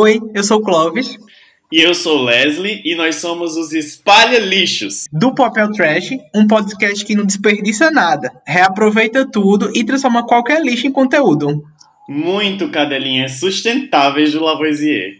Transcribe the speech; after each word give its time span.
Oi, 0.00 0.20
eu 0.32 0.44
sou 0.44 0.58
o 0.58 0.62
Clóvis. 0.62 1.18
E 1.72 1.80
eu 1.80 1.92
sou 1.92 2.22
Leslie 2.22 2.80
e 2.84 2.94
nós 2.94 3.16
somos 3.16 3.56
os 3.56 3.72
Espalha 3.72 4.38
Lixos. 4.38 5.06
Do 5.12 5.34
Papel 5.34 5.72
Trash, 5.72 6.10
um 6.32 6.46
podcast 6.46 7.04
que 7.04 7.16
não 7.16 7.26
desperdiça 7.26 7.90
nada, 7.90 8.30
reaproveita 8.46 9.28
tudo 9.28 9.72
e 9.74 9.82
transforma 9.82 10.24
qualquer 10.24 10.62
lixo 10.62 10.86
em 10.86 10.92
conteúdo. 10.92 11.64
Muito 12.08 12.70
cadelinhas 12.70 13.40
sustentáveis 13.40 14.34
do 14.34 14.44
Lavoisier. 14.44 15.14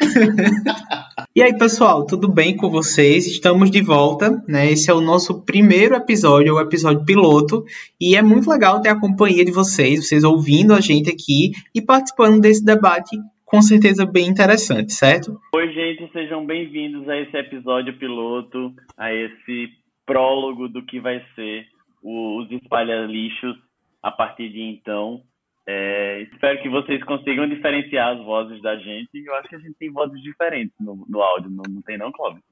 e 1.36 1.42
aí, 1.42 1.58
pessoal, 1.58 2.06
tudo 2.06 2.32
bem 2.32 2.56
com 2.56 2.70
vocês? 2.70 3.26
Estamos 3.26 3.70
de 3.70 3.82
volta, 3.82 4.42
né? 4.48 4.72
Esse 4.72 4.90
é 4.90 4.94
o 4.94 5.02
nosso 5.02 5.42
primeiro 5.42 5.94
episódio, 5.94 6.54
o 6.54 6.60
episódio 6.60 7.04
piloto, 7.04 7.62
e 8.00 8.16
é 8.16 8.22
muito 8.22 8.48
legal 8.48 8.80
ter 8.80 8.88
a 8.88 8.98
companhia 8.98 9.44
de 9.44 9.52
vocês, 9.52 10.06
vocês 10.06 10.24
ouvindo 10.24 10.72
a 10.72 10.80
gente 10.80 11.10
aqui 11.10 11.52
e 11.74 11.82
participando 11.82 12.40
desse 12.40 12.64
debate 12.64 13.18
com 13.48 13.62
certeza 13.62 14.04
bem 14.04 14.28
interessante, 14.28 14.92
certo? 14.92 15.40
Oi, 15.54 15.72
gente, 15.72 16.12
sejam 16.12 16.44
bem-vindos 16.44 17.08
a 17.08 17.16
esse 17.16 17.34
episódio 17.34 17.98
piloto, 17.98 18.74
a 18.96 19.12
esse 19.12 19.70
prólogo 20.04 20.68
do 20.68 20.84
que 20.84 21.00
vai 21.00 21.24
ser 21.34 21.66
os 22.02 22.50
espalha-lixos 22.50 23.56
a 24.02 24.10
partir 24.10 24.50
de 24.50 24.60
então. 24.60 25.22
É, 25.66 26.22
espero 26.22 26.62
que 26.62 26.68
vocês 26.68 27.02
consigam 27.04 27.48
diferenciar 27.48 28.16
as 28.16 28.24
vozes 28.24 28.60
da 28.60 28.76
gente. 28.76 29.08
Eu 29.14 29.34
acho 29.36 29.48
que 29.48 29.56
a 29.56 29.58
gente 29.58 29.74
tem 29.78 29.90
vozes 29.90 30.22
diferentes 30.22 30.74
no, 30.78 31.06
no 31.08 31.22
áudio, 31.22 31.50
não, 31.50 31.64
não 31.68 31.82
tem 31.82 31.96
não, 31.96 32.12
Cláudio? 32.12 32.42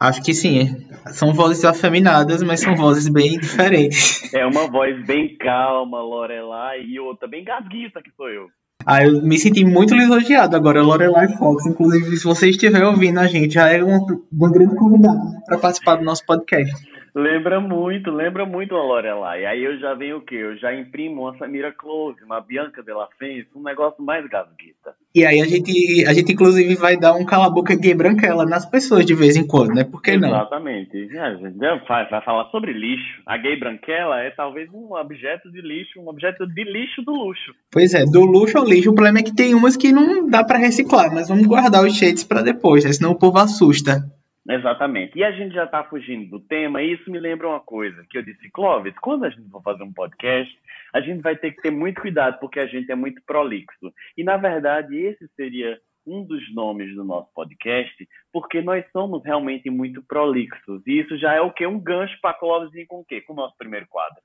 Acho 0.00 0.22
que 0.22 0.32
sim. 0.32 0.88
São 1.12 1.34
vozes 1.34 1.64
afeminadas, 1.64 2.42
mas 2.42 2.60
são 2.60 2.74
vozes 2.76 3.08
bem 3.08 3.38
diferentes. 3.38 4.32
É 4.32 4.44
uma 4.44 4.70
voz 4.70 5.06
bem 5.06 5.36
calma, 5.36 6.02
Lorelai, 6.02 6.82
e 6.82 6.98
outra 6.98 7.28
bem 7.28 7.44
gasguita 7.44 8.02
que 8.02 8.10
sou 8.12 8.28
eu. 8.28 8.48
Ah, 8.84 9.04
eu 9.04 9.22
me 9.22 9.38
senti 9.38 9.64
muito 9.64 9.94
lisonjeado 9.94 10.54
agora, 10.54 10.82
Lorelai 10.82 11.28
Fox. 11.36 11.66
Inclusive, 11.66 12.16
se 12.16 12.24
você 12.24 12.50
estiver 12.50 12.84
ouvindo 12.84 13.18
a 13.18 13.26
gente, 13.26 13.54
já 13.54 13.68
é 13.68 13.82
uma, 13.82 14.04
uma 14.30 14.50
grande 14.50 14.76
convidada 14.76 15.20
para 15.46 15.58
participar 15.58 15.96
do 15.96 16.04
nosso 16.04 16.24
podcast. 16.24 16.74
Lembra 17.16 17.58
muito, 17.58 18.10
lembra 18.10 18.44
muito 18.44 18.74
a 18.74 18.82
Lorelai. 18.82 19.46
Aí 19.46 19.64
eu 19.64 19.78
já 19.78 19.94
venho 19.94 20.18
o 20.18 20.20
quê? 20.20 20.34
Eu 20.34 20.54
já 20.58 20.74
imprimo 20.74 21.22
uma 21.22 21.38
Samira 21.38 21.72
Close, 21.72 22.22
uma 22.22 22.42
Bianca 22.42 22.82
Della 22.82 23.08
Fence, 23.18 23.48
um 23.56 23.62
negócio 23.62 24.04
mais 24.04 24.28
gasguita. 24.28 24.92
E 25.14 25.24
aí 25.24 25.40
a 25.40 25.46
gente, 25.46 26.04
a 26.06 26.12
gente 26.12 26.32
inclusive 26.32 26.74
vai 26.74 26.94
dar 26.94 27.14
um 27.14 27.24
cala-boca 27.24 27.74
gay 27.74 27.94
branquela 27.94 28.44
nas 28.44 28.66
pessoas 28.66 29.06
de 29.06 29.14
vez 29.14 29.34
em 29.34 29.46
quando, 29.46 29.72
né? 29.72 29.82
Por 29.82 30.02
que 30.02 30.18
não? 30.18 30.28
Exatamente. 30.28 31.08
É, 31.16 31.20
a 31.20 31.34
gente 31.36 31.56
vai, 31.88 32.06
vai 32.06 32.22
falar 32.22 32.50
sobre 32.50 32.74
lixo. 32.74 33.22
A 33.24 33.38
gay 33.38 33.58
branquela 33.58 34.20
é 34.20 34.30
talvez 34.32 34.68
um 34.70 34.92
objeto 34.92 35.50
de 35.50 35.62
lixo, 35.62 35.98
um 35.98 36.08
objeto 36.08 36.46
de 36.46 36.64
lixo 36.64 37.00
do 37.00 37.12
luxo. 37.12 37.54
Pois 37.72 37.94
é, 37.94 38.04
do 38.04 38.26
luxo 38.26 38.58
ao 38.58 38.64
lixo. 38.66 38.90
O 38.90 38.94
problema 38.94 39.20
é 39.20 39.22
que 39.22 39.34
tem 39.34 39.54
umas 39.54 39.74
que 39.74 39.90
não 39.90 40.28
dá 40.28 40.44
para 40.44 40.58
reciclar, 40.58 41.10
mas 41.14 41.30
vamos 41.30 41.46
guardar 41.46 41.82
os 41.82 41.96
shades 41.96 42.24
para 42.24 42.42
depois, 42.42 42.84
né? 42.84 42.92
senão 42.92 43.12
o 43.12 43.18
povo 43.18 43.38
assusta. 43.38 44.04
Exatamente. 44.48 45.18
E 45.18 45.24
a 45.24 45.32
gente 45.32 45.54
já 45.54 45.64
está 45.64 45.82
fugindo 45.84 46.30
do 46.30 46.40
tema, 46.40 46.82
e 46.82 46.92
isso 46.92 47.10
me 47.10 47.18
lembra 47.18 47.48
uma 47.48 47.60
coisa, 47.60 48.04
que 48.08 48.16
eu 48.16 48.22
disse, 48.22 48.50
Clóvis, 48.50 48.94
quando 49.00 49.24
a 49.24 49.30
gente 49.30 49.50
for 49.50 49.62
fazer 49.62 49.82
um 49.82 49.92
podcast, 49.92 50.56
a 50.92 51.00
gente 51.00 51.20
vai 51.20 51.36
ter 51.36 51.52
que 51.52 51.62
ter 51.62 51.70
muito 51.70 52.00
cuidado, 52.00 52.38
porque 52.38 52.60
a 52.60 52.66
gente 52.66 52.90
é 52.90 52.94
muito 52.94 53.20
prolixo. 53.26 53.92
E, 54.16 54.22
na 54.22 54.36
verdade, 54.36 54.96
esse 54.96 55.28
seria 55.34 55.78
um 56.06 56.24
dos 56.24 56.54
nomes 56.54 56.94
do 56.94 57.04
nosso 57.04 57.28
podcast, 57.34 58.08
porque 58.32 58.62
nós 58.62 58.84
somos 58.92 59.24
realmente 59.24 59.68
muito 59.68 60.02
prolixos. 60.02 60.86
E 60.86 61.00
isso 61.00 61.18
já 61.18 61.34
é 61.34 61.40
o 61.40 61.52
quê? 61.52 61.66
Um 61.66 61.80
gancho 61.80 62.16
para 62.20 62.34
Clóvis 62.34 62.72
e 62.74 62.86
com 62.86 63.00
o 63.00 63.04
quê? 63.04 63.20
Com 63.20 63.32
o 63.32 63.36
nosso 63.36 63.56
primeiro 63.58 63.86
quadro. 63.88 64.22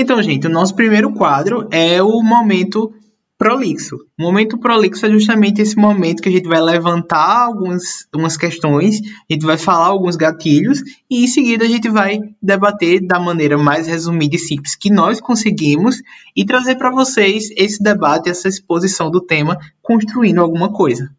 Então, 0.00 0.22
gente, 0.22 0.46
o 0.46 0.50
nosso 0.50 0.74
primeiro 0.74 1.12
quadro 1.12 1.68
é 1.70 2.02
o 2.02 2.22
momento 2.22 2.90
prolixo. 3.36 3.96
O 4.18 4.22
momento 4.22 4.58
prolixo 4.58 5.04
é 5.04 5.10
justamente 5.10 5.60
esse 5.60 5.76
momento 5.76 6.22
que 6.22 6.30
a 6.30 6.32
gente 6.32 6.48
vai 6.48 6.58
levantar 6.58 7.44
algumas, 7.44 8.08
algumas 8.10 8.34
questões, 8.34 8.98
a 9.30 9.32
gente 9.34 9.44
vai 9.44 9.58
falar 9.58 9.88
alguns 9.88 10.16
gatilhos 10.16 10.80
e 11.10 11.24
em 11.24 11.26
seguida 11.26 11.66
a 11.66 11.68
gente 11.68 11.90
vai 11.90 12.18
debater 12.42 13.06
da 13.06 13.20
maneira 13.20 13.58
mais 13.58 13.86
resumida 13.86 14.36
e 14.36 14.38
simples 14.38 14.74
que 14.74 14.90
nós 14.90 15.20
conseguimos 15.20 16.02
e 16.34 16.46
trazer 16.46 16.76
para 16.76 16.90
vocês 16.90 17.50
esse 17.50 17.82
debate, 17.82 18.30
essa 18.30 18.48
exposição 18.48 19.10
do 19.10 19.20
tema, 19.20 19.58
construindo 19.82 20.40
alguma 20.40 20.72
coisa. 20.72 21.10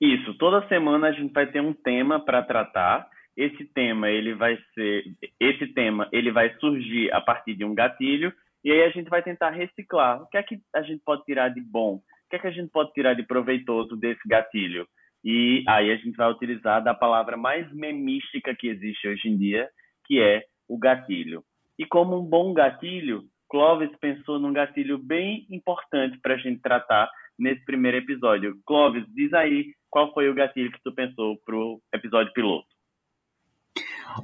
Isso, 0.00 0.32
toda 0.38 0.66
semana 0.66 1.08
a 1.08 1.12
gente 1.12 1.30
vai 1.30 1.46
ter 1.46 1.60
um 1.60 1.74
tema 1.74 2.24
para 2.24 2.42
tratar 2.42 3.06
esse 3.36 3.64
tema 3.72 4.08
ele 4.08 4.34
vai 4.34 4.58
ser 4.74 5.04
esse 5.38 5.66
tema 5.74 6.08
ele 6.10 6.32
vai 6.32 6.54
surgir 6.58 7.12
a 7.12 7.20
partir 7.20 7.54
de 7.54 7.64
um 7.64 7.74
gatilho 7.74 8.32
e 8.64 8.72
aí 8.72 8.82
a 8.82 8.90
gente 8.90 9.08
vai 9.08 9.22
tentar 9.22 9.50
reciclar. 9.50 10.22
O 10.22 10.26
que 10.26 10.36
é 10.36 10.42
que 10.42 10.58
a 10.74 10.82
gente 10.82 11.00
pode 11.04 11.22
tirar 11.24 11.50
de 11.50 11.60
bom? 11.60 11.96
O 11.96 12.28
que 12.28 12.36
é 12.36 12.38
que 12.38 12.48
a 12.48 12.50
gente 12.50 12.70
pode 12.70 12.92
tirar 12.92 13.14
de 13.14 13.22
proveitoso 13.22 13.96
desse 13.96 14.26
gatilho? 14.26 14.88
E 15.22 15.62
aí 15.68 15.92
a 15.92 15.96
gente 15.96 16.16
vai 16.16 16.30
utilizar 16.30 16.82
da 16.82 16.94
palavra 16.94 17.36
mais 17.36 17.70
memística 17.72 18.56
que 18.56 18.68
existe 18.68 19.06
hoje 19.06 19.28
em 19.28 19.36
dia 19.36 19.68
que 20.06 20.20
é 20.20 20.42
o 20.68 20.78
gatilho. 20.78 21.44
E 21.78 21.84
como 21.84 22.18
um 22.18 22.24
bom 22.24 22.52
gatilho 22.52 23.24
Clovis 23.48 23.90
pensou 24.00 24.40
num 24.40 24.52
gatilho 24.52 24.98
bem 24.98 25.46
importante 25.50 26.18
para 26.20 26.34
a 26.34 26.38
gente 26.38 26.60
tratar 26.60 27.08
nesse 27.38 27.64
primeiro 27.64 27.98
episódio. 27.98 28.58
Clovis 28.66 29.04
diz 29.14 29.32
aí 29.32 29.66
qual 29.90 30.12
foi 30.12 30.28
o 30.28 30.34
gatilho 30.34 30.72
que 30.72 30.82
tu 30.82 30.92
pensou 30.92 31.38
para 31.44 31.54
o 31.54 31.80
episódio 31.94 32.32
piloto 32.32 32.75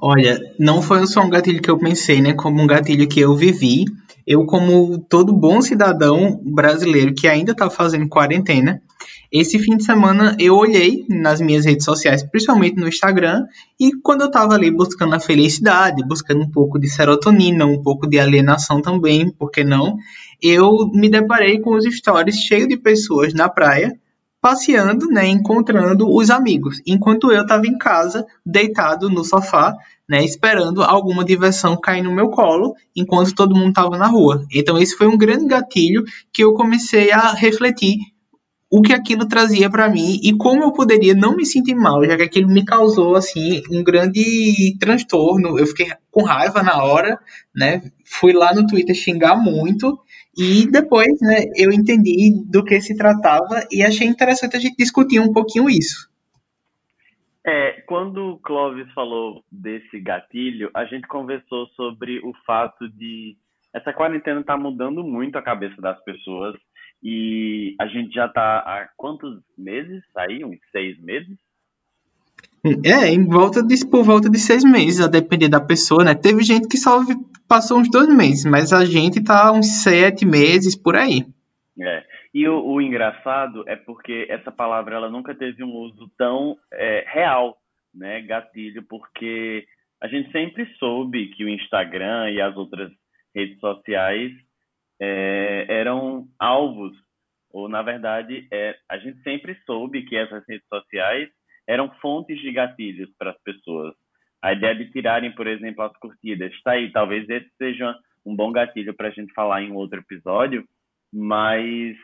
Olha, 0.01 0.39
não 0.59 0.81
foi 0.81 1.07
só 1.07 1.23
um 1.23 1.31
gatilho 1.31 1.61
que 1.61 1.71
eu 1.71 1.79
pensei, 1.79 2.21
né? 2.21 2.33
Como 2.33 2.63
um 2.63 2.67
gatilho 2.67 3.09
que 3.09 3.21
eu 3.21 3.35
vivi. 3.37 3.85
Eu, 4.27 4.47
como 4.47 4.99
todo 4.99 5.33
bom 5.33 5.61
cidadão 5.61 6.41
brasileiro 6.45 7.15
que 7.15 7.27
ainda 7.27 7.53
está 7.53 7.69
fazendo 7.69 8.09
quarentena, 8.09 8.81
esse 9.33 9.59
fim 9.59 9.77
de 9.77 9.85
semana 9.85 10.37
eu 10.39 10.55
olhei 10.55 11.05
nas 11.09 11.41
minhas 11.41 11.65
redes 11.65 11.85
sociais, 11.85 12.23
principalmente 12.23 12.77
no 12.77 12.87
Instagram, 12.87 13.45
e 13.81 13.91
quando 14.03 14.21
eu 14.21 14.27
estava 14.27 14.55
ali 14.55 14.71
buscando 14.71 15.15
a 15.15 15.21
felicidade, 15.21 16.07
buscando 16.07 16.43
um 16.43 16.51
pouco 16.51 16.79
de 16.79 16.89
serotonina, 16.89 17.65
um 17.67 17.83
pouco 17.83 18.07
de 18.07 18.19
alienação 18.19 18.81
também, 18.81 19.31
por 19.31 19.51
que 19.51 19.65
não? 19.65 19.97
Eu 20.41 20.91
me 20.93 21.09
deparei 21.09 21.61
com 21.61 21.75
os 21.75 21.85
stories 21.85 22.37
cheios 22.37 22.69
de 22.69 22.77
pessoas 22.77 23.33
na 23.33 23.49
praia 23.49 23.99
passeando, 24.43 25.07
né, 25.07 25.29
encontrando 25.29 26.13
os 26.13 26.29
amigos, 26.29 26.83
enquanto 26.85 27.31
eu 27.31 27.43
estava 27.43 27.65
em 27.65 27.79
casa, 27.79 28.27
deitado 28.45 29.09
no 29.09 29.25
sofá, 29.25 29.73
né, 30.09 30.25
esperando 30.25 30.83
alguma 30.83 31.25
diversão 31.25 31.81
cair 31.81 32.03
no 32.03 32.13
meu 32.13 32.29
colo, 32.29 32.75
enquanto 32.95 33.37
todo 33.37 33.55
mundo 33.55 33.69
estava 33.69 33.97
na 33.97 34.09
rua. 34.09 34.45
Então 34.53 34.77
esse 34.77 34.97
foi 34.97 35.07
um 35.07 35.17
grande 35.17 35.47
gatilho 35.47 36.03
que 36.33 36.43
eu 36.43 36.55
comecei 36.55 37.13
a 37.13 37.33
refletir 37.33 37.97
o 38.69 38.83
que 38.83 38.93
aquilo 38.93 39.29
trazia 39.29 39.71
para 39.71 39.89
mim 39.89 40.19
e 40.23 40.37
como 40.37 40.65
eu 40.65 40.73
poderia 40.73 41.15
não 41.15 41.37
me 41.37 41.47
sentir 41.47 41.77
mal, 41.77 42.05
já 42.05 42.17
que 42.17 42.23
aquilo 42.23 42.49
me 42.49 42.65
causou 42.65 43.15
assim 43.15 43.63
um 43.71 43.85
grande 43.85 44.77
transtorno. 44.81 45.57
Eu 45.57 45.67
fiquei 45.69 45.93
com 46.11 46.25
raiva 46.25 46.63
na 46.65 46.83
hora, 46.83 47.17
né? 47.55 47.83
Fui 48.05 48.33
lá 48.33 48.53
no 48.53 48.67
Twitter 48.67 48.97
xingar 48.97 49.37
muito 49.37 50.01
e 50.37 50.71
depois, 50.71 51.21
né, 51.21 51.45
eu 51.57 51.71
entendi 51.71 52.43
do 52.51 52.65
que 52.65 52.81
se 52.81 52.97
tratava 52.97 53.67
e 53.71 53.83
achei 53.83 54.07
interessante 54.07 54.57
a 54.57 54.61
gente 54.61 54.77
discutir 54.77 55.21
um 55.21 55.33
pouquinho 55.33 55.69
isso. 55.69 56.11
É, 57.45 57.83
quando 57.87 58.35
o 58.35 58.39
Clóvis 58.39 58.91
falou 58.93 59.45
desse 59.51 60.01
gatilho, 60.01 60.71
a 60.75 60.85
gente 60.85 61.07
conversou 61.09 61.67
sobre 61.69 62.21
o 62.21 62.33
fato 62.47 62.89
de 62.89 63.37
essa 63.75 63.93
quarentena 63.93 64.41
está 64.41 64.57
mudando 64.57 65.03
muito 65.03 65.37
a 65.37 65.43
cabeça 65.43 65.81
das 65.81 66.03
pessoas 66.05 66.55
e 67.03 67.75
a 67.81 67.87
gente 67.87 68.15
já 68.15 68.27
está 68.27 68.59
há 68.59 68.89
quantos 68.97 69.41
meses 69.59 70.03
aí? 70.17 70.45
Uns 70.45 70.59
seis 70.71 71.01
meses? 71.01 71.37
É, 72.85 73.09
em 73.09 73.27
volta 73.27 73.61
de, 73.61 73.85
por 73.87 74.05
volta 74.05 74.31
de 74.31 74.39
seis 74.39 74.63
meses, 74.63 75.01
a 75.01 75.09
depender 75.09 75.49
da 75.49 75.61
pessoa, 75.61 76.05
né? 76.05 76.15
Teve 76.15 76.45
gente 76.45 76.69
que 76.69 76.77
só 76.77 77.01
passou 77.53 77.81
uns 77.81 77.91
dois 77.91 78.09
meses, 78.09 78.47
mas 78.47 78.73
a 78.73 78.83
gente 78.83 79.23
tá 79.23 79.53
uns 79.53 79.83
sete 79.83 80.25
meses 80.25 80.75
por 80.75 80.97
aí. 80.97 81.27
É. 81.79 82.03
E 82.33 82.49
o, 82.49 82.65
o 82.65 82.81
engraçado 82.81 83.63
é 83.69 83.77
porque 83.77 84.27
essa 84.31 84.51
palavra 84.51 84.97
ela 84.97 85.11
nunca 85.11 85.35
teve 85.35 85.63
um 85.63 85.71
uso 85.71 86.11
tão 86.17 86.57
é, 86.73 87.05
real, 87.07 87.59
né? 87.95 88.23
Gatilho, 88.23 88.83
porque 88.85 89.67
a 90.01 90.09
gente 90.09 90.33
sempre 90.33 90.65
soube 90.79 91.29
que 91.29 91.45
o 91.45 91.49
Instagram 91.51 92.31
e 92.31 92.41
as 92.41 92.57
outras 92.57 92.91
redes 93.35 93.61
sociais 93.61 94.33
é, 94.99 95.67
eram 95.69 96.27
alvos, 96.39 96.97
ou 97.51 97.69
na 97.69 97.83
verdade, 97.83 98.49
é, 98.51 98.75
a 98.89 98.97
gente 98.97 99.23
sempre 99.23 99.59
soube 99.67 100.05
que 100.05 100.17
essas 100.17 100.43
redes 100.49 100.67
sociais 100.69 101.29
eram 101.69 101.91
fontes 102.01 102.41
de 102.41 102.51
gatilhos 102.51 103.11
para 103.19 103.33
as 103.33 103.43
pessoas. 103.43 103.95
A 104.43 104.53
ideia 104.53 104.75
de 104.75 104.91
tirarem, 104.91 105.33
por 105.33 105.47
exemplo, 105.47 105.85
as 105.85 105.97
curtidas, 105.99 106.53
está 106.53 106.73
aí. 106.73 106.91
Talvez 106.91 107.29
esse 107.29 107.49
seja 107.57 107.97
um 108.27 108.35
bom 108.35 108.51
gatilho 108.53 108.95
para 108.95 109.09
a 109.09 109.11
gente 109.11 109.33
falar 109.33 109.63
em 109.63 109.73
outro 109.73 110.01
episódio, 110.01 110.67
mas 111.13 111.97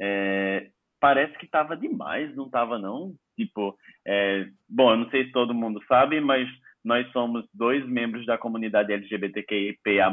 é, 0.00 0.68
parece 1.00 1.36
que 1.38 1.44
estava 1.44 1.76
demais, 1.76 2.34
não 2.34 2.46
estava 2.46 2.78
não? 2.78 3.14
Tipo, 3.36 3.76
é, 4.06 4.48
bom, 4.68 4.92
eu 4.92 4.96
não 4.96 5.10
sei 5.10 5.26
se 5.26 5.32
todo 5.32 5.54
mundo 5.54 5.82
sabe, 5.86 6.20
mas 6.20 6.48
nós 6.84 7.10
somos 7.12 7.46
dois 7.52 7.84
membros 7.86 8.26
da 8.26 8.38
comunidade 8.38 8.92
LGBTQIA+, 8.92 10.12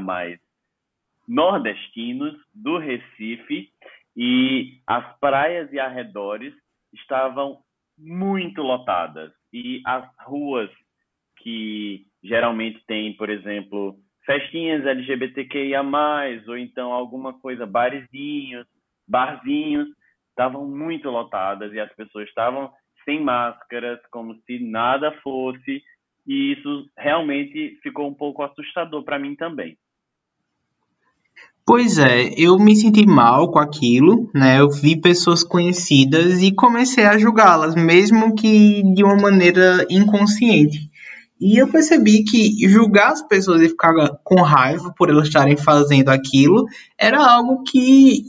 nordestinos, 1.28 2.38
do 2.54 2.78
Recife, 2.78 3.70
e 4.16 4.82
as 4.88 5.18
praias 5.20 5.72
e 5.72 5.80
arredores 5.80 6.54
estavam 6.94 7.60
muito 7.98 8.62
lotadas. 8.62 9.32
E 9.54 9.82
as 9.86 10.06
ruas 10.26 10.70
que 11.42 12.06
geralmente 12.24 12.82
tem, 12.88 13.16
por 13.16 13.30
exemplo, 13.30 13.96
festinhas 14.26 14.86
LGBTQIA+, 14.86 15.82
ou 16.48 16.58
então 16.58 16.92
alguma 16.92 17.34
coisa, 17.40 17.66
barezinhos, 17.66 18.66
barzinhos, 19.08 19.88
estavam 20.30 20.68
muito 20.68 21.10
lotadas 21.10 21.74
e 21.74 21.80
as 21.80 21.94
pessoas 21.96 22.28
estavam 22.28 22.72
sem 23.04 23.22
máscaras, 23.22 24.00
como 24.12 24.36
se 24.46 24.60
nada 24.60 25.12
fosse, 25.24 25.82
e 26.28 26.54
isso 26.54 26.86
realmente 26.98 27.80
ficou 27.82 28.08
um 28.08 28.14
pouco 28.14 28.44
assustador 28.44 29.04
para 29.04 29.20
mim 29.20 29.36
também. 29.36 29.78
Pois 31.66 31.98
é, 32.00 32.30
eu 32.38 32.58
me 32.58 32.76
senti 32.76 33.06
mal 33.06 33.52
com 33.52 33.60
aquilo, 33.60 34.30
né? 34.34 34.60
Eu 34.60 34.70
vi 34.70 35.00
pessoas 35.00 35.44
conhecidas 35.44 36.42
e 36.42 36.54
comecei 36.54 37.06
a 37.06 37.18
julgá-las, 37.18 37.76
mesmo 37.76 38.36
que 38.36 38.82
de 38.94 39.04
uma 39.04 39.16
maneira 39.16 39.86
inconsciente. 39.90 40.91
E 41.42 41.58
eu 41.58 41.68
percebi 41.68 42.24
que 42.24 42.70
julgar 42.70 43.14
as 43.14 43.24
pessoas 43.24 43.64
e 43.64 43.70
ficar 43.70 43.94
com 44.24 44.44
raiva 44.44 44.94
por 44.96 45.10
elas 45.10 45.26
estarem 45.26 45.58
fazendo 45.58 46.10
aquilo 46.10 46.68
era 46.96 47.18
algo 47.18 47.64
que, 47.64 48.26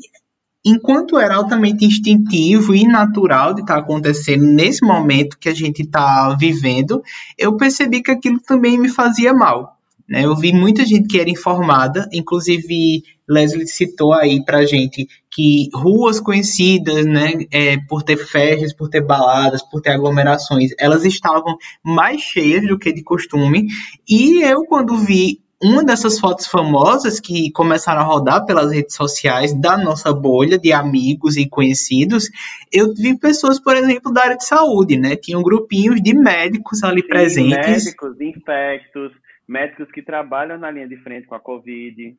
enquanto 0.64 1.18
era 1.18 1.34
altamente 1.34 1.84
instintivo 1.84 2.74
e 2.74 2.84
natural 2.84 3.52
de 3.52 3.60
estar 3.60 3.76
acontecendo 3.76 4.46
nesse 4.46 4.82
momento 4.82 5.38
que 5.38 5.50
a 5.50 5.54
gente 5.54 5.82
está 5.82 6.34
vivendo, 6.40 7.02
eu 7.36 7.54
percebi 7.54 8.02
que 8.02 8.10
aquilo 8.10 8.40
também 8.40 8.78
me 8.78 8.88
fazia 8.88 9.34
mal. 9.34 9.76
Né? 10.12 10.26
Eu 10.26 10.36
vi 10.36 10.52
muita 10.52 10.84
gente 10.84 11.08
que 11.08 11.18
era 11.18 11.30
informada, 11.30 12.06
inclusive 12.12 13.02
Leslie 13.26 13.66
citou 13.66 14.12
aí 14.12 14.44
pra 14.44 14.66
gente 14.66 15.08
que 15.30 15.70
ruas 15.72 16.20
conhecidas, 16.20 17.06
né, 17.06 17.46
é, 17.50 17.78
por 17.88 18.02
ter 18.02 18.18
festas, 18.18 18.74
por 18.74 18.90
ter 18.90 19.00
baladas, 19.00 19.62
por 19.62 19.80
ter 19.80 19.92
aglomerações, 19.92 20.72
elas 20.78 21.06
estavam 21.06 21.56
mais 21.82 22.20
cheias 22.20 22.68
do 22.68 22.78
que 22.78 22.92
de 22.92 23.02
costume. 23.02 23.68
E 24.06 24.42
eu, 24.42 24.66
quando 24.66 24.98
vi 24.98 25.40
uma 25.62 25.84
dessas 25.84 26.18
fotos 26.18 26.46
famosas 26.46 27.20
que 27.20 27.50
começaram 27.52 28.00
a 28.00 28.04
rodar 28.04 28.44
pelas 28.44 28.72
redes 28.72 28.96
sociais 28.96 29.54
da 29.58 29.78
nossa 29.78 30.12
bolha 30.12 30.58
de 30.58 30.72
amigos 30.72 31.36
e 31.36 31.48
conhecidos, 31.48 32.28
eu 32.70 32.92
vi 32.92 33.16
pessoas, 33.16 33.60
por 33.60 33.76
exemplo, 33.76 34.12
da 34.12 34.24
área 34.24 34.36
de 34.36 34.44
saúde, 34.44 34.98
né? 34.98 35.14
Tinham 35.14 35.40
grupinhos 35.40 36.02
de 36.02 36.12
médicos 36.12 36.82
ali 36.82 37.00
Sim, 37.00 37.06
presentes. 37.06 37.84
Médicos, 37.84 38.20
infectos, 38.20 39.12
médicos 39.46 39.90
que 39.90 40.02
trabalham 40.02 40.58
na 40.58 40.70
linha 40.70 40.88
de 40.88 40.96
frente 40.96 41.26
com 41.26 41.34
a 41.34 41.40
Covid. 41.40 42.16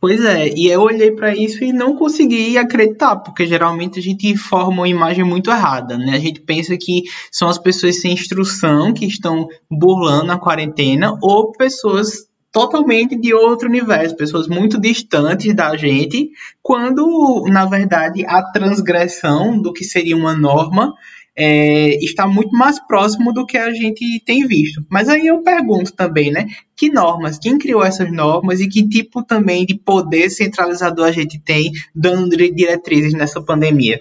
Pois 0.00 0.22
é, 0.22 0.48
e 0.54 0.66
eu 0.66 0.82
olhei 0.82 1.12
para 1.12 1.34
isso 1.34 1.64
e 1.64 1.72
não 1.72 1.96
consegui 1.96 2.58
acreditar, 2.58 3.16
porque 3.16 3.46
geralmente 3.46 3.98
a 3.98 4.02
gente 4.02 4.36
forma 4.36 4.82
uma 4.82 4.88
imagem 4.88 5.24
muito 5.24 5.50
errada, 5.50 5.96
né? 5.96 6.12
A 6.14 6.18
gente 6.18 6.42
pensa 6.42 6.76
que 6.76 7.04
são 7.32 7.48
as 7.48 7.56
pessoas 7.56 8.02
sem 8.02 8.12
instrução 8.12 8.92
que 8.92 9.06
estão 9.06 9.48
burlando 9.70 10.30
a 10.30 10.38
quarentena 10.38 11.16
ou 11.22 11.52
pessoas 11.52 12.28
totalmente 12.52 13.16
de 13.16 13.32
outro 13.32 13.66
universo, 13.66 14.14
pessoas 14.14 14.46
muito 14.46 14.78
distantes 14.78 15.54
da 15.54 15.74
gente, 15.74 16.30
quando 16.62 17.44
na 17.48 17.64
verdade 17.64 18.26
a 18.26 18.42
transgressão 18.52 19.58
do 19.58 19.72
que 19.72 19.84
seria 19.84 20.16
uma 20.16 20.36
norma 20.36 20.94
é, 21.36 21.96
está 22.04 22.26
muito 22.26 22.56
mais 22.56 22.78
próximo 22.86 23.32
do 23.32 23.44
que 23.44 23.58
a 23.58 23.70
gente 23.72 24.22
tem 24.24 24.46
visto. 24.46 24.82
Mas 24.90 25.08
aí 25.08 25.26
eu 25.26 25.42
pergunto 25.42 25.94
também, 25.94 26.30
né? 26.30 26.46
Que 26.76 26.90
normas? 26.90 27.38
Quem 27.38 27.58
criou 27.58 27.84
essas 27.84 28.10
normas 28.12 28.60
e 28.60 28.68
que 28.68 28.88
tipo 28.88 29.24
também 29.24 29.66
de 29.66 29.76
poder 29.76 30.30
centralizador 30.30 31.06
a 31.06 31.12
gente 31.12 31.42
tem 31.42 31.72
dando 31.94 32.36
diretrizes 32.36 33.14
nessa 33.14 33.44
pandemia? 33.44 34.00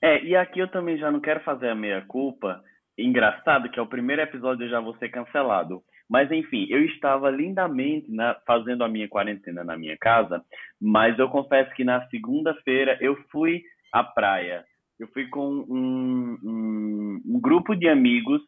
É, 0.00 0.24
e 0.24 0.34
aqui 0.34 0.60
eu 0.60 0.68
também 0.68 0.98
já 0.98 1.10
não 1.10 1.20
quero 1.20 1.40
fazer 1.40 1.68
a 1.68 1.74
meia-culpa. 1.74 2.60
Engraçado 2.98 3.70
que 3.70 3.78
é 3.78 3.82
o 3.82 3.86
primeiro 3.86 4.22
episódio 4.22 4.64
eu 4.64 4.70
já 4.70 4.80
vou 4.80 4.96
ser 4.96 5.10
cancelado. 5.10 5.82
Mas 6.08 6.30
enfim, 6.30 6.66
eu 6.68 6.84
estava 6.84 7.30
lindamente 7.30 8.10
na, 8.10 8.36
fazendo 8.46 8.84
a 8.84 8.88
minha 8.88 9.08
quarentena 9.08 9.64
na 9.64 9.78
minha 9.78 9.96
casa, 9.98 10.42
mas 10.80 11.18
eu 11.18 11.28
confesso 11.28 11.72
que 11.74 11.84
na 11.84 12.06
segunda-feira 12.08 12.98
eu 13.00 13.16
fui 13.30 13.62
à 13.92 14.04
praia 14.04 14.62
eu 15.02 15.08
fui 15.08 15.26
com 15.26 15.48
um, 15.48 16.38
um, 16.44 17.22
um 17.26 17.40
grupo 17.40 17.74
de 17.74 17.88
amigos 17.88 18.40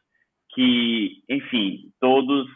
que, 0.50 1.20
enfim, 1.28 1.90
todos 2.00 2.46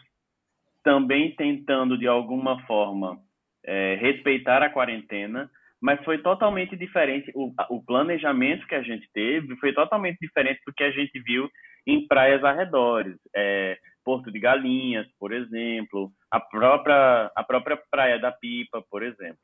também 0.81 1.35
tentando 1.35 1.97
de 1.97 2.07
alguma 2.07 2.65
forma 2.65 3.19
é, 3.65 3.95
respeitar 3.95 4.63
a 4.63 4.69
quarentena, 4.69 5.51
mas 5.81 6.01
foi 6.05 6.17
totalmente 6.19 6.77
diferente. 6.77 7.29
O, 7.35 7.53
o, 7.69 7.83
planejamento 7.83 8.65
que 8.67 8.75
a 8.75 8.81
gente 8.81 9.05
teve 9.13 9.57
foi 9.57 9.73
totalmente 9.73 10.17
diferente 10.21 10.61
do 10.65 10.73
que 10.73 10.83
a 10.85 10.91
gente 10.91 11.19
viu 11.19 11.49
em 11.85 12.07
praias 12.07 12.41
arredores. 12.41 13.17
É, 13.35 13.77
Porto 14.05 14.31
de 14.31 14.39
Galinhas, 14.39 15.07
por 15.19 15.33
exemplo, 15.33 16.09
a 16.31 16.39
própria, 16.39 17.29
a 17.35 17.43
própria 17.43 17.77
Praia 17.91 18.17
da 18.17 18.31
Pipa, 18.31 18.81
por 18.89 19.03
exemplo. 19.03 19.39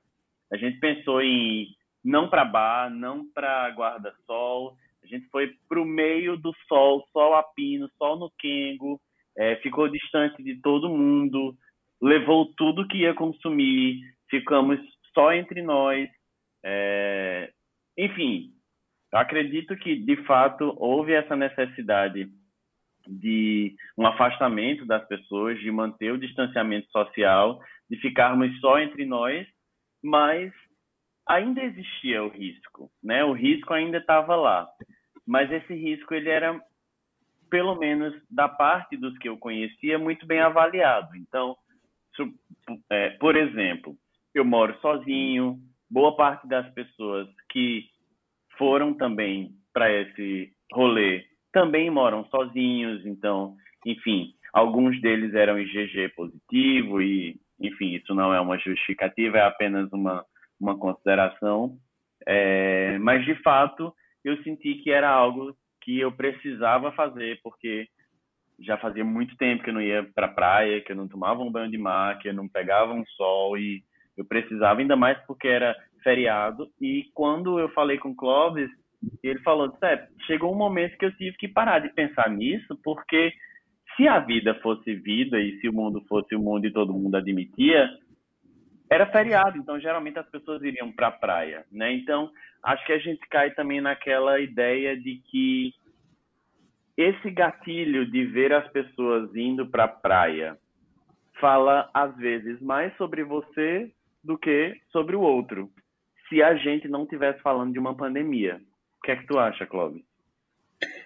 A 0.49 0.55
gente 0.55 0.79
pensou 0.79 1.21
em 1.21 1.67
não 2.05 2.29
para 2.29 2.45
bar, 2.45 2.89
não 2.91 3.25
para 3.33 3.67
guarda-sol. 3.69 4.77
A 5.03 5.07
gente 5.07 5.27
foi 5.29 5.51
para 5.67 5.81
o 5.81 5.85
meio 5.85 6.37
do 6.37 6.53
sol, 6.67 7.03
sol 7.11 7.33
a 7.35 7.41
pino, 7.41 7.89
sol 7.97 8.17
no 8.17 8.31
quengo, 8.37 9.01
é, 9.35 9.55
ficou 9.57 9.89
distante 9.89 10.41
de 10.43 10.61
todo 10.61 10.87
mundo, 10.87 11.55
levou 12.01 12.53
tudo 12.55 12.87
que 12.87 12.99
ia 12.99 13.13
consumir, 13.15 14.01
ficamos 14.29 14.79
só 15.13 15.33
entre 15.33 15.63
nós. 15.63 16.07
É, 16.63 17.51
enfim, 17.97 18.51
acredito 19.11 19.75
que, 19.75 19.95
de 19.95 20.17
fato, 20.25 20.75
houve 20.77 21.13
essa 21.13 21.35
necessidade 21.35 22.29
de 23.07 23.75
um 23.97 24.05
afastamento 24.05 24.85
das 24.85 25.05
pessoas, 25.07 25.59
de 25.59 25.71
manter 25.71 26.11
o 26.11 26.19
distanciamento 26.19 26.89
social, 26.91 27.59
de 27.89 27.97
ficarmos 27.97 28.59
só 28.59 28.79
entre 28.79 29.05
nós, 29.05 29.47
mas 30.03 30.51
ainda 31.27 31.61
existia 31.61 32.23
o 32.23 32.29
risco, 32.29 32.89
né? 33.03 33.23
O 33.23 33.33
risco 33.33 33.73
ainda 33.73 33.97
estava 33.97 34.35
lá, 34.35 34.67
mas 35.25 35.51
esse 35.51 35.73
risco 35.73 36.13
ele 36.13 36.29
era, 36.29 36.59
pelo 37.49 37.75
menos 37.75 38.13
da 38.29 38.47
parte 38.47 38.95
dos 38.97 39.17
que 39.17 39.29
eu 39.29 39.37
conhecia, 39.37 39.97
muito 39.97 40.25
bem 40.25 40.39
avaliado. 40.39 41.15
Então, 41.15 41.57
é, 42.89 43.11
por 43.11 43.35
exemplo, 43.35 43.95
eu 44.33 44.45
moro 44.45 44.77
sozinho, 44.79 45.59
boa 45.89 46.15
parte 46.15 46.47
das 46.47 46.71
pessoas 46.73 47.27
que 47.49 47.85
foram 48.57 48.93
também 48.93 49.51
para 49.73 49.91
esse 49.91 50.53
rolê 50.71 51.25
também 51.55 51.89
moram 51.89 52.25
sozinhos, 52.25 53.05
então, 53.05 53.55
enfim, 53.85 54.33
alguns 54.51 54.99
deles 54.99 55.33
eram 55.33 55.57
IgG 55.57 56.09
positivo 56.09 57.01
e, 57.01 57.39
enfim, 57.61 57.95
isso 57.95 58.13
não 58.13 58.33
é 58.33 58.41
uma 58.41 58.59
justificativa, 58.59 59.37
é 59.37 59.41
apenas 59.41 59.89
uma 59.93 60.25
uma 60.65 60.77
consideração, 60.77 61.77
é, 62.27 62.97
mas 62.99 63.23
de 63.25 63.35
fato 63.41 63.93
eu 64.23 64.41
senti 64.43 64.75
que 64.75 64.91
era 64.91 65.09
algo 65.09 65.55
que 65.81 65.99
eu 65.99 66.11
precisava 66.11 66.91
fazer, 66.93 67.39
porque 67.43 67.87
já 68.59 68.77
fazia 68.77 69.03
muito 69.03 69.37
tempo 69.37 69.63
que 69.63 69.69
eu 69.69 69.73
não 69.73 69.81
ia 69.81 70.03
para 70.15 70.27
praia, 70.27 70.81
que 70.81 70.91
eu 70.91 70.95
não 70.95 71.07
tomava 71.07 71.43
um 71.43 71.51
banho 71.51 71.69
de 71.69 71.77
mar, 71.77 72.17
que 72.19 72.29
eu 72.29 72.33
não 72.33 72.47
pegava 72.47 72.93
um 72.93 73.05
sol 73.05 73.57
e 73.57 73.83
eu 74.17 74.25
precisava 74.25 74.79
ainda 74.79 74.95
mais 74.95 75.17
porque 75.27 75.47
era 75.47 75.75
feriado. 76.03 76.69
E 76.81 77.05
quando 77.13 77.59
eu 77.59 77.69
falei 77.69 77.97
com 77.97 78.09
o 78.09 78.15
Clóvis, 78.15 78.69
ele 79.21 79.39
falou: 79.39 79.75
Sé, 79.77 80.07
chegou 80.25 80.53
um 80.53 80.57
momento 80.57 80.97
que 80.97 81.05
eu 81.05 81.15
tive 81.15 81.37
que 81.37 81.47
parar 81.47 81.79
de 81.79 81.89
pensar 81.89 82.29
nisso, 82.29 82.79
porque 82.83 83.31
se 83.95 84.07
a 84.07 84.19
vida 84.19 84.55
fosse 84.55 84.95
vida 84.95 85.39
e 85.39 85.59
se 85.59 85.69
o 85.69 85.73
mundo 85.73 86.01
fosse 86.07 86.35
o 86.35 86.39
mundo 86.39 86.65
e 86.65 86.71
todo 86.71 86.93
mundo 86.93 87.15
admitia, 87.15 87.89
era 88.89 89.05
feriado, 89.07 89.57
então 89.57 89.79
geralmente 89.79 90.19
as 90.19 90.29
pessoas 90.29 90.61
iriam 90.61 90.91
para 90.91 91.07
a 91.07 91.11
praia, 91.11 91.65
né? 91.71 91.93
Então, 91.93 92.29
acho 92.63 92.85
que 92.85 92.93
a 92.93 92.99
gente 92.99 93.27
cai 93.29 93.51
também 93.51 93.81
naquela 93.81 94.39
ideia 94.39 94.95
de 94.95 95.21
que 95.29 95.73
esse 96.97 97.29
gatilho 97.31 98.09
de 98.09 98.25
ver 98.25 98.53
as 98.53 98.67
pessoas 98.71 99.35
indo 99.35 99.67
para 99.67 99.85
a 99.85 99.89
praia 99.89 100.57
fala 101.39 101.89
às 101.93 102.15
vezes 102.15 102.61
mais 102.61 102.95
sobre 102.95 103.23
você 103.23 103.91
do 104.23 104.37
que 104.37 104.75
sobre 104.91 105.15
o 105.15 105.21
outro. 105.21 105.69
Se 106.29 106.41
a 106.41 106.55
gente 106.55 106.87
não 106.87 107.05
tivesse 107.05 107.41
falando 107.41 107.73
de 107.73 107.79
uma 107.79 107.95
pandemia. 107.95 108.59
O 108.97 109.05
que 109.05 109.11
é 109.11 109.15
que 109.15 109.27
tu 109.27 109.37
acha, 109.37 109.67
Clóvis? 109.67 110.01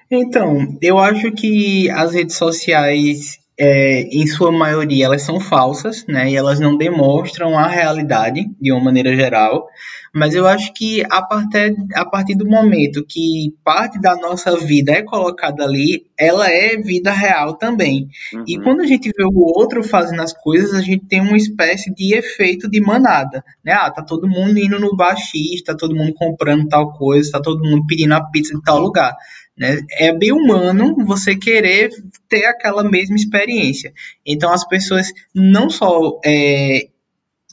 Então, 0.10 0.58
eu 0.82 0.98
acho 0.98 1.32
que 1.34 1.90
as 1.90 2.14
redes 2.14 2.38
sociais 2.38 3.38
é, 3.60 4.04
em 4.04 4.25
sua 4.25 4.54
maioria, 4.54 5.06
elas 5.06 5.24
são 5.24 5.38
falsas, 5.38 6.06
né? 6.08 6.32
E 6.32 6.36
elas 6.36 6.62
não 6.62 6.78
demonstram 6.78 7.58
a 7.58 7.68
realidade 7.68 8.50
de 8.60 8.72
uma 8.72 8.86
maneira 8.86 9.13
geral. 9.13 9.68
Mas 10.13 10.34
eu 10.34 10.48
acho 10.48 10.74
que 10.74 11.04
a 11.12 11.22
partir, 11.22 11.75
a 11.94 12.06
partir 12.06 12.36
do 12.36 12.48
momento 12.48 13.06
que 13.06 13.54
parte 13.63 14.00
da 14.00 14.16
nossa 14.16 14.58
vida 14.58 14.94
é 14.94 15.04
colocada 15.04 15.63
ali, 15.63 16.08
ela 16.18 16.50
é 16.50 16.78
vida 16.78 17.12
real 17.12 17.56
também. 17.56 18.08
Uhum. 18.34 18.44
E 18.48 18.58
quando 18.58 18.82
a 18.82 18.88
gente 18.88 19.12
vê 19.16 19.24
o 19.25 19.38
outro 19.38 19.84
fazendo 19.84 20.22
as 20.22 20.34
coisas, 20.34 20.74
a 20.74 20.82
gente 20.82 21.06
tem 21.06 21.22
uma 21.22 21.38
espécie 21.38 21.94
de 21.94 22.16
efeito 22.16 22.70
de 22.70 22.80
manada. 22.80 23.44
Né? 23.63 23.74
Ah, 23.74 23.92
tá 23.92 24.01
todo 24.01 24.28
mundo 24.28 24.58
indo 24.58 24.80
no 24.80 24.96
baixista, 24.96 25.74
tá 25.74 25.78
todo 25.78 25.96
mundo 25.96 26.13
comprando 26.13 26.68
tal 26.68 26.94
coisa, 26.94 27.34
tá 27.34 27.42
todo 27.42 27.63
mundo 27.63 27.86
pedindo 27.86 28.13
a 28.13 28.24
pizza 28.24 28.56
de 28.56 28.63
tal 28.63 28.80
lugar. 28.80 29.16
Né? 29.60 29.82
É 29.92 30.13
bem 30.13 30.32
humano 30.32 30.96
você 31.06 31.36
querer 31.36 31.92
ter 32.30 32.46
aquela 32.46 32.84
mesma 32.84 33.18
experiência. 33.18 33.94
Então 34.25 34.54
as 34.54 34.66
pessoas 34.66 35.12
não 35.36 35.70
só 35.70 36.18
é, 36.24 36.88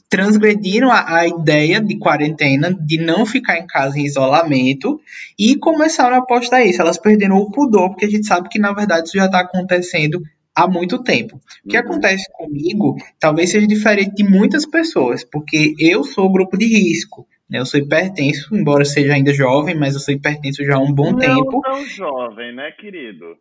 transgrediram 0.09 0.89
a, 0.89 1.17
a, 1.17 1.27
ideia 1.27 1.81
de 1.81 1.97
quarentena, 1.97 2.73
de 2.73 2.97
não 2.97 3.25
ficar 3.25 3.57
em 3.57 3.67
casa 3.67 3.99
em 3.99 4.05
isolamento, 4.05 5.01
e 5.37 5.57
começaram 5.57 6.15
a 6.15 6.19
apostar 6.19 6.65
isso. 6.65 6.81
Elas 6.81 6.97
perderam 6.97 7.37
o 7.37 7.51
pudor, 7.51 7.89
porque 7.89 8.05
a 8.05 8.09
gente 8.09 8.25
sabe 8.25 8.47
que 8.47 8.57
na 8.57 8.71
verdade 8.71 9.07
isso 9.07 9.17
já 9.17 9.25
está 9.25 9.41
acontecendo 9.41 10.21
há 10.55 10.65
muito 10.65 11.03
tempo. 11.03 11.41
O 11.65 11.69
que 11.69 11.77
uhum. 11.77 11.83
acontece 11.83 12.25
comigo 12.31 12.95
talvez 13.19 13.51
seja 13.51 13.67
diferente 13.67 14.15
de 14.15 14.23
muitas 14.23 14.65
pessoas, 14.65 15.25
porque 15.25 15.75
eu 15.77 16.05
sou 16.05 16.31
grupo 16.31 16.57
de 16.57 16.65
risco. 16.67 17.27
Eu 17.51 17.65
sou 17.65 17.79
hipertenso, 17.79 18.53
embora 18.53 18.83
seja 18.83 19.13
ainda 19.13 19.33
jovem, 19.33 19.75
mas 19.75 19.93
eu 19.93 20.01
sou 20.01 20.13
hipertenso 20.13 20.65
já 20.65 20.75
há 20.75 20.79
um 20.79 20.91
bom 20.91 21.11
não 21.11 21.19
tempo. 21.19 21.51
Não 21.51 21.61
tão 21.61 21.85
jovem, 21.85 22.53
né, 22.53 22.71
querido? 22.71 23.37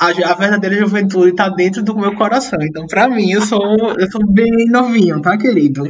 A, 0.00 0.08
a 0.08 0.34
verdadeira 0.34 0.76
juventude 0.76 1.30
está 1.30 1.48
dentro 1.50 1.82
do 1.82 1.96
meu 1.96 2.14
coração. 2.14 2.58
Então, 2.62 2.86
para 2.86 3.08
mim, 3.08 3.30
eu 3.30 3.42
sou, 3.42 3.60
eu 3.98 4.10
sou 4.10 4.26
bem 4.26 4.66
novinho, 4.70 5.20
tá, 5.20 5.36
querido? 5.36 5.84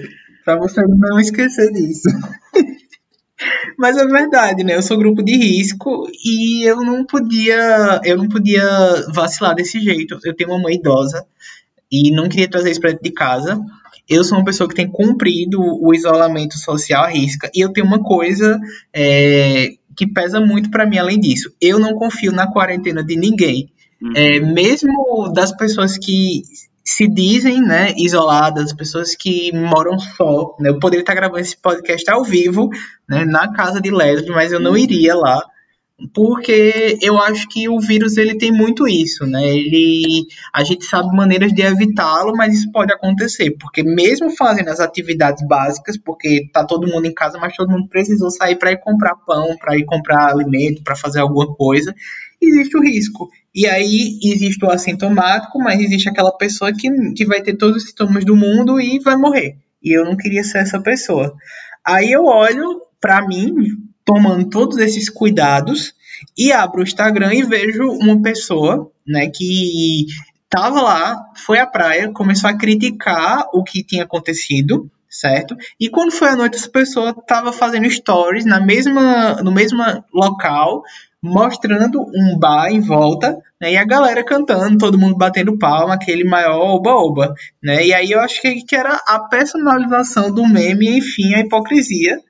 Para 0.44 0.56
você 0.58 0.82
não 0.82 1.20
esquecer 1.20 1.72
disso. 1.72 2.08
Mas 3.78 3.96
é 3.96 4.06
verdade, 4.06 4.64
né? 4.64 4.76
Eu 4.76 4.82
sou 4.82 4.96
grupo 4.96 5.22
de 5.22 5.36
risco 5.36 6.08
e 6.24 6.64
eu 6.64 6.76
não 6.76 7.04
podia, 7.04 8.00
eu 8.04 8.16
não 8.16 8.28
podia 8.28 8.64
vacilar 9.12 9.54
desse 9.54 9.78
jeito. 9.80 10.18
Eu 10.24 10.34
tenho 10.34 10.50
uma 10.50 10.62
mãe 10.62 10.74
idosa 10.74 11.24
e 11.92 12.10
não 12.10 12.28
queria 12.28 12.48
trazer 12.48 12.70
isso 12.70 12.80
para 12.80 12.90
dentro 12.90 13.04
de 13.04 13.12
casa 13.12 13.60
eu 14.08 14.22
sou 14.22 14.38
uma 14.38 14.44
pessoa 14.44 14.68
que 14.68 14.74
tem 14.74 14.88
cumprido 14.88 15.60
o 15.60 15.94
isolamento 15.94 16.56
social 16.58 17.04
à 17.04 17.08
risca. 17.08 17.50
E 17.54 17.60
eu 17.60 17.72
tenho 17.72 17.86
uma 17.86 18.02
coisa 18.02 18.58
é, 18.92 19.70
que 19.96 20.06
pesa 20.06 20.40
muito 20.40 20.70
para 20.70 20.86
mim 20.86 20.98
além 20.98 21.18
disso. 21.18 21.52
Eu 21.60 21.78
não 21.78 21.94
confio 21.94 22.32
na 22.32 22.50
quarentena 22.50 23.02
de 23.02 23.16
ninguém. 23.16 23.70
Uhum. 24.00 24.12
É, 24.14 24.40
mesmo 24.40 25.32
das 25.32 25.50
pessoas 25.56 25.98
que 25.98 26.42
se 26.84 27.08
dizem 27.08 27.60
né, 27.60 27.92
isoladas, 27.96 28.72
pessoas 28.72 29.16
que 29.16 29.52
moram 29.52 29.98
só. 29.98 30.54
Né? 30.60 30.70
Eu 30.70 30.78
poderia 30.78 31.02
estar 31.02 31.14
gravando 31.14 31.40
esse 31.40 31.56
podcast 31.56 32.08
ao 32.08 32.22
vivo 32.22 32.68
né, 33.08 33.24
na 33.24 33.52
casa 33.52 33.80
de 33.80 33.90
Leslie, 33.90 34.30
mas 34.30 34.52
eu 34.52 34.60
não 34.60 34.72
uhum. 34.72 34.76
iria 34.76 35.16
lá 35.16 35.42
porque 36.12 36.98
eu 37.00 37.18
acho 37.18 37.48
que 37.48 37.68
o 37.68 37.80
vírus 37.80 38.18
ele 38.18 38.36
tem 38.36 38.52
muito 38.52 38.86
isso, 38.86 39.24
né? 39.26 39.42
Ele, 39.42 40.26
a 40.52 40.62
gente 40.62 40.84
sabe 40.84 41.16
maneiras 41.16 41.52
de 41.52 41.62
evitá-lo, 41.62 42.36
mas 42.36 42.54
isso 42.54 42.70
pode 42.70 42.92
acontecer, 42.92 43.56
porque 43.58 43.82
mesmo 43.82 44.30
fazendo 44.36 44.68
as 44.68 44.78
atividades 44.78 45.46
básicas, 45.46 45.96
porque 45.96 46.50
tá 46.52 46.64
todo 46.64 46.86
mundo 46.86 47.06
em 47.06 47.14
casa, 47.14 47.38
mas 47.38 47.56
todo 47.56 47.70
mundo 47.70 47.88
precisou 47.88 48.30
sair 48.30 48.56
para 48.56 48.72
ir 48.72 48.80
comprar 48.80 49.16
pão, 49.26 49.56
para 49.56 49.76
ir 49.78 49.86
comprar 49.86 50.28
alimento, 50.28 50.82
para 50.84 50.94
fazer 50.94 51.20
alguma 51.20 51.54
coisa, 51.54 51.94
existe 52.42 52.76
o 52.76 52.82
risco. 52.82 53.30
E 53.54 53.66
aí 53.66 54.18
existe 54.22 54.62
o 54.66 54.70
assintomático, 54.70 55.58
mas 55.58 55.80
existe 55.80 56.10
aquela 56.10 56.36
pessoa 56.36 56.74
que, 56.74 56.90
que 57.14 57.24
vai 57.24 57.40
ter 57.40 57.56
todos 57.56 57.82
os 57.82 57.88
sintomas 57.88 58.22
do 58.22 58.36
mundo 58.36 58.78
e 58.78 58.98
vai 58.98 59.16
morrer. 59.16 59.56
E 59.82 59.96
eu 59.96 60.04
não 60.04 60.14
queria 60.14 60.44
ser 60.44 60.58
essa 60.58 60.78
pessoa. 60.78 61.34
Aí 61.82 62.12
eu 62.12 62.26
olho 62.26 62.82
para 63.00 63.26
mim, 63.26 63.54
tomando 64.06 64.48
todos 64.48 64.78
esses 64.78 65.10
cuidados 65.10 65.92
e 66.38 66.52
abro 66.52 66.80
o 66.80 66.84
Instagram 66.84 67.34
e 67.34 67.42
vejo 67.42 67.90
uma 67.90 68.22
pessoa, 68.22 68.90
né, 69.06 69.28
que 69.28 70.06
estava 70.44 70.80
lá, 70.80 71.26
foi 71.34 71.58
à 71.58 71.66
praia, 71.66 72.10
começou 72.12 72.48
a 72.48 72.56
criticar 72.56 73.46
o 73.52 73.62
que 73.62 73.82
tinha 73.82 74.04
acontecido, 74.04 74.88
certo? 75.10 75.56
E 75.78 75.90
quando 75.90 76.12
foi 76.12 76.28
à 76.28 76.36
noite, 76.36 76.56
essa 76.56 76.70
pessoa 76.70 77.10
estava 77.10 77.52
fazendo 77.52 77.90
stories 77.90 78.46
na 78.46 78.60
mesma, 78.60 79.42
no 79.42 79.52
mesmo 79.52 79.82
local, 80.14 80.82
mostrando 81.20 82.00
um 82.14 82.38
bar 82.38 82.70
em 82.70 82.80
volta, 82.80 83.36
né, 83.60 83.72
e 83.72 83.76
a 83.76 83.84
galera 83.84 84.22
cantando, 84.22 84.78
todo 84.78 84.98
mundo 84.98 85.16
batendo 85.16 85.58
palma, 85.58 85.94
aquele 85.94 86.24
maior 86.24 86.76
oba-oba, 86.76 87.34
né? 87.62 87.84
E 87.84 87.92
aí 87.92 88.12
eu 88.12 88.20
acho 88.20 88.40
que, 88.40 88.62
que 88.64 88.76
era 88.76 89.00
a 89.06 89.18
personalização 89.20 90.32
do 90.32 90.46
meme, 90.46 90.98
enfim, 90.98 91.34
a 91.34 91.40
hipocrisia, 91.40 92.20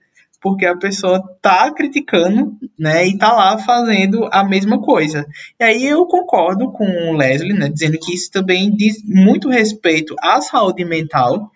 porque 0.41 0.67
a 0.67 0.77
pessoa 0.77 1.23
tá 1.41 1.73
criticando, 1.73 2.53
né, 2.79 3.07
e 3.07 3.17
tá 3.17 3.33
lá 3.33 3.59
fazendo 3.59 4.29
a 4.33 4.45
mesma 4.45 4.81
coisa. 4.81 5.27
E 5.59 5.65
aí 5.65 5.85
eu 5.87 6.07
concordo 6.07 6.71
com 6.73 6.85
o 6.85 7.17
Leslie, 7.17 7.53
né, 7.53 7.69
dizendo 7.69 7.99
que 7.99 8.15
isso 8.15 8.31
também 8.31 8.71
diz 8.71 9.03
muito 9.05 9.49
respeito 9.49 10.15
à 10.23 10.41
saúde 10.41 10.85
mental, 10.85 11.51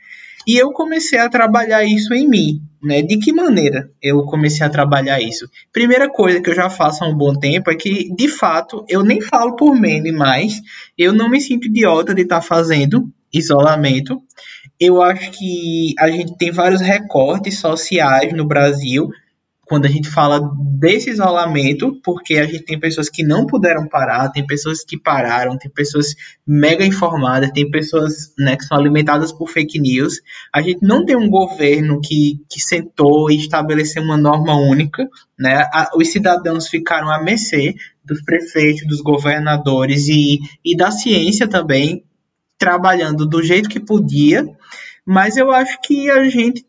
e 0.47 0.57
eu 0.57 0.73
comecei 0.73 1.19
a 1.19 1.29
trabalhar 1.29 1.85
isso 1.85 2.15
em 2.15 2.29
mim, 2.29 2.63
né? 2.83 3.03
De 3.03 3.19
que 3.19 3.33
maneira 3.33 3.91
eu 4.03 4.25
comecei 4.25 4.67
a 4.67 4.71
trabalhar 4.71 5.21
isso? 5.21 5.49
Primeira 5.73 6.09
coisa 6.09 6.41
que 6.41 6.49
eu 6.49 6.55
já 6.55 6.71
faço 6.71 7.05
há 7.05 7.09
um 7.09 7.17
bom 7.17 7.35
tempo 7.35 7.71
é 7.71 7.75
que, 7.75 8.13
de 8.15 8.27
fato, 8.27 8.85
eu 8.89 9.05
nem 9.05 9.21
falo 9.21 9.55
por 9.55 9.79
meme 9.79 10.11
mais, 10.11 10.61
eu 10.97 11.13
não 11.13 11.29
me 11.29 11.41
sinto 11.41 11.69
idiota 11.69 12.15
de 12.15 12.23
estar 12.23 12.37
tá 12.37 12.43
fazendo 12.43 13.09
isolamento 13.33 14.21
eu 14.81 15.03
acho 15.03 15.31
que 15.33 15.95
a 15.99 16.11
gente 16.11 16.37
tem 16.39 16.51
vários 16.51 16.81
recortes 16.81 17.59
sociais 17.59 18.33
no 18.33 18.47
Brasil 18.47 19.11
quando 19.71 19.87
a 19.87 19.89
gente 19.89 20.09
fala 20.09 20.51
desse 20.81 21.11
isolamento, 21.11 22.01
porque 22.03 22.39
a 22.39 22.45
gente 22.45 22.65
tem 22.65 22.81
pessoas 22.81 23.09
que 23.09 23.23
não 23.23 23.47
puderam 23.47 23.87
parar, 23.87 24.29
tem 24.31 24.45
pessoas 24.45 24.83
que 24.83 24.99
pararam, 24.99 25.57
tem 25.57 25.71
pessoas 25.71 26.17
mega 26.45 26.85
informadas, 26.85 27.53
tem 27.53 27.71
pessoas 27.71 28.35
né, 28.37 28.57
que 28.57 28.65
são 28.65 28.77
alimentadas 28.77 29.31
por 29.31 29.49
fake 29.49 29.79
news. 29.79 30.15
A 30.53 30.61
gente 30.61 30.81
não 30.83 31.05
tem 31.05 31.15
um 31.15 31.31
governo 31.31 32.01
que, 32.01 32.41
que 32.51 32.61
sentou 32.61 33.31
e 33.31 33.37
estabeleceu 33.37 34.03
uma 34.03 34.17
norma 34.17 34.57
única, 34.57 35.09
né? 35.39 35.59
A, 35.73 35.93
os 35.95 36.09
cidadãos 36.09 36.67
ficaram 36.67 37.09
à 37.09 37.23
mercê 37.23 37.77
dos 38.05 38.21
prefeitos, 38.23 38.89
dos 38.89 39.01
governadores 39.01 40.09
e, 40.09 40.41
e 40.65 40.77
da 40.77 40.91
ciência 40.91 41.47
também, 41.47 42.03
trabalhando 42.59 43.25
do 43.25 43.41
jeito 43.41 43.69
que 43.69 43.79
podia, 43.79 44.45
mas 45.11 45.37
eu 45.37 45.51
acho 45.51 45.77
que 45.83 46.09
a 46.09 46.29
gente 46.29 46.65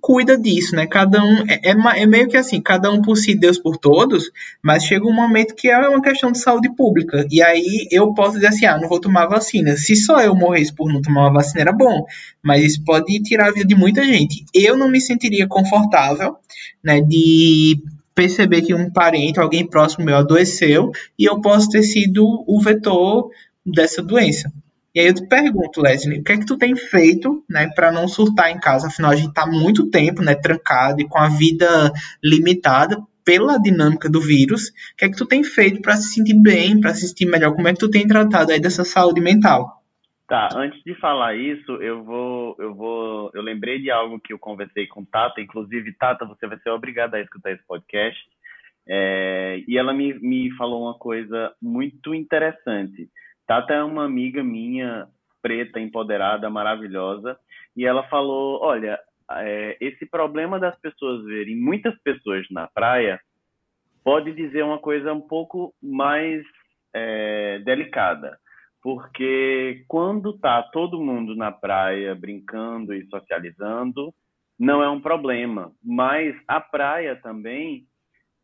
cuida 0.00 0.36
disso, 0.36 0.74
né? 0.74 0.84
Cada 0.84 1.22
um 1.22 1.44
é, 1.48 1.60
é, 1.62 2.02
é, 2.02 2.06
meio 2.06 2.26
que 2.26 2.36
assim, 2.36 2.60
cada 2.60 2.90
um 2.90 3.00
por 3.00 3.14
si, 3.14 3.36
Deus 3.36 3.56
por 3.56 3.76
todos, 3.76 4.32
mas 4.60 4.82
chega 4.82 5.06
um 5.06 5.14
momento 5.14 5.54
que 5.54 5.68
é 5.68 5.78
uma 5.88 6.02
questão 6.02 6.32
de 6.32 6.40
saúde 6.40 6.74
pública. 6.74 7.24
E 7.30 7.40
aí 7.40 7.86
eu 7.92 8.12
posso 8.12 8.34
dizer 8.34 8.48
assim, 8.48 8.66
ah, 8.66 8.76
não 8.76 8.88
vou 8.88 9.00
tomar 9.00 9.26
vacina. 9.26 9.76
Se 9.76 9.94
só 9.94 10.20
eu 10.20 10.34
morresse 10.34 10.74
por 10.74 10.92
não 10.92 11.00
tomar 11.00 11.20
uma 11.20 11.34
vacina 11.34 11.60
era 11.60 11.72
bom, 11.72 12.04
mas 12.42 12.64
isso 12.64 12.82
pode 12.84 13.22
tirar 13.22 13.46
a 13.46 13.52
vida 13.52 13.68
de 13.68 13.76
muita 13.76 14.02
gente. 14.02 14.44
Eu 14.52 14.76
não 14.76 14.90
me 14.90 15.00
sentiria 15.00 15.46
confortável, 15.46 16.34
né, 16.82 17.00
de 17.00 17.80
perceber 18.12 18.62
que 18.62 18.74
um 18.74 18.90
parente, 18.90 19.38
alguém 19.38 19.64
próximo 19.64 20.04
meu 20.04 20.16
adoeceu 20.16 20.90
e 21.16 21.26
eu 21.26 21.40
posso 21.40 21.68
ter 21.68 21.84
sido 21.84 22.26
o 22.44 22.60
vetor 22.60 23.30
dessa 23.64 24.02
doença. 24.02 24.52
E 24.94 25.00
aí 25.00 25.06
eu 25.08 25.14
te 25.14 25.26
pergunto, 25.26 25.80
Leslie, 25.80 26.20
o 26.20 26.22
que 26.22 26.32
é 26.32 26.38
que 26.38 26.46
tu 26.46 26.56
tem 26.56 26.76
feito, 26.76 27.44
né, 27.50 27.68
para 27.74 27.90
não 27.90 28.06
surtar 28.06 28.50
em 28.50 28.60
casa? 28.60 28.86
Afinal, 28.86 29.10
a 29.10 29.16
gente 29.16 29.30
está 29.30 29.44
muito 29.44 29.90
tempo, 29.90 30.22
né, 30.22 30.36
trancado 30.36 31.00
e 31.00 31.08
com 31.08 31.18
a 31.18 31.28
vida 31.28 31.92
limitada 32.22 32.96
pela 33.24 33.58
dinâmica 33.58 34.08
do 34.08 34.20
vírus. 34.20 34.68
O 34.68 34.96
que 34.96 35.06
é 35.06 35.08
que 35.08 35.16
tu 35.16 35.26
tem 35.26 35.42
feito 35.42 35.82
para 35.82 35.96
se 35.96 36.14
sentir 36.14 36.40
bem, 36.40 36.80
para 36.80 36.94
se 36.94 37.08
sentir 37.08 37.26
melhor? 37.26 37.54
Como 37.54 37.66
é 37.66 37.72
que 37.72 37.80
tu 37.80 37.90
tem 37.90 38.06
tratado 38.06 38.52
aí 38.52 38.60
dessa 38.60 38.84
saúde 38.84 39.20
mental? 39.20 39.82
Tá, 40.28 40.48
antes 40.54 40.82
de 40.84 40.94
falar 40.94 41.34
isso, 41.36 41.72
eu 41.82 42.02
vou, 42.02 42.56
eu 42.58 42.74
vou, 42.74 43.30
eu 43.34 43.42
lembrei 43.42 43.78
de 43.80 43.90
algo 43.90 44.20
que 44.20 44.32
eu 44.32 44.38
conversei 44.38 44.86
com 44.86 45.04
Tata, 45.04 45.40
inclusive 45.40 45.92
Tata, 45.98 46.24
você 46.24 46.46
vai 46.46 46.58
ser 46.60 46.70
obrigada 46.70 47.16
a 47.16 47.20
escutar 47.20 47.50
esse 47.50 47.66
podcast. 47.66 48.18
É, 48.86 49.62
e 49.66 49.76
ela 49.76 49.92
me, 49.92 50.14
me 50.20 50.50
falou 50.56 50.84
uma 50.84 50.98
coisa 50.98 51.52
muito 51.60 52.14
interessante. 52.14 53.08
Tata 53.46 53.74
é 53.74 53.82
uma 53.82 54.04
amiga 54.04 54.42
minha, 54.42 55.08
preta, 55.42 55.78
empoderada, 55.78 56.48
maravilhosa, 56.48 57.38
e 57.76 57.84
ela 57.84 58.02
falou: 58.08 58.60
olha, 58.62 58.98
é, 59.30 59.76
esse 59.80 60.06
problema 60.06 60.58
das 60.58 60.78
pessoas 60.80 61.24
verem 61.24 61.56
muitas 61.56 61.94
pessoas 62.02 62.46
na 62.50 62.66
praia 62.68 63.20
pode 64.02 64.32
dizer 64.32 64.62
uma 64.62 64.78
coisa 64.78 65.12
um 65.12 65.20
pouco 65.20 65.74
mais 65.82 66.44
é, 66.94 67.58
delicada, 67.60 68.38
porque 68.82 69.84
quando 69.88 70.38
tá 70.38 70.62
todo 70.62 71.00
mundo 71.00 71.34
na 71.34 71.50
praia 71.50 72.14
brincando 72.14 72.94
e 72.94 73.06
socializando, 73.06 74.12
não 74.58 74.82
é 74.82 74.88
um 74.88 75.00
problema, 75.00 75.72
mas 75.82 76.36
a 76.46 76.60
praia 76.60 77.16
também 77.16 77.86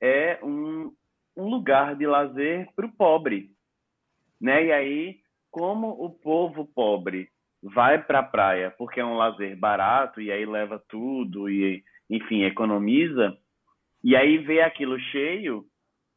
é 0.01 0.39
um, 0.43 0.93
um 1.37 1.49
lugar 1.49 1.95
de 1.95 2.07
lazer 2.07 2.69
para 2.75 2.87
o 2.87 2.93
pobre, 2.93 3.51
né? 4.41 4.67
E 4.67 4.73
aí 4.73 5.21
como 5.51 5.89
o 5.89 6.11
povo 6.11 6.65
pobre 6.65 7.29
vai 7.63 8.03
para 8.03 8.21
a 8.21 8.25
praia 8.25 8.71
porque 8.79 9.01
é 9.01 9.05
um 9.05 9.17
lazer 9.17 9.57
barato 9.57 10.21
e 10.21 10.31
aí 10.33 10.47
leva 10.47 10.83
tudo 10.89 11.49
e 11.49 11.83
enfim 12.09 12.45
economiza 12.45 13.37
e 14.03 14.17
aí 14.17 14.39
vê 14.39 14.63
aquilo 14.63 14.99
cheio 14.99 15.65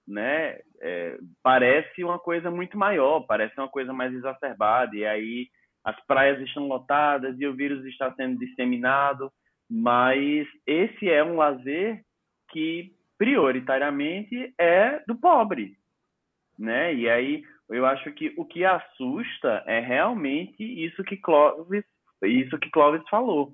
né 0.07 0.59
é, 0.81 1.17
parece 1.41 2.03
uma 2.03 2.19
coisa 2.19 2.49
muito 2.49 2.77
maior 2.77 3.21
parece 3.21 3.59
uma 3.59 3.67
coisa 3.67 3.91
mais 3.91 4.13
exacerbada 4.13 4.95
e 4.95 5.05
aí 5.05 5.47
as 5.83 5.99
praias 6.05 6.39
estão 6.41 6.67
lotadas 6.67 7.37
e 7.39 7.45
o 7.45 7.55
vírus 7.55 7.83
está 7.85 8.13
sendo 8.13 8.39
disseminado 8.39 9.29
mas 9.69 10.47
esse 10.65 11.09
é 11.09 11.23
um 11.23 11.35
lazer 11.35 12.01
que 12.51 12.91
prioritariamente 13.17 14.53
é 14.57 15.03
do 15.05 15.15
pobre 15.15 15.75
né 16.57 16.93
e 16.93 17.09
aí 17.09 17.43
eu 17.73 17.85
acho 17.85 18.11
que 18.13 18.33
o 18.37 18.45
que 18.45 18.63
assusta 18.63 19.63
é 19.65 19.79
realmente 19.79 20.63
isso 20.63 21.03
que 21.03 21.17
Clóvis, 21.17 21.83
isso 22.23 22.57
que 22.59 22.69
Clóvis 22.69 23.07
falou. 23.09 23.53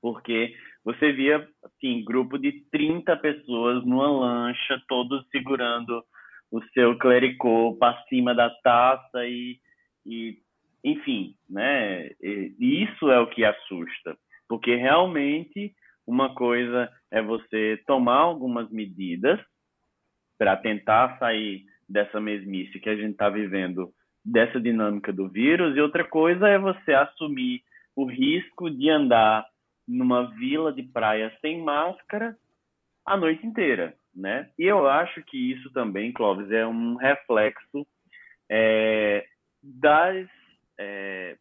Porque 0.00 0.54
você 0.84 1.12
via, 1.12 1.48
assim, 1.64 2.04
grupo 2.04 2.38
de 2.38 2.64
30 2.70 3.16
pessoas 3.16 3.84
numa 3.84 4.10
lancha, 4.10 4.80
todos 4.86 5.26
segurando 5.30 6.04
o 6.50 6.62
seu 6.72 6.96
clericô 6.98 7.76
para 7.78 8.00
cima 8.04 8.34
da 8.34 8.50
taça 8.62 9.26
e, 9.26 9.58
e 10.06 10.38
enfim, 10.84 11.34
né? 11.48 12.10
E 12.20 12.84
isso 12.84 13.10
é 13.10 13.18
o 13.18 13.28
que 13.28 13.44
assusta. 13.44 14.16
Porque 14.48 14.76
realmente 14.76 15.74
uma 16.06 16.34
coisa 16.34 16.90
é 17.10 17.22
você 17.22 17.82
tomar 17.86 18.18
algumas 18.18 18.70
medidas 18.70 19.40
para 20.38 20.56
tentar 20.56 21.18
sair 21.18 21.64
dessa 21.88 22.20
mesmice 22.20 22.80
que 22.80 22.88
a 22.88 22.96
gente 22.96 23.12
está 23.12 23.28
vivendo, 23.28 23.92
dessa 24.24 24.60
dinâmica 24.60 25.12
do 25.12 25.28
vírus, 25.28 25.76
e 25.76 25.80
outra 25.80 26.04
coisa 26.04 26.48
é 26.48 26.58
você 26.58 26.92
assumir 26.92 27.62
o 27.94 28.04
risco 28.06 28.70
de 28.70 28.90
andar 28.90 29.46
numa 29.86 30.30
vila 30.30 30.72
de 30.72 30.82
praia 30.82 31.32
sem 31.40 31.62
máscara 31.62 32.36
a 33.04 33.16
noite 33.16 33.46
inteira, 33.46 33.94
né? 34.14 34.48
E 34.58 34.64
eu 34.64 34.88
acho 34.88 35.22
que 35.24 35.52
isso 35.52 35.70
também, 35.72 36.12
Clóvis, 36.12 36.50
é 36.50 36.66
um 36.66 36.96
reflexo 36.96 37.86
é, 38.50 39.26
das, 39.62 40.26
é, 40.78 41.36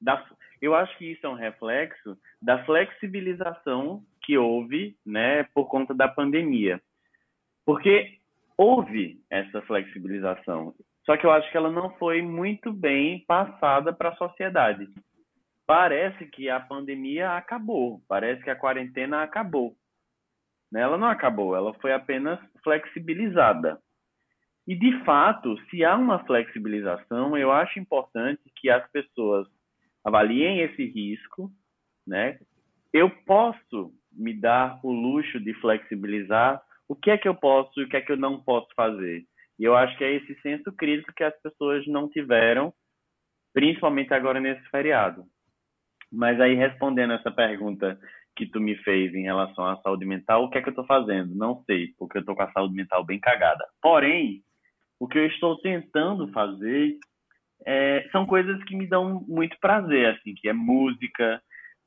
da, 0.00 0.24
eu 0.60 0.74
acho 0.74 0.96
que 0.98 1.12
isso 1.12 1.24
é 1.24 1.28
um 1.28 1.34
reflexo 1.34 2.18
da 2.42 2.64
flexibilização 2.64 4.02
que 4.22 4.36
houve, 4.36 4.96
né, 5.04 5.44
por 5.54 5.66
conta 5.68 5.94
da 5.94 6.08
pandemia, 6.08 6.80
porque 7.64 8.18
houve 8.56 9.20
essa 9.30 9.60
flexibilização, 9.62 10.74
só 11.04 11.16
que 11.16 11.26
eu 11.26 11.30
acho 11.30 11.50
que 11.50 11.56
ela 11.56 11.70
não 11.70 11.90
foi 11.98 12.22
muito 12.22 12.72
bem 12.72 13.24
passada 13.26 13.92
para 13.92 14.10
a 14.10 14.16
sociedade. 14.16 14.88
Parece 15.66 16.26
que 16.26 16.48
a 16.48 16.60
pandemia 16.60 17.32
acabou, 17.36 18.00
parece 18.08 18.42
que 18.42 18.50
a 18.50 18.56
quarentena 18.56 19.22
acabou. 19.22 19.74
Né? 20.70 20.80
Ela 20.80 20.98
não 20.98 21.08
acabou, 21.08 21.54
ela 21.54 21.72
foi 21.74 21.92
apenas 21.92 22.38
flexibilizada. 22.62 23.78
E, 24.66 24.74
de 24.74 25.04
fato, 25.04 25.58
se 25.68 25.84
há 25.84 25.94
uma 25.94 26.24
flexibilização, 26.24 27.36
eu 27.36 27.52
acho 27.52 27.78
importante 27.78 28.40
que 28.56 28.70
as 28.70 28.90
pessoas 28.90 29.46
avaliem 30.02 30.60
esse 30.60 30.86
risco. 30.86 31.50
Né? 32.06 32.38
Eu 32.92 33.10
posso 33.24 33.92
me 34.10 34.32
dar 34.32 34.80
o 34.82 34.90
luxo 34.90 35.38
de 35.38 35.52
flexibilizar 35.54 36.62
o 36.88 36.94
que 36.94 37.10
é 37.10 37.18
que 37.18 37.28
eu 37.28 37.34
posso 37.34 37.80
e 37.80 37.84
o 37.84 37.88
que 37.88 37.96
é 37.96 38.00
que 38.00 38.12
eu 38.12 38.16
não 38.16 38.42
posso 38.42 38.68
fazer. 38.74 39.24
E 39.58 39.64
eu 39.64 39.76
acho 39.76 39.96
que 39.96 40.04
é 40.04 40.12
esse 40.12 40.34
senso 40.40 40.72
crítico 40.72 41.12
que 41.14 41.24
as 41.24 41.34
pessoas 41.40 41.86
não 41.86 42.08
tiveram, 42.08 42.72
principalmente 43.52 44.12
agora 44.12 44.40
nesse 44.40 44.68
feriado. 44.68 45.24
Mas 46.10 46.40
aí, 46.40 46.54
respondendo 46.54 47.12
essa 47.12 47.30
pergunta 47.30 47.98
que 48.36 48.46
tu 48.46 48.60
me 48.60 48.76
fez 48.76 49.14
em 49.14 49.22
relação 49.22 49.66
à 49.66 49.76
saúde 49.76 50.04
mental, 50.04 50.44
o 50.44 50.50
que 50.50 50.58
é 50.58 50.62
que 50.62 50.68
eu 50.68 50.72
estou 50.72 50.86
fazendo? 50.86 51.34
Não 51.34 51.62
sei, 51.64 51.88
porque 51.98 52.18
eu 52.18 52.20
estou 52.20 52.34
com 52.34 52.42
a 52.42 52.52
saúde 52.52 52.74
mental 52.74 53.04
bem 53.04 53.20
cagada. 53.20 53.64
Porém, 53.80 54.42
o 54.98 55.06
que 55.06 55.18
eu 55.18 55.26
estou 55.26 55.60
tentando 55.60 56.30
fazer 56.32 56.96
é, 57.66 58.08
são 58.10 58.26
coisas 58.26 58.62
que 58.64 58.76
me 58.76 58.86
dão 58.86 59.24
muito 59.28 59.56
prazer, 59.60 60.14
assim, 60.14 60.34
que 60.34 60.48
é 60.48 60.52
música, 60.52 61.40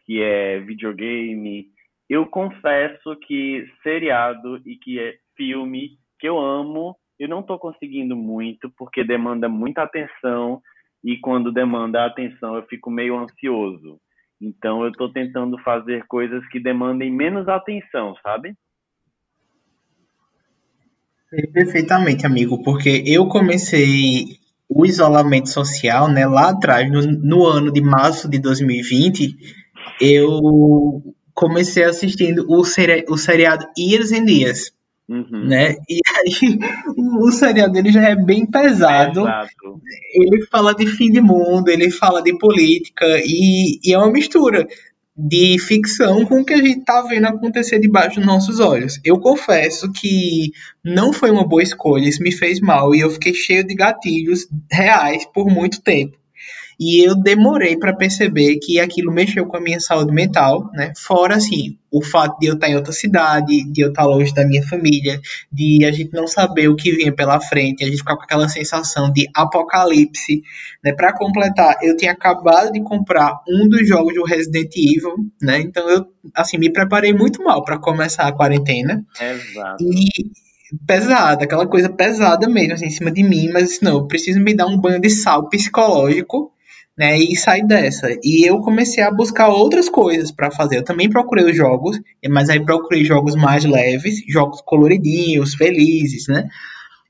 que 0.05 0.21
é 0.21 0.60
videogame, 0.60 1.67
eu 2.09 2.25
confesso 2.25 3.15
que 3.27 3.65
seriado 3.83 4.57
e 4.65 4.77
que 4.77 4.99
é 4.99 5.15
filme 5.35 5.97
que 6.19 6.27
eu 6.27 6.39
amo, 6.39 6.95
eu 7.19 7.27
não 7.27 7.41
estou 7.41 7.59
conseguindo 7.59 8.15
muito 8.15 8.71
porque 8.77 9.03
demanda 9.03 9.49
muita 9.49 9.83
atenção 9.83 10.61
e 11.03 11.17
quando 11.17 11.51
demanda 11.51 12.05
atenção 12.05 12.55
eu 12.55 12.63
fico 12.63 12.89
meio 12.89 13.17
ansioso. 13.17 13.99
Então 14.41 14.83
eu 14.83 14.89
estou 14.89 15.11
tentando 15.11 15.57
fazer 15.59 16.05
coisas 16.07 16.47
que 16.49 16.59
demandem 16.59 17.11
menos 17.11 17.47
atenção, 17.47 18.15
sabe? 18.23 18.55
Perfeitamente, 21.51 22.25
amigo, 22.25 22.63
porque 22.63 23.03
eu 23.05 23.27
comecei 23.27 24.37
o 24.69 24.85
isolamento 24.85 25.49
social, 25.49 26.09
né, 26.09 26.25
lá 26.25 26.51
atrás, 26.51 26.89
no, 26.89 27.01
no 27.01 27.45
ano 27.45 27.71
de 27.71 27.81
março 27.81 28.29
de 28.29 28.39
2020, 28.39 29.35
eu 29.99 31.01
comecei 31.38 31.84
assistindo 31.84 32.47
o, 32.50 32.65
seri 32.65 33.06
o 33.08 33.15
seriado 33.15 33.67
Years 33.78 34.12
and 34.12 34.26
Years. 34.28 34.71
Uhum. 35.08 35.45
Né? 35.45 35.76
E 35.88 36.02
aí 36.17 36.58
o, 36.97 37.28
o 37.28 37.32
seriado 37.32 37.78
ele 37.78 37.91
já 37.91 38.10
é 38.10 38.15
bem 38.15 38.43
pesado. 38.43 39.23
ele 40.15 40.43
fala 40.47 40.73
de 40.73 40.88
fim 40.88 41.12
de 41.12 41.21
mundo, 41.21 41.69
ele 41.69 41.91
fala 41.91 42.23
de 42.23 42.36
política 42.39 43.06
e, 43.23 43.80
e 43.84 43.93
é 43.93 43.97
uma 44.00 44.12
mistura 44.12 44.67
de 45.15 45.60
ficção 45.60 46.26
com 46.26 46.41
o 46.41 46.45
que 46.45 46.54
a 46.54 46.58
gente 46.58 46.84
tá 46.84 47.04
vendo 47.04 47.28
acontecer 47.28 47.80
debaixo 47.80 48.15
dos 48.15 48.26
nossos 48.26 48.60
olhos. 48.60 49.00
Eu 49.06 49.19
confesso 49.19 49.91
que 49.91 50.52
não 50.84 51.13
foi 51.13 51.30
uma 51.30 51.47
boa 51.47 51.62
escolha, 51.62 52.10
isso 52.10 52.21
me 52.23 52.32
fez 52.32 52.60
mal 52.60 52.95
e 52.95 53.02
eu 53.02 53.12
fiquei 53.12 53.34
cheio 53.34 53.63
de 53.63 53.76
gatilhos 53.76 54.47
reais 54.71 55.23
por 55.32 55.45
muito 55.45 55.82
tempo. 55.84 56.17
E 56.79 57.03
eu 57.03 57.15
demorei 57.15 57.75
para 57.75 57.95
perceber 57.95 58.57
que 58.57 58.79
aquilo 58.79 59.11
mexeu 59.11 59.47
com 59.47 59.57
a 59.57 59.61
minha 59.61 59.79
saúde 59.79 60.13
mental, 60.13 60.69
né? 60.73 60.93
Fora, 60.95 61.35
assim, 61.35 61.77
o 61.91 62.03
fato 62.03 62.37
de 62.39 62.47
eu 62.47 62.53
estar 62.53 62.69
em 62.69 62.75
outra 62.75 62.93
cidade, 62.93 63.63
de 63.71 63.81
eu 63.81 63.89
estar 63.89 64.05
longe 64.05 64.31
da 64.31 64.45
minha 64.45 64.61
família, 64.61 65.19
de 65.51 65.83
a 65.85 65.91
gente 65.91 66.13
não 66.13 66.27
saber 66.27 66.67
o 66.67 66.75
que 66.75 66.91
vinha 66.91 67.11
pela 67.11 67.41
frente, 67.41 67.83
a 67.83 67.87
gente 67.87 67.97
ficar 67.97 68.15
com 68.15 68.23
aquela 68.23 68.47
sensação 68.47 69.11
de 69.11 69.27
apocalipse, 69.35 70.43
né? 70.83 70.93
Para 70.93 71.13
completar, 71.13 71.77
eu 71.81 71.97
tinha 71.97 72.11
acabado 72.11 72.71
de 72.71 72.81
comprar 72.83 73.41
um 73.49 73.67
dos 73.67 73.87
jogos 73.87 74.13
do 74.13 74.23
Resident 74.23 74.71
Evil, 74.75 75.15
né? 75.41 75.59
Então 75.59 75.89
eu, 75.89 76.05
assim, 76.35 76.59
me 76.59 76.71
preparei 76.71 77.11
muito 77.11 77.43
mal 77.43 77.63
para 77.63 77.79
começar 77.79 78.27
a 78.27 78.31
quarentena. 78.31 79.03
Exato. 79.19 79.83
E 79.83 80.05
pesada, 80.85 81.45
aquela 81.45 81.65
coisa 81.65 81.89
pesada 81.89 82.47
mesmo, 82.47 82.73
assim, 82.73 82.85
em 82.85 82.91
cima 82.91 83.09
de 83.09 83.23
mim, 83.23 83.49
mas 83.51 83.81
não, 83.81 83.93
eu 83.93 84.07
preciso 84.07 84.39
me 84.39 84.53
dar 84.53 84.67
um 84.67 84.77
banho 84.77 85.01
de 85.01 85.09
sal 85.09 85.49
psicológico 85.49 86.51
né, 86.97 87.17
e 87.17 87.36
sair 87.36 87.65
dessa. 87.65 88.10
E 88.23 88.49
eu 88.49 88.60
comecei 88.60 89.03
a 89.03 89.12
buscar 89.12 89.49
outras 89.49 89.88
coisas 89.88 90.31
para 90.31 90.49
fazer. 90.49 90.77
Eu 90.77 90.83
também 90.83 91.10
procurei 91.10 91.45
os 91.45 91.55
jogos, 91.55 91.99
mas 92.27 92.49
aí 92.49 92.63
procurei 92.63 93.05
jogos 93.05 93.36
mais 93.36 93.63
leves, 93.63 94.23
jogos 94.27 94.62
coloridinhos, 94.62 95.53
felizes, 95.53 96.27
né? 96.27 96.49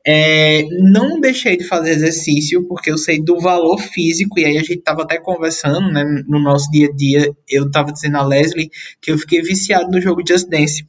É, 0.10 0.64
não 0.80 1.20
deixei 1.20 1.58
de 1.58 1.66
fazer 1.66 1.92
exercício 1.92 2.66
porque 2.66 2.90
eu 2.90 2.98
sei 2.98 3.22
do 3.22 3.42
valor 3.42 3.78
físico 3.78 4.40
e 4.40 4.46
aí 4.46 4.58
a 4.58 4.62
gente 4.62 4.78
tava 4.78 5.04
até 5.04 5.20
conversando, 5.20 5.92
né, 5.92 6.04
no 6.28 6.40
nosso 6.40 6.72
dia 6.72 6.88
a 6.88 6.96
dia. 6.96 7.36
Eu 7.50 7.70
tava 7.70 7.92
dizendo 7.92 8.18
a 8.18 8.26
Leslie 8.26 8.70
que 9.02 9.12
eu 9.12 9.18
fiquei 9.18 9.42
viciado 9.42 9.92
no 9.92 10.02
jogo 10.02 10.24
Just 10.26 10.48
Dance. 10.48 10.88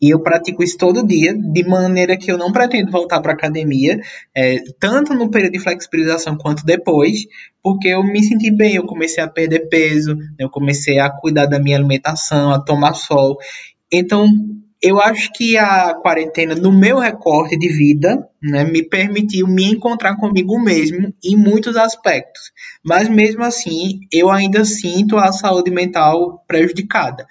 E 0.00 0.10
eu 0.10 0.20
pratico 0.20 0.62
isso 0.62 0.78
todo 0.78 1.06
dia, 1.06 1.34
de 1.36 1.64
maneira 1.64 2.16
que 2.16 2.30
eu 2.30 2.38
não 2.38 2.52
pretendo 2.52 2.90
voltar 2.90 3.20
para 3.20 3.32
academia, 3.32 4.00
é, 4.34 4.62
tanto 4.78 5.12
no 5.12 5.28
período 5.28 5.54
de 5.54 5.58
flexibilização 5.58 6.36
quanto 6.36 6.64
depois, 6.64 7.26
porque 7.62 7.88
eu 7.88 8.04
me 8.04 8.22
senti 8.22 8.50
bem, 8.50 8.76
eu 8.76 8.86
comecei 8.86 9.22
a 9.22 9.28
perder 9.28 9.68
peso, 9.68 10.16
eu 10.38 10.48
comecei 10.48 11.00
a 11.00 11.10
cuidar 11.10 11.46
da 11.46 11.58
minha 11.58 11.76
alimentação, 11.76 12.52
a 12.52 12.60
tomar 12.60 12.94
sol. 12.94 13.38
Então, 13.92 14.28
eu 14.80 15.00
acho 15.00 15.32
que 15.32 15.58
a 15.58 15.92
quarentena, 15.94 16.54
no 16.54 16.72
meu 16.72 17.00
recorte 17.00 17.58
de 17.58 17.68
vida, 17.68 18.24
né, 18.40 18.62
me 18.62 18.84
permitiu 18.84 19.48
me 19.48 19.64
encontrar 19.64 20.16
comigo 20.16 20.56
mesmo 20.62 21.12
em 21.24 21.36
muitos 21.36 21.76
aspectos. 21.76 22.52
Mas 22.84 23.08
mesmo 23.08 23.42
assim, 23.42 23.98
eu 24.12 24.30
ainda 24.30 24.64
sinto 24.64 25.16
a 25.16 25.32
saúde 25.32 25.72
mental 25.72 26.44
prejudicada 26.46 27.26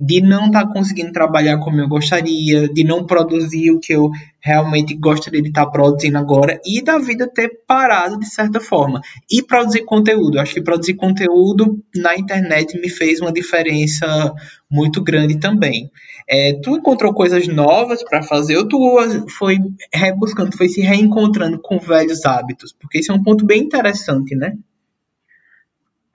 de 0.00 0.20
não 0.20 0.46
estar 0.46 0.66
tá 0.66 0.72
conseguindo 0.72 1.12
trabalhar 1.12 1.58
como 1.58 1.80
eu 1.80 1.88
gostaria, 1.88 2.68
de 2.68 2.84
não 2.84 3.04
produzir 3.04 3.70
o 3.70 3.80
que 3.80 3.92
eu 3.92 4.10
realmente 4.40 4.94
gostaria 4.94 5.42
de 5.42 5.48
estar 5.48 5.66
produzindo 5.66 6.18
agora 6.18 6.60
e 6.64 6.82
da 6.82 6.98
vida 6.98 7.26
ter 7.26 7.62
parado 7.66 8.18
de 8.18 8.26
certa 8.26 8.60
forma. 8.60 9.00
E 9.30 9.42
produzir 9.42 9.84
conteúdo. 9.84 10.38
Acho 10.38 10.54
que 10.54 10.62
produzir 10.62 10.94
conteúdo 10.94 11.82
na 11.94 12.16
internet 12.16 12.78
me 12.80 12.88
fez 12.88 13.20
uma 13.20 13.32
diferença 13.32 14.32
muito 14.70 15.02
grande 15.02 15.38
também. 15.38 15.90
É, 16.28 16.54
tu 16.62 16.76
encontrou 16.76 17.14
coisas 17.14 17.46
novas 17.46 18.02
para 18.02 18.22
fazer 18.22 18.56
ou 18.56 18.68
tu 18.68 18.98
foi 19.38 19.58
rebuscando, 19.92 20.56
foi 20.56 20.68
se 20.68 20.80
reencontrando 20.80 21.58
com 21.60 21.78
velhos 21.78 22.24
hábitos? 22.24 22.72
Porque 22.72 22.98
isso 22.98 23.12
é 23.12 23.14
um 23.14 23.22
ponto 23.22 23.44
bem 23.44 23.62
interessante, 23.62 24.34
né? 24.34 24.54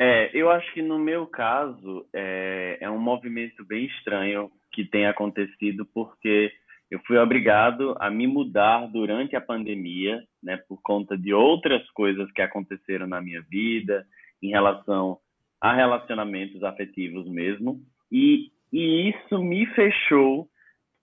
É, 0.03 0.31
eu 0.33 0.49
acho 0.49 0.73
que 0.73 0.81
no 0.81 0.97
meu 0.97 1.27
caso 1.27 2.07
é, 2.11 2.79
é 2.81 2.89
um 2.89 2.97
movimento 2.97 3.63
bem 3.63 3.85
estranho 3.85 4.51
que 4.71 4.83
tem 4.83 5.05
acontecido 5.05 5.85
porque 5.93 6.51
eu 6.89 6.99
fui 7.05 7.19
obrigado 7.19 7.95
a 7.99 8.09
me 8.09 8.25
mudar 8.25 8.87
durante 8.87 9.35
a 9.35 9.41
pandemia, 9.41 10.23
né, 10.41 10.57
por 10.67 10.81
conta 10.81 11.15
de 11.15 11.31
outras 11.31 11.87
coisas 11.91 12.31
que 12.31 12.41
aconteceram 12.41 13.05
na 13.05 13.21
minha 13.21 13.43
vida, 13.43 14.03
em 14.41 14.49
relação 14.49 15.19
a 15.61 15.71
relacionamentos 15.71 16.63
afetivos 16.63 17.29
mesmo, 17.29 17.79
e, 18.11 18.51
e 18.73 19.11
isso 19.11 19.37
me 19.37 19.67
fechou 19.67 20.49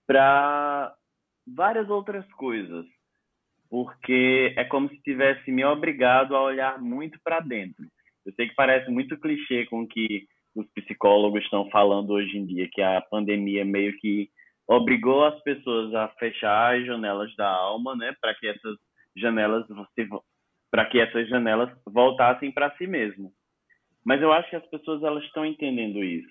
para 0.05 0.93
várias 1.47 1.89
outras 1.89 2.27
coisas, 2.33 2.85
porque 3.71 4.53
é 4.57 4.65
como 4.65 4.89
se 4.89 5.01
tivesse 5.03 5.53
me 5.53 5.65
obrigado 5.65 6.35
a 6.35 6.43
olhar 6.43 6.81
muito 6.81 7.17
para 7.23 7.39
dentro. 7.39 7.87
Eu 8.27 8.33
sei 8.35 8.49
que 8.49 8.55
parece 8.55 8.91
muito 8.91 9.19
clichê 9.19 9.67
com 9.67 9.83
o 9.83 9.89
que 9.89 10.27
os 10.55 10.67
psicólogos 10.73 11.43
estão 11.43 11.69
falando 11.71 12.11
hoje 12.11 12.37
em 12.37 12.45
dia, 12.45 12.69
que 12.71 12.83
a 12.83 13.01
pandemia 13.01 13.65
meio 13.65 13.97
que 13.99 14.29
obrigou 14.67 15.25
as 15.25 15.41
pessoas 15.43 15.95
a 15.95 16.09
fechar 16.19 16.77
as 16.77 16.85
janelas 16.85 17.35
da 17.37 17.49
alma, 17.49 17.97
né, 17.97 18.15
para 18.21 18.35
que 18.35 18.47
essas 18.47 18.77
janelas 19.17 19.67
para 20.71 20.85
que 20.85 21.01
essas 21.01 21.27
janelas 21.29 21.71
voltassem 21.87 22.53
para 22.53 22.75
si 22.77 22.87
mesmo. 22.87 23.33
Mas 24.05 24.21
eu 24.21 24.33
acho 24.33 24.51
que 24.51 24.57
as 24.57 24.67
pessoas 24.67 25.03
elas 25.03 25.25
estão 25.25 25.45
entendendo 25.47 26.05
isso. 26.05 26.29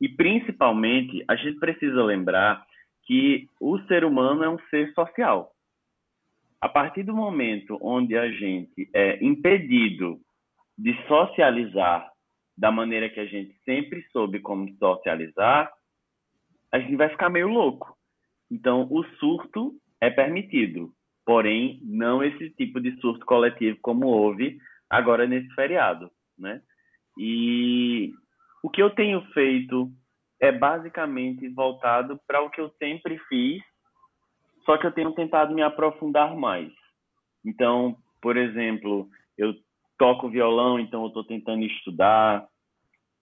E 0.00 0.08
principalmente, 0.08 1.24
a 1.28 1.36
gente 1.36 1.58
precisa 1.58 2.02
lembrar 2.02 2.64
que 3.04 3.46
o 3.60 3.78
ser 3.80 4.04
humano 4.04 4.42
é 4.42 4.48
um 4.48 4.58
ser 4.70 4.92
social. 4.94 5.52
A 6.60 6.68
partir 6.68 7.02
do 7.02 7.14
momento 7.14 7.78
onde 7.80 8.16
a 8.16 8.30
gente 8.30 8.88
é 8.94 9.22
impedido 9.24 10.20
de 10.80 10.96
socializar 11.06 12.10
da 12.56 12.70
maneira 12.70 13.10
que 13.10 13.20
a 13.20 13.26
gente 13.26 13.54
sempre 13.64 14.02
soube 14.10 14.40
como 14.40 14.72
socializar, 14.76 15.70
a 16.72 16.78
gente 16.78 16.96
vai 16.96 17.08
ficar 17.10 17.28
meio 17.28 17.48
louco. 17.48 17.94
Então, 18.50 18.88
o 18.90 19.04
surto 19.18 19.74
é 20.00 20.08
permitido, 20.08 20.90
porém, 21.24 21.80
não 21.82 22.22
esse 22.22 22.50
tipo 22.50 22.80
de 22.80 22.98
surto 23.00 23.26
coletivo 23.26 23.78
como 23.82 24.06
houve 24.06 24.58
agora 24.88 25.26
nesse 25.26 25.48
feriado, 25.54 26.10
né? 26.38 26.62
E 27.18 28.12
o 28.62 28.70
que 28.70 28.82
eu 28.82 28.90
tenho 28.90 29.20
feito 29.32 29.90
é 30.40 30.50
basicamente 30.50 31.46
voltado 31.50 32.18
para 32.26 32.42
o 32.42 32.48
que 32.48 32.60
eu 32.60 32.70
sempre 32.78 33.18
fiz, 33.28 33.62
só 34.64 34.78
que 34.78 34.86
eu 34.86 34.92
tenho 34.92 35.12
tentado 35.12 35.54
me 35.54 35.62
aprofundar 35.62 36.34
mais. 36.34 36.72
Então, 37.44 37.96
por 38.22 38.36
exemplo, 38.36 39.08
eu 39.36 39.54
toco 40.00 40.30
violão, 40.30 40.80
então 40.80 41.02
eu 41.02 41.08
estou 41.08 41.22
tentando 41.22 41.62
estudar, 41.62 42.48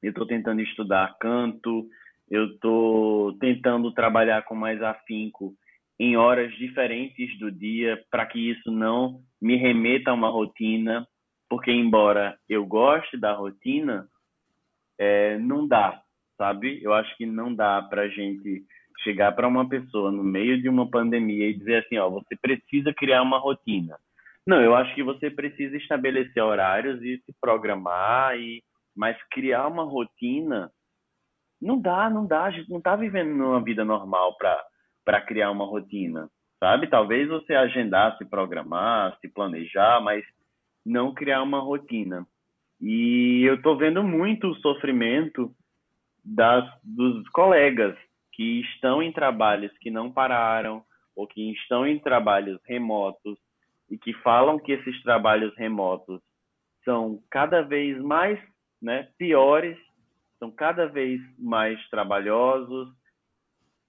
eu 0.00 0.10
estou 0.10 0.24
tentando 0.24 0.60
estudar 0.60 1.18
canto, 1.18 1.88
eu 2.30 2.52
estou 2.52 3.36
tentando 3.38 3.92
trabalhar 3.92 4.42
com 4.44 4.54
mais 4.54 4.80
afinco 4.80 5.54
em 5.98 6.16
horas 6.16 6.54
diferentes 6.54 7.36
do 7.40 7.50
dia 7.50 8.00
para 8.08 8.24
que 8.26 8.38
isso 8.38 8.70
não 8.70 9.18
me 9.42 9.56
remeta 9.56 10.12
a 10.12 10.14
uma 10.14 10.28
rotina, 10.30 11.04
porque 11.50 11.72
embora 11.72 12.38
eu 12.48 12.64
goste 12.64 13.16
da 13.18 13.32
rotina, 13.32 14.06
é, 14.96 15.36
não 15.36 15.66
dá, 15.66 16.00
sabe? 16.36 16.80
Eu 16.80 16.94
acho 16.94 17.16
que 17.16 17.26
não 17.26 17.52
dá 17.52 17.82
para 17.82 18.08
gente 18.08 18.64
chegar 19.02 19.32
para 19.32 19.48
uma 19.48 19.68
pessoa 19.68 20.12
no 20.12 20.22
meio 20.22 20.62
de 20.62 20.68
uma 20.68 20.88
pandemia 20.88 21.48
e 21.48 21.58
dizer 21.58 21.84
assim, 21.84 21.98
ó, 21.98 22.08
você 22.08 22.36
precisa 22.36 22.94
criar 22.94 23.22
uma 23.22 23.38
rotina. 23.38 23.96
Não, 24.48 24.62
eu 24.62 24.74
acho 24.74 24.94
que 24.94 25.02
você 25.02 25.30
precisa 25.30 25.76
estabelecer 25.76 26.42
horários 26.42 27.02
e 27.02 27.18
se 27.18 27.34
programar 27.38 28.34
e 28.40 28.64
mas 28.96 29.14
criar 29.24 29.66
uma 29.66 29.84
rotina 29.84 30.72
não 31.60 31.78
dá, 31.78 32.08
não 32.08 32.26
dá. 32.26 32.44
A 32.44 32.50
gente 32.50 32.70
não 32.70 32.78
está 32.78 32.96
vivendo 32.96 33.28
numa 33.28 33.62
vida 33.62 33.84
normal 33.84 34.38
para 35.04 35.20
criar 35.20 35.50
uma 35.50 35.66
rotina, 35.66 36.30
sabe? 36.58 36.86
Talvez 36.86 37.28
você 37.28 37.54
agendar, 37.54 38.16
se 38.16 38.24
programar, 38.24 39.18
se 39.20 39.28
planejar, 39.28 40.00
mas 40.00 40.24
não 40.82 41.12
criar 41.12 41.42
uma 41.42 41.60
rotina. 41.60 42.26
E 42.80 43.42
eu 43.46 43.56
estou 43.56 43.76
vendo 43.76 44.02
muito 44.02 44.48
o 44.48 44.56
sofrimento 44.60 45.54
das, 46.24 46.64
dos 46.82 47.28
colegas 47.28 47.94
que 48.32 48.62
estão 48.62 49.02
em 49.02 49.12
trabalhos 49.12 49.76
que 49.76 49.90
não 49.90 50.10
pararam 50.10 50.82
ou 51.14 51.26
que 51.26 51.52
estão 51.52 51.86
em 51.86 51.98
trabalhos 51.98 52.58
remotos 52.64 53.38
e 53.90 53.96
que 53.96 54.12
falam 54.14 54.58
que 54.58 54.72
esses 54.72 55.02
trabalhos 55.02 55.54
remotos 55.56 56.20
são 56.84 57.22
cada 57.30 57.62
vez 57.62 58.00
mais 58.00 58.38
né, 58.80 59.08
piores 59.18 59.76
são 60.38 60.50
cada 60.50 60.86
vez 60.86 61.20
mais 61.38 61.78
trabalhosos, 61.88 62.88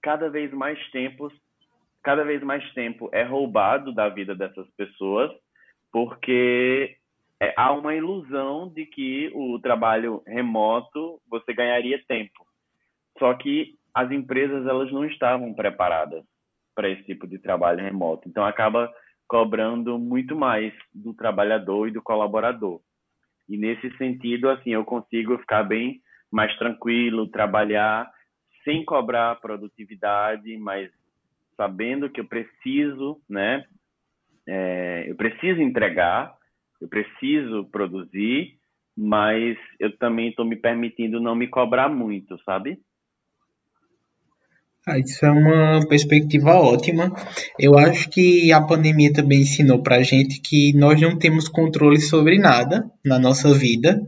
cada 0.01 0.29
vez 0.29 0.51
mais 0.51 0.79
tempos, 0.91 1.33
cada 2.03 2.23
vez 2.23 2.41
mais 2.41 2.67
tempo 2.73 3.09
é 3.13 3.23
roubado 3.23 3.93
da 3.93 4.09
vida 4.09 4.33
dessas 4.33 4.67
pessoas, 4.75 5.31
porque 5.91 6.97
é, 7.39 7.53
há 7.55 7.71
uma 7.71 7.95
ilusão 7.95 8.69
de 8.69 8.85
que 8.85 9.31
o 9.33 9.59
trabalho 9.59 10.23
remoto 10.25 11.21
você 11.29 11.53
ganharia 11.53 12.03
tempo. 12.07 12.45
Só 13.17 13.33
que 13.35 13.75
as 13.93 14.11
empresas 14.11 14.65
elas 14.65 14.91
não 14.91 15.05
estavam 15.05 15.53
preparadas 15.53 16.23
para 16.73 16.89
esse 16.89 17.03
tipo 17.03 17.27
de 17.27 17.37
trabalho 17.37 17.83
remoto. 17.83 18.27
Então 18.27 18.45
acaba 18.45 18.91
cobrando 19.29 19.99
muito 19.99 20.35
mais 20.35 20.73
do 20.93 21.13
trabalhador 21.13 21.87
e 21.87 21.91
do 21.91 22.01
colaborador. 22.01 22.81
E 23.47 23.57
nesse 23.57 23.95
sentido, 23.95 24.49
assim, 24.49 24.71
eu 24.71 24.83
consigo 24.83 25.37
ficar 25.37 25.63
bem 25.63 26.01
mais 26.31 26.55
tranquilo, 26.57 27.29
trabalhar 27.29 28.11
sem 28.63 28.83
cobrar 28.83 29.39
produtividade, 29.39 30.57
mas 30.57 30.91
sabendo 31.55 32.09
que 32.09 32.19
eu 32.19 32.25
preciso, 32.25 33.21
né? 33.29 33.65
É, 34.47 35.05
eu 35.07 35.15
preciso 35.15 35.61
entregar, 35.61 36.33
eu 36.81 36.87
preciso 36.87 37.65
produzir, 37.71 38.57
mas 38.97 39.57
eu 39.79 39.95
também 39.97 40.29
estou 40.29 40.43
me 40.43 40.55
permitindo 40.55 41.19
não 41.19 41.35
me 41.35 41.47
cobrar 41.47 41.87
muito, 41.87 42.37
sabe? 42.43 42.79
Ah, 44.87 44.97
isso 44.97 45.25
é 45.25 45.31
uma 45.31 45.85
perspectiva 45.87 46.55
ótima. 46.55 47.13
Eu 47.59 47.77
acho 47.77 48.09
que 48.09 48.51
a 48.51 48.61
pandemia 48.61 49.13
também 49.13 49.41
ensinou 49.41 49.83
para 49.83 49.97
a 49.97 50.03
gente 50.03 50.39
que 50.41 50.73
nós 50.73 50.99
não 50.99 51.17
temos 51.17 51.47
controle 51.47 51.99
sobre 51.99 52.39
nada 52.39 52.89
na 53.05 53.19
nossa 53.19 53.53
vida 53.53 54.01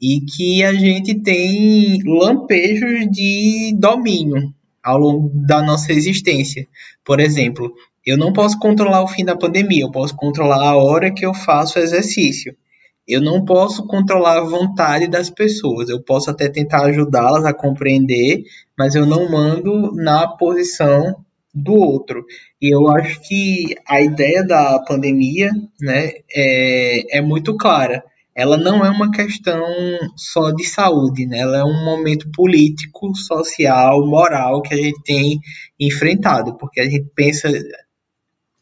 e 0.00 0.20
que 0.20 0.64
a 0.64 0.72
gente 0.72 1.14
tem 1.14 2.02
lampejos 2.04 3.10
de 3.10 3.74
domínio 3.78 4.52
ao 4.82 4.98
longo 4.98 5.30
da 5.46 5.62
nossa 5.62 5.92
existência. 5.92 6.66
Por 7.04 7.20
exemplo, 7.20 7.72
eu 8.04 8.16
não 8.16 8.32
posso 8.32 8.58
controlar 8.58 9.02
o 9.02 9.08
fim 9.08 9.24
da 9.24 9.36
pandemia, 9.36 9.82
eu 9.82 9.90
posso 9.90 10.14
controlar 10.16 10.62
a 10.62 10.76
hora 10.76 11.12
que 11.12 11.26
eu 11.26 11.34
faço 11.34 11.78
exercício. 11.78 12.56
Eu 13.06 13.20
não 13.20 13.44
posso 13.44 13.86
controlar 13.86 14.38
a 14.38 14.44
vontade 14.44 15.08
das 15.08 15.30
pessoas. 15.30 15.88
Eu 15.88 16.02
posso 16.02 16.30
até 16.30 16.48
tentar 16.48 16.84
ajudá-las 16.86 17.44
a 17.44 17.54
compreender, 17.54 18.42
mas 18.76 18.94
eu 18.94 19.06
não 19.06 19.30
mando 19.30 19.92
na 19.94 20.26
posição 20.26 21.24
do 21.54 21.74
outro. 21.74 22.24
E 22.60 22.74
eu 22.74 22.88
acho 22.88 23.20
que 23.22 23.74
a 23.86 24.00
ideia 24.00 24.44
da 24.44 24.78
pandemia 24.80 25.50
né, 25.80 26.10
é, 26.34 27.18
é 27.18 27.20
muito 27.22 27.56
clara 27.56 28.02
ela 28.36 28.58
não 28.58 28.84
é 28.84 28.90
uma 28.90 29.10
questão 29.10 29.64
só 30.14 30.50
de 30.50 30.62
saúde, 30.62 31.26
né? 31.26 31.38
Ela 31.38 31.60
é 31.60 31.64
um 31.64 31.82
momento 31.86 32.30
político, 32.30 33.16
social, 33.16 34.06
moral 34.06 34.60
que 34.60 34.74
a 34.74 34.76
gente 34.76 35.02
tem 35.02 35.40
enfrentado, 35.80 36.54
porque 36.58 36.78
a 36.82 36.84
gente 36.84 37.06
pensa 37.14 37.48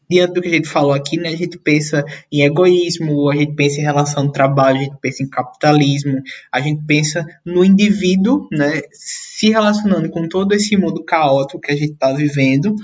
diante 0.09 0.33
do 0.33 0.41
que 0.41 0.47
a 0.47 0.51
gente 0.51 0.67
falou 0.67 0.93
aqui, 0.93 1.17
né, 1.17 1.29
a 1.29 1.35
gente 1.35 1.57
pensa 1.57 2.03
em 2.31 2.41
egoísmo, 2.41 3.29
a 3.29 3.35
gente 3.35 3.53
pensa 3.53 3.79
em 3.79 3.83
relação 3.83 4.27
de 4.27 4.33
trabalho, 4.33 4.77
a 4.77 4.83
gente 4.83 4.97
pensa 5.01 5.23
em 5.23 5.29
capitalismo, 5.29 6.21
a 6.51 6.61
gente 6.61 6.83
pensa 6.85 7.25
no 7.45 7.63
indivíduo, 7.63 8.47
né, 8.51 8.81
se 8.91 9.49
relacionando 9.49 10.09
com 10.09 10.27
todo 10.27 10.53
esse 10.53 10.77
mundo 10.77 11.03
caótico 11.03 11.59
que 11.59 11.71
a 11.71 11.75
gente 11.75 11.93
está 11.93 12.13
vivendo. 12.13 12.75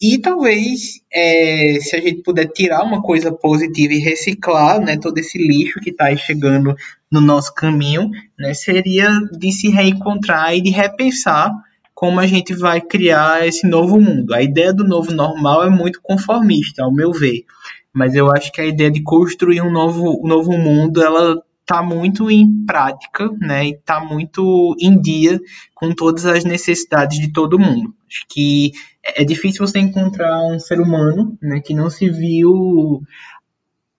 E 0.00 0.18
talvez, 0.18 1.00
é, 1.12 1.78
se 1.80 1.96
a 1.96 2.00
gente 2.00 2.22
puder 2.22 2.46
tirar 2.46 2.84
uma 2.84 3.02
coisa 3.02 3.32
positiva 3.32 3.92
e 3.92 3.98
reciclar 3.98 4.80
né, 4.80 4.96
todo 4.96 5.18
esse 5.18 5.36
lixo 5.38 5.80
que 5.80 5.90
está 5.90 6.14
chegando 6.16 6.76
no 7.10 7.20
nosso 7.20 7.52
caminho, 7.52 8.08
né, 8.38 8.54
seria 8.54 9.10
de 9.36 9.50
se 9.50 9.68
reencontrar 9.68 10.54
e 10.54 10.60
de 10.60 10.70
repensar 10.70 11.50
como 11.98 12.20
a 12.20 12.28
gente 12.28 12.54
vai 12.54 12.80
criar 12.80 13.44
esse 13.44 13.66
novo 13.66 14.00
mundo. 14.00 14.32
A 14.32 14.40
ideia 14.40 14.72
do 14.72 14.84
novo 14.84 15.10
normal 15.10 15.64
é 15.64 15.68
muito 15.68 16.00
conformista, 16.00 16.84
ao 16.84 16.94
meu 16.94 17.10
ver. 17.10 17.44
Mas 17.92 18.14
eu 18.14 18.30
acho 18.30 18.52
que 18.52 18.60
a 18.60 18.66
ideia 18.66 18.88
de 18.88 19.02
construir 19.02 19.60
um 19.62 19.72
novo, 19.72 20.24
um 20.24 20.28
novo 20.28 20.52
mundo, 20.52 21.02
ela 21.02 21.42
está 21.60 21.82
muito 21.82 22.30
em 22.30 22.64
prática, 22.64 23.28
né? 23.40 23.66
E 23.66 23.70
está 23.70 23.98
muito 23.98 24.76
em 24.78 24.96
dia 25.00 25.40
com 25.74 25.92
todas 25.92 26.24
as 26.24 26.44
necessidades 26.44 27.18
de 27.18 27.32
todo 27.32 27.58
mundo. 27.58 27.92
Acho 28.08 28.24
que 28.28 28.70
é 29.02 29.24
difícil 29.24 29.66
você 29.66 29.80
encontrar 29.80 30.40
um 30.44 30.60
ser 30.60 30.80
humano, 30.80 31.36
né, 31.42 31.58
que 31.58 31.74
não 31.74 31.90
se 31.90 32.08
viu 32.08 33.02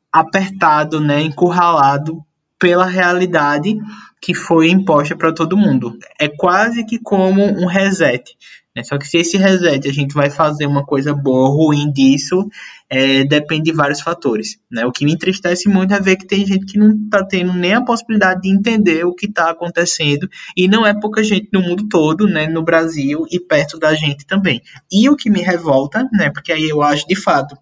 apertado, 0.09 1.01
né, 1.01 1.21
encurralado 1.21 2.23
pela 2.59 2.85
realidade 2.85 3.77
que 4.21 4.33
foi 4.33 4.69
imposta 4.69 5.15
para 5.15 5.33
todo 5.33 5.57
mundo. 5.57 5.97
É 6.19 6.27
quase 6.27 6.85
que 6.85 6.99
como 6.99 7.41
um 7.41 7.65
reset. 7.65 8.35
Né? 8.75 8.83
Só 8.83 8.97
que 8.97 9.07
se 9.07 9.17
esse 9.17 9.37
reset 9.37 9.87
a 9.87 9.93
gente 9.93 10.13
vai 10.13 10.29
fazer 10.29 10.65
uma 10.65 10.85
coisa 10.85 11.13
boa 11.13 11.49
ou 11.49 11.67
ruim 11.67 11.91
disso, 11.91 12.47
é, 12.89 13.23
depende 13.23 13.71
de 13.71 13.71
vários 13.71 14.01
fatores. 14.01 14.57
Né? 14.69 14.85
O 14.85 14.91
que 14.91 15.05
me 15.05 15.13
entristece 15.13 15.69
muito 15.69 15.93
é 15.93 15.99
ver 15.99 16.17
que 16.17 16.27
tem 16.27 16.45
gente 16.45 16.65
que 16.65 16.77
não 16.77 16.91
está 16.91 17.25
tendo 17.25 17.53
nem 17.53 17.73
a 17.73 17.83
possibilidade 17.83 18.41
de 18.41 18.49
entender 18.49 19.05
o 19.05 19.13
que 19.13 19.25
está 19.25 19.49
acontecendo, 19.49 20.29
e 20.55 20.67
não 20.67 20.85
é 20.85 20.93
pouca 20.93 21.23
gente 21.23 21.49
no 21.53 21.61
mundo 21.61 21.87
todo, 21.87 22.27
né, 22.27 22.47
no 22.47 22.63
Brasil 22.63 23.25
e 23.31 23.39
perto 23.39 23.79
da 23.79 23.93
gente 23.93 24.25
também. 24.25 24.61
E 24.91 25.09
o 25.09 25.15
que 25.15 25.29
me 25.29 25.41
revolta, 25.41 26.07
né, 26.11 26.29
porque 26.29 26.51
aí 26.51 26.67
eu 26.69 26.81
acho 26.81 27.07
de 27.07 27.15
fato 27.15 27.57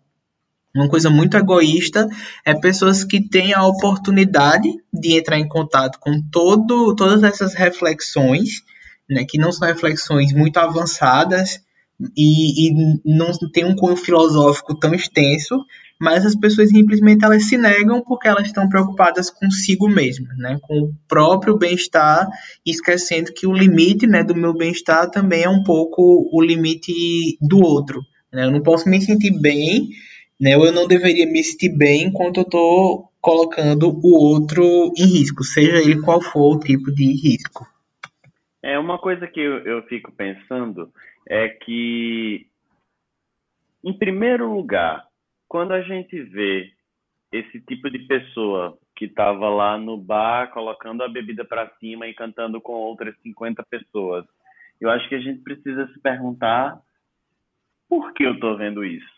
uma 0.77 0.89
coisa 0.89 1.09
muito 1.09 1.35
egoísta 1.35 2.07
é 2.45 2.53
pessoas 2.53 3.03
que 3.03 3.19
têm 3.21 3.53
a 3.53 3.65
oportunidade 3.65 4.69
de 4.93 5.17
entrar 5.17 5.39
em 5.39 5.47
contato 5.47 5.99
com 5.99 6.21
todo, 6.31 6.95
todas 6.95 7.23
essas 7.23 7.53
reflexões, 7.53 8.61
né, 9.09 9.25
que 9.27 9.37
não 9.37 9.51
são 9.51 9.67
reflexões 9.67 10.31
muito 10.33 10.57
avançadas 10.57 11.59
e, 12.15 12.67
e 12.67 13.01
não 13.03 13.31
tem 13.51 13.65
um 13.65 13.75
cunho 13.75 13.95
filosófico 13.95 14.77
tão 14.77 14.93
extenso, 14.93 15.57
mas 15.99 16.25
as 16.25 16.35
pessoas 16.35 16.69
simplesmente 16.69 17.25
elas 17.25 17.45
se 17.45 17.57
negam 17.57 18.03
porque 18.03 18.27
elas 18.27 18.45
estão 18.45 18.69
preocupadas 18.69 19.31
consigo 19.31 19.89
mesmas, 19.89 20.37
né, 20.37 20.59
com 20.61 20.79
o 20.81 20.93
próprio 21.07 21.57
bem-estar, 21.57 22.27
esquecendo 22.63 23.33
que 23.33 23.47
o 23.47 23.53
limite 23.53 24.05
né, 24.05 24.23
do 24.23 24.35
meu 24.35 24.53
bem-estar 24.53 25.09
também 25.09 25.43
é 25.43 25.49
um 25.49 25.63
pouco 25.63 26.29
o 26.31 26.41
limite 26.41 26.93
do 27.41 27.59
outro. 27.59 27.99
Né? 28.31 28.45
Eu 28.45 28.51
não 28.51 28.61
posso 28.61 28.87
me 28.87 29.01
sentir 29.01 29.31
bem 29.39 29.89
né? 30.39 30.53
Eu 30.53 30.71
não 30.71 30.87
deveria 30.87 31.25
me 31.25 31.43
sentir 31.43 31.75
bem 31.75 32.03
enquanto 32.03 32.37
eu 32.37 32.43
estou 32.43 33.11
colocando 33.21 33.89
o 33.89 34.13
outro 34.13 34.63
em 34.97 35.05
risco, 35.05 35.43
seja 35.43 35.77
ele 35.77 36.01
qual 36.01 36.21
for 36.21 36.55
o 36.55 36.59
tipo 36.59 36.91
de 36.91 37.05
risco. 37.05 37.65
É 38.61 38.77
uma 38.77 38.97
coisa 38.97 39.27
que 39.27 39.39
eu, 39.39 39.59
eu 39.59 39.83
fico 39.83 40.11
pensando 40.11 40.91
é 41.27 41.49
que, 41.49 42.47
em 43.83 43.93
primeiro 43.93 44.53
lugar, 44.53 45.05
quando 45.47 45.73
a 45.73 45.81
gente 45.81 46.21
vê 46.23 46.71
esse 47.31 47.59
tipo 47.61 47.89
de 47.89 47.99
pessoa 47.99 48.77
que 48.95 49.05
estava 49.05 49.49
lá 49.49 49.77
no 49.77 49.97
bar 49.97 50.51
colocando 50.51 51.03
a 51.03 51.09
bebida 51.09 51.45
para 51.45 51.69
cima 51.79 52.07
e 52.07 52.13
cantando 52.13 52.59
com 52.61 52.73
outras 52.73 53.15
50 53.21 53.63
pessoas, 53.69 54.25
eu 54.79 54.89
acho 54.89 55.07
que 55.09 55.15
a 55.15 55.19
gente 55.21 55.41
precisa 55.41 55.87
se 55.87 55.99
perguntar 55.99 56.79
por 57.89 58.13
que 58.13 58.23
eu 58.23 58.33
estou 58.33 58.57
vendo 58.57 58.83
isso. 58.83 59.16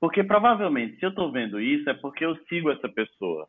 Porque 0.00 0.24
provavelmente, 0.24 0.98
se 0.98 1.04
eu 1.04 1.10
estou 1.10 1.30
vendo 1.30 1.60
isso, 1.60 1.88
é 1.90 1.94
porque 1.94 2.24
eu 2.24 2.34
sigo 2.48 2.70
essa 2.70 2.88
pessoa. 2.88 3.46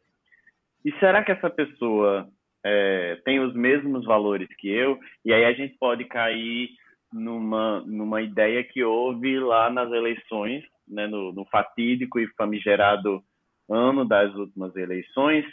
E 0.83 0.91
será 0.99 1.23
que 1.23 1.31
essa 1.31 1.49
pessoa 1.49 2.27
é, 2.63 3.19
tem 3.23 3.39
os 3.39 3.53
mesmos 3.53 4.05
valores 4.05 4.49
que 4.57 4.69
eu? 4.69 4.99
E 5.23 5.33
aí 5.33 5.45
a 5.45 5.53
gente 5.53 5.77
pode 5.77 6.05
cair 6.05 6.69
numa, 7.11 7.81
numa 7.81 8.21
ideia 8.21 8.63
que 8.63 8.83
houve 8.83 9.39
lá 9.39 9.69
nas 9.69 9.91
eleições, 9.91 10.63
né, 10.87 11.07
no, 11.07 11.31
no 11.31 11.45
fatídico 11.45 12.19
e 12.19 12.27
famigerado 12.35 13.23
ano 13.69 14.03
das 14.05 14.33
últimas 14.35 14.75
eleições, 14.75 15.45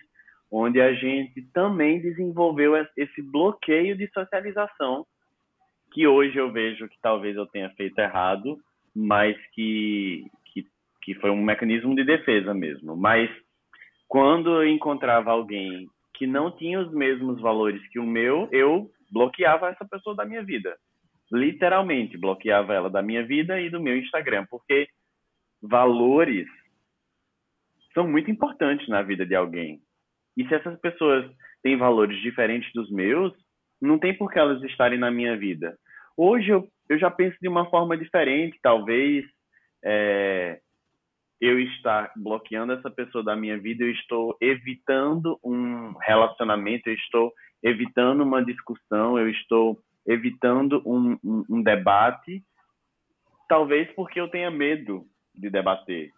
onde 0.51 0.81
a 0.81 0.93
gente 0.95 1.43
também 1.53 2.01
desenvolveu 2.01 2.75
esse 2.97 3.23
bloqueio 3.23 3.97
de 3.97 4.09
socialização, 4.13 5.07
que 5.93 6.07
hoje 6.07 6.37
eu 6.37 6.51
vejo 6.51 6.89
que 6.89 6.99
talvez 7.01 7.37
eu 7.37 7.47
tenha 7.47 7.71
feito 7.71 7.99
errado, 7.99 8.59
mas 8.95 9.37
que, 9.53 10.27
que 11.09 11.15
foi 11.15 11.31
um 11.31 11.43
mecanismo 11.43 11.95
de 11.97 12.05
defesa 12.05 12.53
mesmo. 12.53 12.95
Mas 12.95 13.31
quando 14.07 14.63
eu 14.63 14.69
encontrava 14.69 15.31
alguém 15.31 15.89
que 16.13 16.27
não 16.27 16.55
tinha 16.55 16.79
os 16.79 16.93
mesmos 16.93 17.41
valores 17.41 17.81
que 17.89 17.99
o 17.99 18.05
meu, 18.05 18.47
eu 18.53 18.91
bloqueava 19.11 19.71
essa 19.71 19.87
pessoa 19.87 20.15
da 20.15 20.27
minha 20.27 20.43
vida. 20.43 20.77
Literalmente, 21.33 22.19
bloqueava 22.19 22.75
ela 22.75 22.91
da 22.91 23.01
minha 23.01 23.25
vida 23.25 23.59
e 23.59 23.71
do 23.71 23.81
meu 23.81 23.97
Instagram, 23.97 24.45
porque 24.51 24.87
valores 25.63 26.47
são 27.95 28.07
muito 28.07 28.31
importantes 28.31 28.87
na 28.87 29.01
vida 29.01 29.25
de 29.25 29.35
alguém. 29.35 29.81
E 30.37 30.47
se 30.47 30.55
essas 30.55 30.79
pessoas 30.79 31.25
têm 31.63 31.79
valores 31.79 32.21
diferentes 32.21 32.71
dos 32.75 32.91
meus, 32.91 33.33
não 33.81 33.99
tem 33.99 34.13
por 34.15 34.31
que 34.31 34.39
elas 34.39 34.63
estarem 34.65 34.99
na 34.99 35.11
minha 35.11 35.39
vida. 35.39 35.75
Hoje 36.19 36.51
eu, 36.51 36.69
eu 36.87 36.99
já 36.99 37.11
penso 37.11 37.39
de 37.41 37.49
uma 37.49 37.65
forma 37.71 37.97
diferente, 37.97 38.59
talvez 38.63 39.25
é, 39.83 40.61
eu 41.41 41.59
estar 41.61 42.11
bloqueando 42.17 42.73
essa 42.73 42.91
pessoa 42.91 43.23
da 43.23 43.37
minha 43.37 43.59
vida, 43.59 43.85
eu 43.85 43.91
estou 43.91 44.37
evitando 44.41 45.39
um 45.43 45.93
relacionamento, 45.99 46.89
eu 46.89 46.95
estou 46.95 47.33
evitando 47.63 48.23
uma 48.23 48.45
discussão, 48.45 49.19
eu 49.19 49.29
estou 49.31 49.79
evitando 50.07 50.83
um, 50.85 51.19
um, 51.25 51.45
um 51.49 51.63
debate, 51.63 52.43
talvez 53.49 53.89
porque 53.95 54.21
eu 54.21 54.29
tenha 54.29 54.51
medo 54.51 55.07
de 55.35 55.49
debater, 55.49 56.11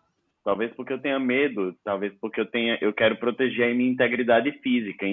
talvez 0.45 0.73
porque 0.75 0.93
eu 0.93 0.99
tenha 1.01 1.19
medo, 1.19 1.77
talvez 1.85 2.15
porque 2.21 2.41
eu 2.41 2.47
tenha, 2.47 2.79
eu 2.81 2.93
quero 2.93 3.17
proteger 3.17 3.71
a 3.71 3.75
minha 3.75 3.91
integridade 3.91 4.53
física, 4.63 5.07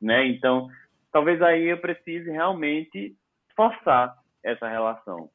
né? 0.00 0.26
Então, 0.26 0.68
talvez 1.10 1.42
aí 1.42 1.68
eu 1.68 1.78
precise 1.78 2.30
realmente 2.30 3.16
forçar 3.56 4.14
essa 4.44 4.68
relação. 4.68 5.30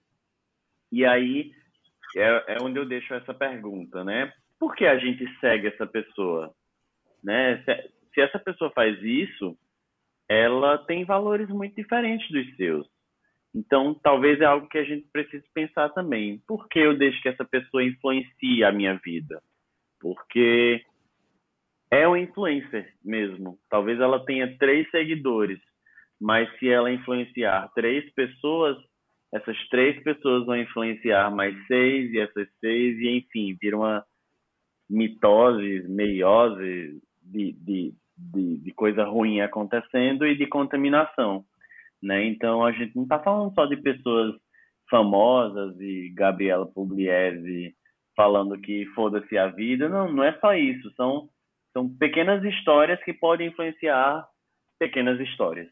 E 0.92 1.06
aí 1.06 1.52
é, 2.20 2.56
é 2.56 2.58
onde 2.62 2.80
eu 2.80 2.86
deixo 2.86 3.14
essa 3.14 3.34
pergunta, 3.34 4.04
né? 4.04 4.32
Por 4.60 4.76
que 4.76 4.86
a 4.86 4.98
gente 4.98 5.26
segue 5.40 5.68
essa 5.68 5.86
pessoa? 5.86 6.54
Né? 7.24 7.64
Se, 7.64 7.92
se 8.14 8.22
essa 8.22 8.40
pessoa 8.40 8.72
faz 8.72 9.02
isso, 9.02 9.58
ela 10.30 10.78
tem 10.78 11.06
valores 11.06 11.50
muito 11.50 11.76
diferentes 11.76 12.30
dos 12.32 12.56
seus. 12.56 12.88
Então, 13.56 13.94
talvez 13.94 14.42
é 14.42 14.46
algo 14.46 14.68
que 14.68 14.78
a 14.78 14.84
gente 14.84 15.08
precise 15.12 15.46
pensar 15.54 15.90
também. 15.90 16.42
Por 16.48 16.68
que 16.68 16.80
eu 16.80 16.98
deixo 16.98 17.22
que 17.22 17.30
essa 17.30 17.46
pessoa 17.46 17.84
influencie 17.84 18.64
a 18.64 18.72
minha 18.72 19.00
vida? 19.04 19.42
Porque 20.00 20.84
é 21.92 22.08
um 22.08 22.18
influencer 22.18 22.92
mesmo. 23.06 23.60
Talvez 23.70 24.00
ela 24.00 24.26
tenha 24.26 24.58
três 24.58 24.90
seguidores, 24.90 25.60
mas 26.20 26.50
se 26.58 26.68
ela 26.68 26.92
influenciar 26.92 27.70
três 27.76 28.12
pessoas, 28.14 28.76
essas 29.34 29.58
três 29.70 30.02
pessoas 30.04 30.46
vão 30.46 30.56
influenciar 30.56 31.32
mais 31.32 31.56
seis, 31.66 32.14
e 32.14 32.20
essas 32.20 32.48
seis, 32.60 32.98
e 33.00 33.18
enfim, 33.18 33.58
vira 33.60 33.76
uma 33.76 34.06
mitose, 34.88 35.86
meiose 35.90 37.02
de, 37.24 37.54
de, 37.54 37.94
de, 38.16 38.58
de 38.60 38.72
coisa 38.74 39.04
ruim 39.04 39.42
acontecendo 39.42 40.28
e 40.28 40.38
de 40.38 40.46
contaminação. 40.46 41.44
Né? 42.02 42.26
Então, 42.28 42.64
a 42.64 42.72
gente 42.72 42.96
não 42.96 43.04
está 43.04 43.18
falando 43.20 43.54
só 43.56 43.66
de 43.66 43.78
pessoas 43.78 44.36
famosas 44.88 45.80
e 45.80 46.10
Gabriela 46.14 46.68
Pugliese 46.68 47.74
falando 48.16 48.60
que 48.60 48.86
foda-se 48.94 49.36
a 49.36 49.48
vida. 49.48 49.90
Não, 49.90 50.12
não 50.12 50.24
é 50.24 50.38
só 50.40 50.54
isso. 50.54 50.94
São, 50.96 51.28
são 51.72 51.90
pequenas 51.90 52.44
histórias 52.44 53.02
que 53.04 53.14
podem 53.14 53.48
influenciar 53.48 54.28
pequenas 54.78 55.20
histórias. 55.20 55.68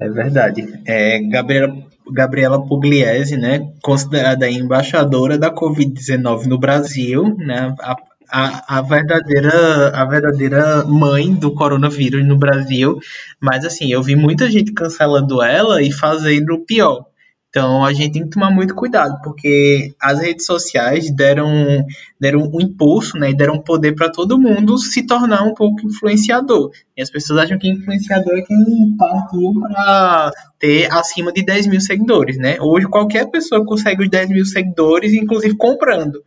É 0.00 0.08
verdade. 0.08 0.80
É, 0.86 1.20
Gabriela, 1.20 1.76
Gabriela 2.10 2.66
Pugliese, 2.66 3.36
né, 3.36 3.70
considerada 3.82 4.50
embaixadora 4.50 5.38
da 5.38 5.54
Covid-19 5.54 6.46
no 6.46 6.58
Brasil, 6.58 7.36
né, 7.38 7.74
a, 7.80 7.96
a, 8.30 8.78
a, 8.78 8.82
verdadeira, 8.82 9.90
a 9.90 10.04
verdadeira 10.04 10.84
mãe 10.84 11.34
do 11.34 11.54
coronavírus 11.54 12.26
no 12.26 12.38
Brasil. 12.38 12.98
Mas, 13.40 13.64
assim, 13.64 13.92
eu 13.92 14.02
vi 14.02 14.16
muita 14.16 14.50
gente 14.50 14.72
cancelando 14.72 15.42
ela 15.42 15.82
e 15.82 15.92
fazendo 15.92 16.54
o 16.54 16.64
pior. 16.64 17.06
Então 17.52 17.84
a 17.84 17.92
gente 17.92 18.12
tem 18.12 18.22
que 18.22 18.30
tomar 18.30 18.50
muito 18.50 18.74
cuidado, 18.74 19.20
porque 19.22 19.94
as 20.00 20.18
redes 20.20 20.46
sociais 20.46 21.14
deram, 21.14 21.84
deram 22.18 22.50
um 22.50 22.58
impulso, 22.62 23.18
né, 23.18 23.30
deram 23.34 23.60
poder 23.60 23.94
para 23.94 24.10
todo 24.10 24.38
mundo 24.38 24.78
se 24.78 25.06
tornar 25.06 25.42
um 25.42 25.52
pouco 25.52 25.86
influenciador. 25.86 26.70
E 26.96 27.02
as 27.02 27.10
pessoas 27.10 27.40
acham 27.40 27.58
que 27.58 27.68
influenciador 27.68 28.38
é 28.38 28.40
quem 28.40 28.96
partiu 28.96 29.52
para 29.60 30.32
ter 30.58 30.90
acima 30.90 31.30
de 31.30 31.44
10 31.44 31.66
mil 31.66 31.80
seguidores, 31.82 32.38
né? 32.38 32.56
Hoje 32.58 32.86
qualquer 32.86 33.30
pessoa 33.30 33.66
consegue 33.66 34.02
os 34.02 34.08
10 34.08 34.30
mil 34.30 34.46
seguidores, 34.46 35.12
inclusive 35.12 35.54
comprando. 35.54 36.24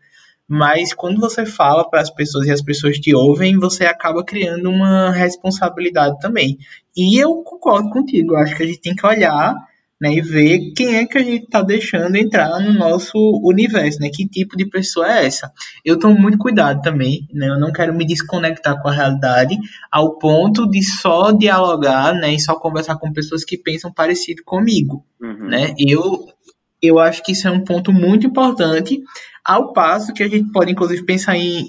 Mas 0.48 0.94
quando 0.94 1.20
você 1.20 1.44
fala 1.44 1.90
para 1.90 2.02
as 2.02 2.12
pessoas 2.12 2.46
e 2.46 2.52
as 2.52 2.62
pessoas 2.62 3.00
te 3.00 3.16
ouvem, 3.16 3.58
você 3.58 3.86
acaba 3.86 4.24
criando 4.24 4.70
uma 4.70 5.10
responsabilidade 5.10 6.20
também. 6.20 6.60
E 6.96 7.18
eu 7.18 7.42
concordo 7.42 7.90
contigo, 7.90 8.36
acho 8.36 8.56
que 8.56 8.62
a 8.62 8.68
gente 8.68 8.80
tem 8.80 8.94
que 8.94 9.08
olhar 9.08 9.56
né, 10.06 10.14
e 10.14 10.22
ver 10.22 10.72
quem 10.76 10.98
é 10.98 11.06
que 11.06 11.18
a 11.18 11.24
gente 11.24 11.46
está 11.46 11.64
deixando 11.64 12.16
entrar 12.16 12.60
no 12.60 12.72
nosso 12.72 13.18
universo, 13.44 14.00
né? 14.00 14.10
Que 14.14 14.28
tipo 14.28 14.56
de 14.56 14.68
pessoa 14.68 15.12
é 15.12 15.26
essa? 15.26 15.52
Eu 15.84 15.98
tomo 15.98 16.20
muito 16.20 16.38
cuidado 16.38 16.80
também, 16.82 17.28
né? 17.34 17.50
Eu 17.50 17.60
não 17.60 17.72
quero 17.72 17.92
me 17.92 18.06
desconectar 18.06 18.80
com 18.80 18.88
a 18.88 18.92
realidade 18.92 19.58
ao 19.92 20.20
ponto 20.20 20.70
de 20.70 20.84
só 20.84 21.32
dialogar, 21.32 22.14
né? 22.14 22.34
E 22.36 22.40
só 22.40 22.54
conversar 22.54 22.98
com 22.98 23.12
pessoas 23.12 23.44
que 23.44 23.58
pensam 23.58 23.92
parecido 23.92 24.44
comigo, 24.46 25.04
uhum. 25.20 25.48
né? 25.48 25.74
Eu 25.80 26.28
eu 26.82 27.00
acho 27.00 27.24
que 27.24 27.32
isso 27.32 27.48
é 27.48 27.52
um 27.52 27.64
ponto 27.64 27.92
muito 27.92 28.28
importante, 28.28 29.02
ao 29.44 29.74
passo 29.74 30.14
que 30.14 30.22
a 30.22 30.28
gente 30.28 30.52
pode 30.52 30.72
inclusive 30.72 31.04
pensar 31.04 31.36
em, 31.36 31.66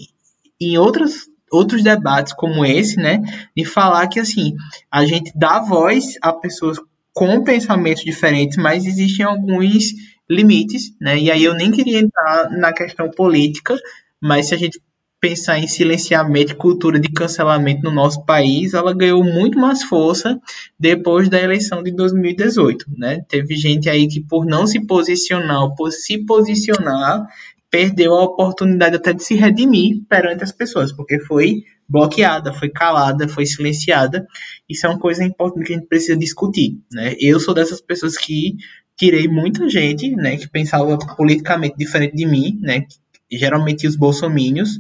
em 0.61 0.77
outras 0.77 1.27
outros 1.51 1.83
debates 1.83 2.35
como 2.35 2.67
esse, 2.67 2.97
né, 2.97 3.23
de 3.57 3.65
falar 3.65 4.09
que 4.09 4.21
assim 4.21 4.55
a 4.91 5.07
gente 5.07 5.33
dá 5.35 5.61
voz 5.61 6.17
a 6.21 6.33
pessoas 6.33 6.77
com 7.17 7.43
pensamentos 7.43 8.05
diferentes, 8.05 8.59
mas 8.59 8.85
existem 8.85 9.25
alguns 9.25 9.95
limites, 10.29 10.95
né? 11.01 11.19
E 11.19 11.31
aí 11.31 11.43
eu 11.43 11.55
nem 11.55 11.71
queria 11.71 11.99
entrar 11.99 12.51
na 12.51 12.75
questão 12.75 13.11
política, 13.11 13.75
mas 14.23 14.49
se 14.49 14.55
a 14.55 14.59
gente 14.59 14.79
pensar 15.19 15.59
em 15.59 15.67
silenciamento 15.67 16.53
e 16.53 16.57
cultura 16.57 17.01
de 17.01 17.09
cancelamento 17.09 17.83
no 17.83 17.91
nosso 17.91 18.23
país, 18.27 18.75
ela 18.75 18.93
ganhou 18.93 19.25
muito 19.25 19.59
mais 19.59 19.83
força 19.83 20.39
depois 20.79 21.31
da 21.31 21.41
eleição 21.41 21.83
de 21.83 21.91
2018, 21.91 22.85
né? 22.99 23.25
Teve 23.27 23.57
gente 23.57 23.89
aí 23.89 24.07
que 24.07 24.21
por 24.21 24.45
não 24.45 24.67
se 24.67 24.87
posicionar, 24.87 25.75
por 25.75 25.91
se 25.93 26.19
posicionar, 26.19 27.27
perdeu 27.71 28.13
a 28.13 28.25
oportunidade 28.25 28.97
até 28.97 29.15
de 29.15 29.25
se 29.25 29.35
redimir 29.35 30.03
perante 30.07 30.45
as 30.45 30.53
pessoas, 30.53 30.93
porque 30.93 31.19
foi 31.21 31.63
bloqueada, 31.89 32.53
foi 32.53 32.69
calada, 32.69 33.29
foi 33.29 33.47
silenciada. 33.47 34.27
Isso 34.69 34.87
é 34.87 34.91
uma 34.91 34.99
coisa 34.99 35.25
importante 35.25 35.67
que 35.67 35.73
a 35.73 35.77
gente 35.77 35.89
precisa 35.89 36.17
discutir, 36.17 36.79
né? 36.93 37.15
Eu 37.21 37.39
sou 37.39 37.55
dessas 37.55 37.81
pessoas 37.81 38.17
que 38.17 38.57
tirei 38.97 39.29
muita 39.29 39.69
gente, 39.69 40.11
né, 40.17 40.37
que 40.37 40.49
pensava 40.49 40.97
politicamente 41.17 41.77
diferente 41.77 42.17
de 42.17 42.27
mim, 42.27 42.59
né? 42.63 42.87
Geralmente 43.31 43.87
os 43.87 43.95
bolsomínios, 43.95 44.79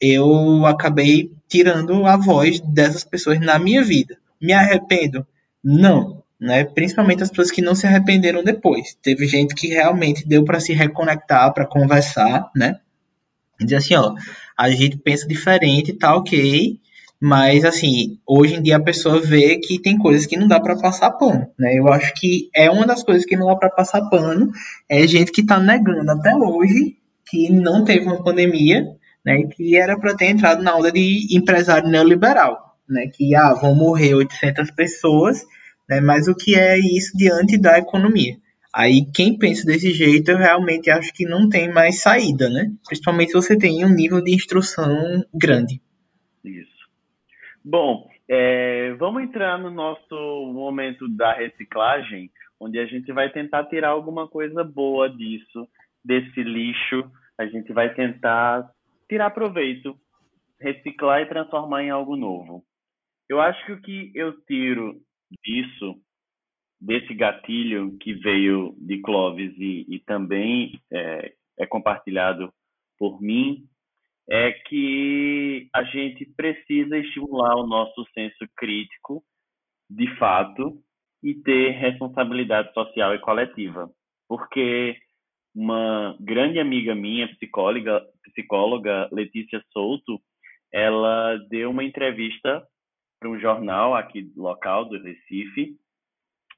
eu 0.00 0.66
acabei 0.66 1.30
tirando 1.48 2.04
a 2.06 2.16
voz 2.16 2.60
dessas 2.60 3.04
pessoas 3.04 3.40
na 3.40 3.58
minha 3.58 3.82
vida. 3.82 4.18
Me 4.40 4.52
arrependo? 4.52 5.26
Não, 5.62 6.22
né? 6.40 6.64
Principalmente 6.64 7.22
as 7.22 7.30
pessoas 7.30 7.50
que 7.50 7.62
não 7.62 7.74
se 7.74 7.86
arrependeram 7.86 8.42
depois. 8.42 8.96
Teve 9.02 9.26
gente 9.26 9.54
que 9.54 9.68
realmente 9.68 10.26
deu 10.26 10.44
para 10.44 10.60
se 10.60 10.72
reconectar, 10.72 11.52
para 11.54 11.66
conversar, 11.66 12.50
né? 12.54 12.80
E 13.60 13.64
dizer 13.64 13.76
assim, 13.76 13.94
ó, 13.94 14.14
a 14.58 14.70
gente 14.70 14.96
pensa 14.98 15.26
diferente, 15.26 15.92
tá 15.92 16.14
ok, 16.14 16.78
mas 17.20 17.64
assim, 17.64 18.18
hoje 18.26 18.54
em 18.54 18.62
dia 18.62 18.76
a 18.76 18.82
pessoa 18.82 19.20
vê 19.20 19.58
que 19.58 19.80
tem 19.80 19.96
coisas 19.98 20.26
que 20.26 20.36
não 20.36 20.46
dá 20.46 20.60
para 20.60 20.76
passar 20.78 21.10
pano, 21.12 21.48
né? 21.58 21.78
Eu 21.78 21.88
acho 21.88 22.12
que 22.14 22.50
é 22.54 22.70
uma 22.70 22.86
das 22.86 23.02
coisas 23.02 23.24
que 23.24 23.36
não 23.36 23.46
dá 23.46 23.56
para 23.56 23.70
passar 23.70 24.08
pano, 24.08 24.50
é 24.88 25.06
gente 25.06 25.32
que 25.32 25.44
tá 25.44 25.58
negando 25.58 26.10
até 26.10 26.34
hoje 26.34 26.96
que 27.28 27.50
não 27.50 27.84
teve 27.84 28.06
uma 28.06 28.22
pandemia, 28.22 28.86
né? 29.24 29.44
Que 29.44 29.76
era 29.76 29.98
para 29.98 30.14
ter 30.14 30.26
entrado 30.26 30.62
na 30.62 30.76
onda 30.76 30.92
de 30.92 31.36
empresário 31.36 31.88
neoliberal, 31.88 32.76
né? 32.88 33.08
Que 33.12 33.34
ah, 33.34 33.54
vão 33.54 33.74
morrer 33.74 34.14
800 34.14 34.70
pessoas 34.70 35.42
né? 35.88 36.00
Mas 36.00 36.28
o 36.28 36.34
que 36.34 36.54
é 36.54 36.78
isso 36.78 37.16
diante 37.16 37.56
da 37.56 37.78
economia? 37.78 38.36
Aí 38.76 39.06
quem 39.10 39.38
pensa 39.38 39.66
desse 39.66 39.90
jeito, 39.90 40.30
eu 40.30 40.36
realmente 40.36 40.90
acho 40.90 41.10
que 41.14 41.24
não 41.24 41.48
tem 41.48 41.72
mais 41.72 42.02
saída, 42.02 42.50
né? 42.50 42.70
Principalmente 42.86 43.30
se 43.30 43.34
você 43.34 43.58
tem 43.58 43.82
um 43.82 43.88
nível 43.88 44.22
de 44.22 44.34
instrução 44.34 45.24
grande. 45.32 45.80
Isso. 46.44 46.86
Bom, 47.64 48.06
é, 48.28 48.92
vamos 48.98 49.22
entrar 49.22 49.58
no 49.58 49.70
nosso 49.70 50.14
momento 50.52 51.08
da 51.08 51.32
reciclagem, 51.32 52.30
onde 52.60 52.78
a 52.78 52.84
gente 52.84 53.10
vai 53.12 53.30
tentar 53.30 53.64
tirar 53.64 53.88
alguma 53.88 54.28
coisa 54.28 54.62
boa 54.62 55.08
disso, 55.08 55.66
desse 56.04 56.42
lixo. 56.42 57.10
A 57.38 57.46
gente 57.46 57.72
vai 57.72 57.94
tentar 57.94 58.70
tirar 59.08 59.30
proveito, 59.30 59.96
reciclar 60.60 61.22
e 61.22 61.28
transformar 61.30 61.82
em 61.82 61.88
algo 61.88 62.14
novo. 62.14 62.62
Eu 63.26 63.40
acho 63.40 63.64
que 63.64 63.72
o 63.72 63.80
que 63.80 64.12
eu 64.14 64.38
tiro 64.42 65.00
disso, 65.42 65.94
desse 66.80 67.14
gatilho 67.14 67.96
que 67.98 68.14
veio 68.14 68.74
de 68.78 69.00
Clóvis 69.00 69.52
e, 69.58 69.86
e 69.88 69.98
também 70.00 70.80
é, 70.92 71.32
é 71.58 71.66
compartilhado 71.66 72.52
por 72.98 73.20
mim, 73.20 73.66
é 74.28 74.52
que 74.52 75.68
a 75.72 75.84
gente 75.84 76.26
precisa 76.36 76.98
estimular 76.98 77.56
o 77.56 77.66
nosso 77.66 78.04
senso 78.12 78.44
crítico, 78.56 79.22
de 79.88 80.08
fato, 80.16 80.82
e 81.22 81.34
ter 81.34 81.70
responsabilidade 81.70 82.72
social 82.74 83.14
e 83.14 83.20
coletiva. 83.20 83.90
Porque 84.28 84.96
uma 85.54 86.16
grande 86.20 86.58
amiga 86.58 86.94
minha, 86.94 87.28
psicóloga, 87.34 88.04
psicóloga 88.24 89.08
Letícia 89.12 89.62
Souto, 89.72 90.20
ela 90.72 91.36
deu 91.48 91.70
uma 91.70 91.84
entrevista 91.84 92.66
para 93.18 93.30
um 93.30 93.38
jornal 93.38 93.94
aqui 93.94 94.30
local 94.36 94.84
do 94.84 95.02
Recife, 95.02 95.76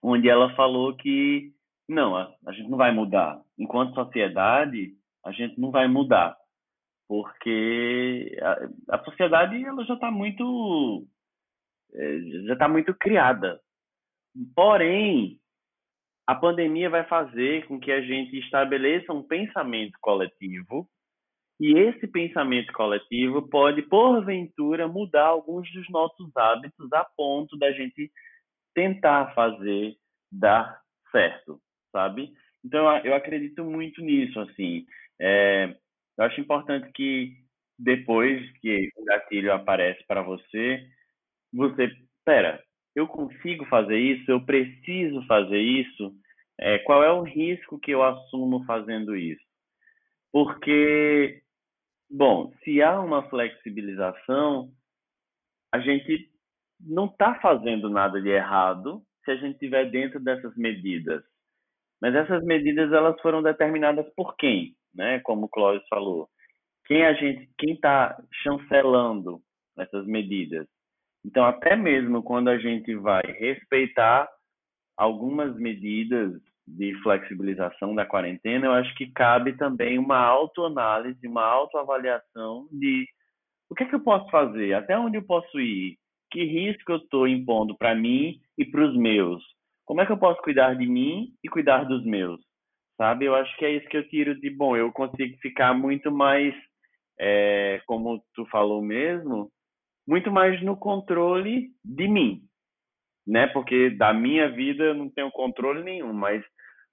onde 0.02 0.28
ela 0.28 0.54
falou 0.54 0.94
que 0.96 1.52
não, 1.88 2.16
a, 2.16 2.32
a 2.46 2.52
gente 2.52 2.68
não 2.68 2.78
vai 2.78 2.92
mudar. 2.92 3.40
Enquanto 3.58 3.94
sociedade, 3.94 4.94
a 5.24 5.32
gente 5.32 5.58
não 5.58 5.70
vai 5.70 5.88
mudar, 5.88 6.36
porque 7.08 8.38
a, 8.40 8.96
a 8.96 9.04
sociedade 9.04 9.64
ela 9.64 9.84
já 9.84 9.94
está 9.94 10.10
muito 10.10 11.06
é, 11.94 12.20
já 12.46 12.52
está 12.52 12.68
muito 12.68 12.94
criada. 12.94 13.60
Porém, 14.54 15.40
a 16.26 16.34
pandemia 16.34 16.90
vai 16.90 17.04
fazer 17.04 17.66
com 17.66 17.80
que 17.80 17.90
a 17.90 18.02
gente 18.02 18.38
estabeleça 18.38 19.12
um 19.12 19.22
pensamento 19.22 19.98
coletivo 20.00 20.88
e 21.60 21.72
esse 21.76 22.06
pensamento 22.06 22.72
coletivo 22.72 23.48
pode, 23.48 23.82
porventura, 23.82 24.86
mudar 24.86 25.26
alguns 25.26 25.70
dos 25.72 25.88
nossos 25.90 26.30
hábitos 26.36 26.92
a 26.92 27.04
ponto 27.16 27.56
da 27.56 27.72
gente 27.72 28.12
tentar 28.78 29.34
fazer 29.34 29.96
dar 30.30 30.80
certo, 31.10 31.60
sabe? 31.90 32.32
Então, 32.64 32.96
eu 32.98 33.12
acredito 33.12 33.64
muito 33.64 34.00
nisso, 34.00 34.38
assim. 34.38 34.86
É, 35.20 35.74
eu 36.16 36.24
acho 36.24 36.40
importante 36.40 36.88
que 36.92 37.32
depois 37.76 38.40
que 38.60 38.88
o 38.96 39.04
gatilho 39.04 39.52
aparece 39.52 40.04
para 40.06 40.22
você, 40.22 40.86
você, 41.52 41.86
espera, 42.18 42.62
eu 42.94 43.08
consigo 43.08 43.64
fazer 43.64 43.98
isso? 43.98 44.30
Eu 44.30 44.46
preciso 44.46 45.26
fazer 45.26 45.58
isso? 45.58 46.14
É, 46.56 46.78
qual 46.78 47.02
é 47.02 47.10
o 47.10 47.22
risco 47.22 47.80
que 47.80 47.90
eu 47.90 48.04
assumo 48.04 48.64
fazendo 48.64 49.16
isso? 49.16 49.42
Porque 50.30 51.42
Bom, 52.10 52.52
se 52.64 52.80
há 52.80 52.98
uma 53.00 53.28
flexibilização, 53.28 54.72
a 55.70 55.78
gente 55.78 56.30
não 56.80 57.06
está 57.06 57.34
fazendo 57.40 57.88
nada 57.88 58.20
de 58.20 58.28
errado 58.28 59.02
se 59.24 59.30
a 59.30 59.36
gente 59.36 59.54
estiver 59.54 59.90
dentro 59.90 60.20
dessas 60.20 60.56
medidas. 60.56 61.22
Mas 62.00 62.14
essas 62.14 62.44
medidas 62.44 62.92
elas 62.92 63.20
foram 63.20 63.42
determinadas 63.42 64.06
por 64.14 64.36
quem, 64.36 64.76
né? 64.94 65.20
Como 65.20 65.46
o 65.46 65.48
Clóvis 65.48 65.86
falou, 65.88 66.28
quem 66.86 67.04
a 67.04 67.12
gente, 67.12 67.50
quem 67.58 67.74
está 67.74 68.16
chancelando 68.42 69.40
essas 69.76 70.06
medidas. 70.06 70.66
Então, 71.24 71.44
até 71.44 71.76
mesmo 71.76 72.22
quando 72.22 72.48
a 72.48 72.58
gente 72.58 72.94
vai 72.94 73.22
respeitar 73.26 74.28
algumas 74.96 75.56
medidas 75.56 76.40
de 76.66 76.94
flexibilização 77.02 77.94
da 77.94 78.06
quarentena, 78.06 78.66
eu 78.66 78.72
acho 78.72 78.94
que 78.94 79.10
cabe 79.12 79.56
também 79.56 79.98
uma 79.98 80.18
autoanálise, 80.18 81.26
uma 81.26 81.44
autoavaliação 81.44 82.68
de 82.70 83.06
o 83.70 83.74
que 83.74 83.84
é 83.84 83.86
que 83.86 83.94
eu 83.94 84.00
posso 84.00 84.30
fazer, 84.30 84.74
até 84.74 84.98
onde 84.98 85.18
eu 85.18 85.22
posso 85.22 85.60
ir, 85.60 85.98
que 86.30 86.44
risco 86.44 86.92
eu 86.92 86.96
estou 86.98 87.26
impondo 87.26 87.76
para 87.76 87.94
mim 87.94 88.40
e 88.56 88.64
para 88.64 88.84
os 88.84 88.96
meus, 88.96 89.42
como 89.84 90.00
é 90.00 90.06
que 90.06 90.12
eu 90.12 90.18
posso 90.18 90.40
cuidar 90.42 90.74
de 90.74 90.86
mim 90.86 91.32
e 91.42 91.48
cuidar 91.48 91.84
dos 91.84 92.04
meus, 92.04 92.40
sabe? 92.96 93.24
Eu 93.24 93.34
acho 93.34 93.56
que 93.56 93.64
é 93.64 93.70
isso 93.70 93.88
que 93.88 93.96
eu 93.96 94.08
tiro 94.08 94.38
de 94.38 94.50
bom, 94.50 94.76
eu 94.76 94.92
consigo 94.92 95.36
ficar 95.38 95.72
muito 95.72 96.12
mais, 96.12 96.54
é, 97.18 97.80
como 97.86 98.22
tu 98.34 98.44
falou 98.46 98.82
mesmo, 98.82 99.50
muito 100.06 100.30
mais 100.30 100.62
no 100.62 100.76
controle 100.76 101.70
de 101.84 102.08
mim, 102.08 102.42
né? 103.26 103.46
Porque 103.46 103.90
da 103.90 104.12
minha 104.12 104.50
vida 104.50 104.84
eu 104.84 104.94
não 104.94 105.08
tenho 105.10 105.30
controle 105.30 105.82
nenhum, 105.82 106.12
mas 106.12 106.44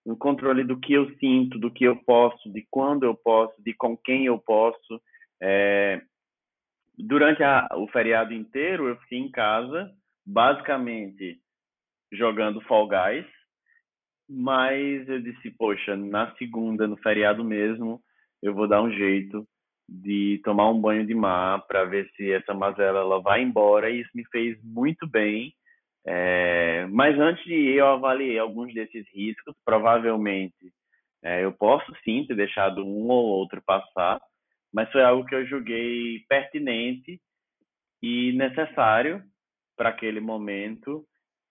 no 0.05 0.15
controle 0.15 0.63
do 0.63 0.79
que 0.79 0.93
eu 0.93 1.09
sinto, 1.17 1.57
do 1.57 1.71
que 1.71 1.83
eu 1.83 1.95
posso, 2.05 2.51
de 2.51 2.65
quando 2.69 3.03
eu 3.03 3.15
posso, 3.15 3.53
de 3.63 3.73
com 3.73 3.97
quem 3.97 4.25
eu 4.25 4.37
posso. 4.37 5.01
É... 5.41 6.01
Durante 6.97 7.43
a, 7.43 7.67
o 7.75 7.87
feriado 7.87 8.33
inteiro, 8.33 8.87
eu 8.87 8.97
fiquei 8.97 9.19
em 9.19 9.31
casa, 9.31 9.91
basicamente 10.25 11.39
jogando 12.11 12.61
Fall 12.61 12.87
Guys, 12.87 13.25
mas 14.29 15.07
eu 15.07 15.21
disse, 15.21 15.51
poxa, 15.51 15.95
na 15.95 16.33
segunda, 16.35 16.87
no 16.87 16.97
feriado 16.97 17.43
mesmo, 17.43 18.01
eu 18.41 18.53
vou 18.53 18.67
dar 18.67 18.81
um 18.81 18.91
jeito 18.91 19.45
de 19.87 20.41
tomar 20.43 20.69
um 20.71 20.81
banho 20.81 21.05
de 21.05 21.13
mar 21.13 21.65
para 21.67 21.85
ver 21.85 22.09
se 22.15 22.31
essa 22.31 22.53
mazela 22.53 22.99
ela 22.99 23.21
vai 23.21 23.41
embora 23.43 23.89
e 23.89 24.01
isso 24.01 24.09
me 24.15 24.25
fez 24.29 24.57
muito 24.63 25.07
bem 25.07 25.53
É, 26.07 26.85
mas 26.91 27.19
antes 27.19 27.43
de 27.45 27.53
eu 27.75 27.87
avaliei 27.87 28.37
alguns 28.39 28.73
desses 28.73 29.05
riscos. 29.13 29.55
Provavelmente 29.65 30.71
é, 31.23 31.43
eu 31.43 31.51
posso 31.51 31.91
sim 32.03 32.25
ter 32.27 32.35
deixado 32.35 32.85
um 32.85 33.09
ou 33.09 33.25
outro 33.25 33.61
passar, 33.65 34.21
mas 34.75 34.91
foi 34.91 35.01
algo 35.01 35.25
que 35.25 35.33
eu 35.33 35.45
julguei 35.45 36.19
pertinente 36.27 37.17
e 38.03 38.33
necessário 38.33 39.23
para 39.77 39.87
aquele 39.87 40.19
momento. 40.19 41.05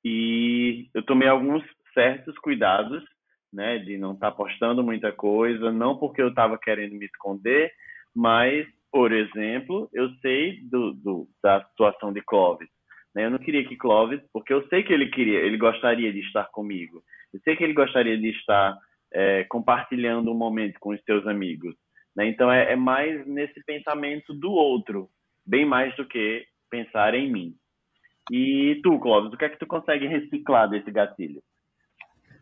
E 0.04 0.90
eu 0.92 1.02
tomei 1.02 1.26
alguns 1.26 1.64
certos 1.94 2.36
cuidados, 2.38 3.02
né, 3.50 3.78
de 3.78 3.96
não 3.96 4.12
estar 4.12 4.30
tá 4.30 4.36
postando 4.36 4.84
muita 4.84 5.10
coisa, 5.10 5.72
não 5.72 5.96
porque 5.96 6.20
eu 6.20 6.28
estava 6.28 6.58
querendo 6.58 6.96
me 6.96 7.06
esconder, 7.06 7.72
mas, 8.14 8.66
por 8.92 9.10
exemplo, 9.10 9.88
eu 9.94 10.10
sei 10.16 10.60
do, 10.64 10.92
do, 10.92 11.26
da 11.42 11.64
situação 11.64 12.12
de 12.12 12.20
Clóvis. 12.20 12.68
Né? 13.14 13.24
Eu 13.24 13.30
não 13.30 13.38
queria 13.38 13.66
que 13.66 13.76
Clóvis, 13.76 14.20
porque 14.34 14.52
eu 14.52 14.68
sei 14.68 14.82
que 14.82 14.92
ele 14.92 15.08
queria, 15.08 15.38
ele 15.38 15.56
gostaria 15.56 16.12
de 16.12 16.20
estar 16.20 16.44
comigo. 16.50 17.02
Eu 17.32 17.40
sei 17.40 17.56
que 17.56 17.64
ele 17.64 17.72
gostaria 17.72 18.18
de 18.18 18.28
estar 18.28 18.76
é, 19.14 19.44
compartilhando 19.44 20.30
um 20.30 20.36
momento 20.36 20.78
com 20.78 20.90
os 20.90 21.02
seus 21.04 21.26
amigos. 21.26 21.74
Né? 22.16 22.28
Então 22.28 22.50
é, 22.50 22.72
é 22.72 22.76
mais 22.76 23.26
nesse 23.26 23.62
pensamento 23.64 24.32
do 24.32 24.50
outro, 24.50 25.08
bem 25.46 25.66
mais 25.66 25.94
do 25.96 26.06
que 26.06 26.44
pensar 26.70 27.14
em 27.14 27.30
mim. 27.30 27.54
E 28.30 28.80
tu, 28.82 28.98
Clóvis, 28.98 29.32
o 29.32 29.36
que 29.36 29.44
é 29.44 29.48
que 29.48 29.58
tu 29.58 29.66
consegue 29.66 30.06
reciclar 30.06 30.68
desse 30.68 30.90
gatilho? 30.90 31.42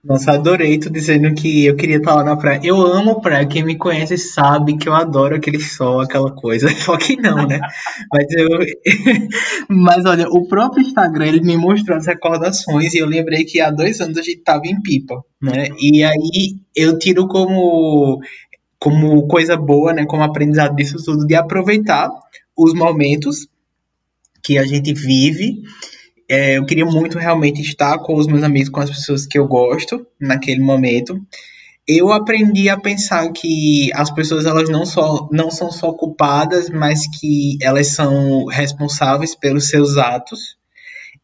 Nossa, 0.05 0.33
adorei 0.33 0.81
tu 0.81 0.91
dizendo 0.91 1.33
que 1.33 1.65
eu 1.65 1.77
queria 1.77 1.99
estar 1.99 2.17
lá 2.17 2.25
na 2.25 2.37
praia. 2.37 2.61
Eu 2.65 2.77
amo 2.77 3.21
praia. 3.21 3.47
Quem 3.47 3.63
me 3.65 3.79
conhece 3.79 4.19
sabe 4.19 4.77
que 4.77 4.89
eu 4.89 4.95
adoro 4.95 5.37
aquele 5.37 5.61
sol, 5.61 6.01
aquela 6.01 6.33
coisa. 6.33 6.69
Só 6.75 6.97
que 6.97 7.17
não, 7.17 7.47
né? 7.47 7.61
Mas 8.13 8.27
eu. 8.33 8.49
Mas 9.71 10.05
olha, 10.05 10.29
o 10.29 10.49
próprio 10.49 10.83
Instagram 10.83 11.27
ele 11.27 11.41
me 11.41 11.57
mostrou 11.57 11.97
as 11.97 12.07
recordações 12.07 12.95
e 12.95 12.99
eu 12.99 13.07
lembrei 13.07 13.45
que 13.45 13.61
há 13.61 13.71
dois 13.71 14.01
anos 14.01 14.19
a 14.19 14.23
gente 14.23 14.43
tava 14.43 14.67
em 14.67 14.83
pipa, 14.83 15.23
né? 15.41 15.69
E 15.79 16.03
aí 16.03 16.57
eu 16.75 16.99
tiro 16.99 17.29
como 17.29 18.21
como 18.83 19.27
coisa 19.27 19.57
boa, 19.57 19.93
né? 19.93 20.05
Como 20.07 20.23
aprendizado 20.23 20.75
disso 20.75 20.97
tudo, 21.05 21.27
de 21.27 21.35
aproveitar 21.35 22.11
os 22.57 22.75
momentos 22.75 23.47
que 24.43 24.59
a 24.59 24.65
gente 24.65 24.93
vive 24.93 25.63
é, 26.33 26.57
eu 26.57 26.65
queria 26.65 26.87
muito 26.87 27.19
realmente 27.19 27.61
estar 27.61 27.99
com 27.99 28.15
os 28.15 28.27
meus 28.27 28.43
amigos, 28.43 28.71
com 28.71 28.81
as 28.81 28.89
pessoas 28.89 29.27
que 29.27 29.39
eu 29.39 29.47
gosto 29.47 30.07
naquele 30.19 30.63
momento. 30.63 31.21
Eu 31.87 32.11
aprendi 32.11 32.71
a 32.71 32.81
pensar 32.81 33.31
que 33.33 33.91
as 33.93 34.11
pessoas 34.11 34.47
elas 34.47 34.71
não, 34.71 34.87
só, 34.87 35.29
não 35.31 35.51
são 35.51 35.71
só 35.71 35.93
culpadas, 35.93 36.71
mas 36.71 37.03
que 37.19 37.59
elas 37.61 37.89
são 37.89 38.47
responsáveis 38.47 39.35
pelos 39.35 39.69
seus 39.69 39.99
atos. 39.99 40.57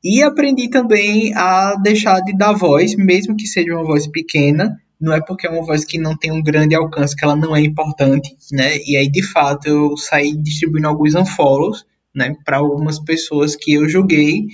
E 0.05 0.23
aprendi 0.23 0.69
também 0.69 1.35
a 1.35 1.75
deixar 1.77 2.21
de 2.21 2.37
dar 2.37 2.53
voz, 2.53 2.95
mesmo 2.95 3.35
que 3.35 3.47
seja 3.47 3.73
uma 3.73 3.85
voz 3.85 4.07
pequena, 4.07 4.77
não 5.01 5.13
é 5.13 5.21
porque 5.21 5.47
é 5.47 5.51
uma 5.51 5.65
voz 5.65 5.85
que 5.85 5.99
não 5.99 6.17
tem 6.17 6.33
um 6.33 6.43
grande 6.43 6.75
alcance 6.75 7.15
que 7.15 7.25
ela 7.25 7.37
não 7.37 7.55
é 7.55 7.61
importante, 7.61 8.37
né? 8.53 8.77
E 8.79 8.97
aí, 8.97 9.09
de 9.09 9.23
fato, 9.23 9.67
eu 9.67 9.97
saí 9.97 10.37
distribuindo 10.37 10.89
alguns 10.89 11.15
unfollows, 11.15 11.85
né, 12.15 12.35
para 12.45 12.57
algumas 12.57 12.99
pessoas 12.99 13.55
que 13.55 13.75
eu 13.75 13.89
julguei 13.89 14.47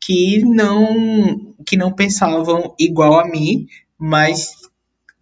que 0.00 0.38
não 0.44 1.54
que 1.66 1.76
não 1.76 1.92
pensavam 1.92 2.74
igual 2.78 3.18
a 3.18 3.28
mim, 3.28 3.66
mas 3.98 4.52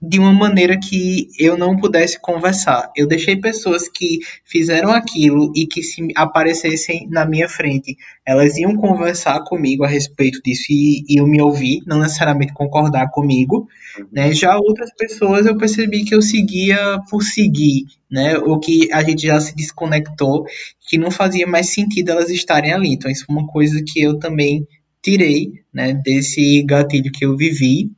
de 0.01 0.19
uma 0.19 0.33
maneira 0.33 0.79
que 0.79 1.29
eu 1.39 1.57
não 1.57 1.77
pudesse 1.77 2.21
conversar. 2.21 2.91
Eu 2.95 3.07
deixei 3.07 3.37
pessoas 3.37 3.89
que 3.89 4.19
fizeram 4.45 4.91
aquilo 4.91 5.51
e 5.57 5.67
que 5.67 5.83
se 5.83 6.07
aparecessem 6.15 7.09
na 7.11 7.25
minha 7.25 7.49
frente, 7.49 7.97
elas 8.25 8.57
iam 8.59 8.77
conversar 8.77 9.43
comigo 9.45 9.85
a 9.85 9.89
respeito 9.89 10.41
disso 10.45 10.67
e 10.71 11.05
iam 11.09 11.27
me 11.27 11.41
ouvir, 11.41 11.81
não 11.87 11.99
necessariamente 11.99 12.53
concordar 12.53 13.11
comigo. 13.11 13.67
Né? 14.13 14.33
Já 14.35 14.57
outras 14.57 14.91
pessoas 14.95 15.47
eu 15.47 15.57
percebi 15.57 16.05
que 16.05 16.15
eu 16.15 16.21
seguia 16.21 17.01
por 17.11 17.23
seguir, 17.23 17.87
né? 18.11 18.37
ou 18.39 18.61
que 18.61 18.93
a 18.93 19.03
gente 19.03 19.27
já 19.27 19.41
se 19.41 19.57
desconectou, 19.57 20.45
que 20.89 20.99
não 20.99 21.11
fazia 21.11 21.47
mais 21.47 21.73
sentido 21.73 22.11
elas 22.11 22.29
estarem 22.29 22.73
ali. 22.73 22.93
Então 22.93 23.11
isso 23.11 23.25
foi 23.25 23.35
uma 23.35 23.47
coisa 23.47 23.83
que 23.85 24.01
eu 24.01 24.19
também 24.19 24.67
tirei, 25.03 25.53
né, 25.73 25.93
desse 25.93 26.65
gatilho 26.65 27.13
que 27.13 27.25
eu 27.25 27.37
vivi. 27.37 27.93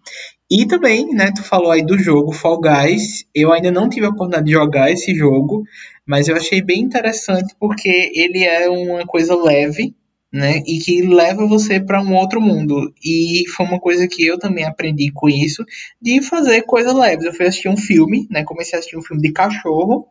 E 0.51 0.66
também, 0.66 1.11
né, 1.11 1.30
tu 1.34 1.42
falou 1.42 1.70
aí 1.70 1.84
do 1.84 1.99
jogo 1.99 2.32
Fall 2.32 2.59
Guys. 2.61 3.26
Eu 3.34 3.53
ainda 3.53 3.70
não 3.70 3.88
tive 3.88 4.07
a 4.07 4.09
oportunidade 4.09 4.46
de 4.46 4.53
jogar 4.53 4.90
esse 4.90 5.14
jogo, 5.14 5.62
mas 6.07 6.26
eu 6.26 6.36
achei 6.36 6.62
bem 6.62 6.80
interessante 6.80 7.55
porque 7.61 8.12
ele 8.14 8.42
é 8.44 8.68
uma 8.68 9.07
coisa 9.07 9.36
leve, 9.36 9.94
né, 10.32 10.62
e 10.66 10.78
que 10.78 11.03
leva 11.03 11.46
você 11.46 11.78
para 11.78 12.03
um 12.03 12.14
outro 12.14 12.40
mundo. 12.40 12.92
E 13.05 13.44
foi 13.49 13.66
uma 13.66 13.78
coisa 13.78 14.09
que 14.09 14.24
eu 14.24 14.38
também 14.38 14.64
aprendi 14.64 15.11
com 15.12 15.28
isso, 15.28 15.64
de 16.01 16.22
fazer 16.22 16.62
coisas 16.62 16.94
leves. 16.94 17.26
Eu 17.26 17.34
fui 17.34 17.46
assistir 17.46 17.68
um 17.68 17.76
filme, 17.76 18.26
né, 18.30 18.42
comecei 18.42 18.76
a 18.76 18.78
assistir 18.78 18.96
um 18.96 19.03
filme 19.03 19.22
de 19.22 19.32
cachorro, 19.32 20.07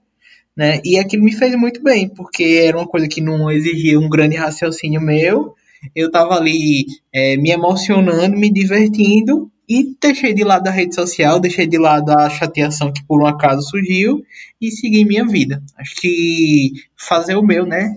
né, 0.56 0.80
e 0.86 1.00
aquilo 1.00 1.24
me 1.24 1.34
fez 1.34 1.56
muito 1.56 1.82
bem, 1.82 2.10
porque 2.10 2.62
era 2.64 2.78
uma 2.78 2.88
coisa 2.88 3.08
que 3.08 3.22
não 3.22 3.50
exigia 3.50 4.00
um 4.00 4.10
grande 4.10 4.36
raciocínio 4.36 5.02
meu, 5.02 5.56
eu 5.96 6.08
estava 6.08 6.36
ali 6.36 6.86
é, 7.14 7.38
me 7.38 7.52
emocionando, 7.52 8.38
me 8.38 8.52
divertindo 8.52 9.52
e 9.68 9.95
deixei 10.01 10.34
de 10.34 10.43
lado 10.43 10.68
a 10.68 10.72
rede 10.72 10.95
social, 10.95 11.39
deixei 11.39 11.68
de 11.68 11.78
lado 11.78 12.11
a 12.11 12.30
chateação 12.30 12.91
que 12.91 13.05
por 13.05 13.22
um 13.22 13.26
acaso 13.26 13.61
surgiu 13.61 14.24
e 14.61 14.72
segui 14.72 15.03
minha 15.03 15.26
vida. 15.26 15.61
Acho 15.78 15.95
que 15.95 16.72
fazer 16.95 17.36
o 17.36 17.43
meu, 17.43 17.65
né? 17.65 17.95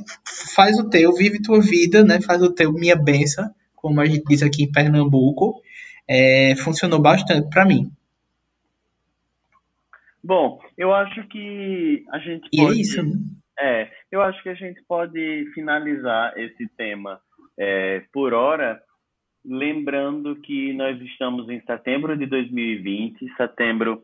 Faz 0.55 0.79
o 0.79 0.89
teu, 0.89 1.13
vive 1.15 1.41
tua 1.41 1.61
vida, 1.61 2.03
né? 2.03 2.21
Faz 2.21 2.43
o 2.43 2.53
teu, 2.53 2.73
minha 2.73 2.97
benção, 2.97 3.49
como 3.77 4.01
a 4.01 4.07
gente 4.07 4.25
diz 4.25 4.43
aqui 4.43 4.65
em 4.65 4.73
Pernambuco. 4.73 5.63
É, 6.09 6.57
funcionou 6.57 7.01
bastante 7.01 7.49
para 7.49 7.65
mim. 7.65 7.93
Bom, 10.23 10.59
eu 10.77 10.93
acho 10.93 11.27
que 11.29 12.05
a 12.11 12.19
gente 12.19 12.49
pode... 12.51 12.75
E 12.75 12.79
é 12.79 12.81
isso, 12.81 13.03
né? 13.03 13.13
É, 13.61 13.89
eu 14.11 14.21
acho 14.23 14.43
que 14.43 14.49
a 14.49 14.55
gente 14.55 14.83
pode 14.89 15.47
finalizar 15.55 16.37
esse 16.37 16.67
tema 16.77 17.21
é, 17.59 18.03
por 18.13 18.33
hora, 18.35 18.81
lembrando 19.45 20.37
que 20.37 20.73
nós 20.73 21.01
estamos 21.01 21.49
em 21.49 21.61
setembro 21.63 22.17
de 22.17 22.27
2020, 22.27 23.35
setembro 23.37 24.03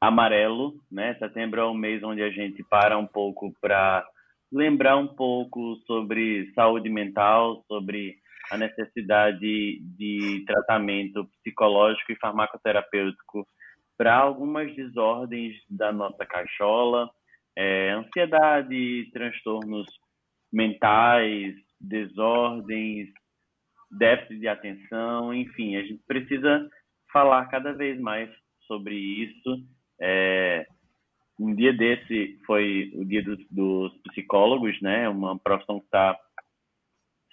amarelo, 0.00 0.74
né? 0.90 1.14
Setembro 1.18 1.60
é 1.60 1.66
um 1.66 1.74
mês 1.74 2.02
onde 2.02 2.22
a 2.22 2.30
gente 2.30 2.62
para 2.64 2.96
um 2.98 3.06
pouco 3.06 3.52
para 3.60 4.06
lembrar 4.50 4.96
um 4.96 5.08
pouco 5.08 5.76
sobre 5.86 6.50
saúde 6.54 6.88
mental, 6.88 7.64
sobre 7.68 8.16
a 8.50 8.56
necessidade 8.56 9.80
de 9.80 10.44
tratamento 10.46 11.28
psicológico 11.42 12.12
e 12.12 12.16
farmacoterapêutico 12.16 13.46
para 13.96 14.16
algumas 14.16 14.74
desordens 14.74 15.56
da 15.68 15.92
nossa 15.92 16.24
cachola, 16.24 17.10
é, 17.56 17.90
ansiedade, 17.90 19.10
transtornos 19.12 19.86
mentais, 20.52 21.54
desordens, 21.80 23.08
déficit 23.90 24.38
de 24.38 24.48
atenção, 24.48 25.32
enfim, 25.34 25.76
a 25.76 25.82
gente 25.82 26.02
precisa 26.06 26.68
falar 27.12 27.46
cada 27.46 27.72
vez 27.72 27.98
mais 28.00 28.30
sobre 28.66 28.94
isso. 28.94 29.64
É, 30.00 30.66
um 31.38 31.54
dia 31.54 31.72
desse 31.72 32.38
foi 32.46 32.92
o 32.94 33.04
dia 33.04 33.22
dos, 33.22 33.38
dos 33.50 33.96
psicólogos, 34.08 34.80
né? 34.80 35.08
Uma 35.08 35.38
profissão 35.38 35.78
que 35.78 35.86
está 35.86 36.18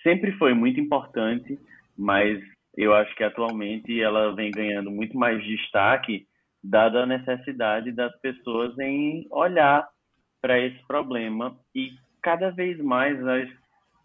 sempre 0.03 0.31
foi 0.33 0.53
muito 0.53 0.79
importante, 0.79 1.59
mas 1.97 2.39
eu 2.77 2.93
acho 2.93 3.13
que 3.15 3.23
atualmente 3.23 3.99
ela 3.99 4.35
vem 4.35 4.51
ganhando 4.51 4.91
muito 4.91 5.17
mais 5.17 5.43
destaque, 5.43 6.27
dada 6.63 7.03
a 7.03 7.05
necessidade 7.05 7.91
das 7.91 8.15
pessoas 8.19 8.77
em 8.77 9.27
olhar 9.31 9.87
para 10.41 10.59
esse 10.59 10.79
problema 10.85 11.57
e 11.73 11.91
cada 12.21 12.51
vez 12.51 12.77
mais 12.79 13.19
as 13.27 13.49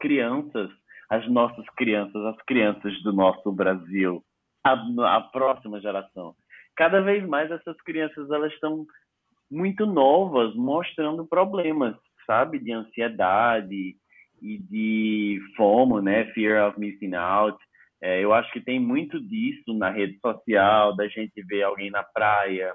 crianças, 0.01 0.71
as 1.11 1.29
nossas 1.29 1.67
crianças, 1.77 2.25
as 2.25 2.37
crianças 2.47 3.03
do 3.03 3.13
nosso 3.13 3.51
Brasil, 3.51 4.23
a, 4.65 5.17
a 5.17 5.21
próxima 5.21 5.81
geração. 5.81 6.35
Cada 6.77 7.01
vez 7.01 7.27
mais 7.27 7.51
essas 7.51 7.77
crianças 7.83 8.31
elas 8.31 8.53
estão 8.53 8.87
muito 9.51 9.85
novas, 9.85 10.55
mostrando 10.55 11.27
problemas, 11.27 11.97
sabe, 12.25 12.61
de 12.61 12.73
ansiedade 12.73 13.97
e 14.41 14.59
de 14.59 15.41
FOMO, 15.57 16.01
né, 16.01 16.27
fear 16.33 16.69
of 16.69 16.79
missing 16.79 17.15
out. 17.15 17.59
É, 18.01 18.25
eu 18.25 18.33
acho 18.33 18.51
que 18.53 18.61
tem 18.61 18.79
muito 18.79 19.21
disso 19.21 19.75
na 19.75 19.91
rede 19.91 20.19
social, 20.21 20.95
da 20.95 21.09
gente 21.09 21.43
ver 21.43 21.65
alguém 21.65 21.91
na 21.91 22.05
praia, 22.05 22.73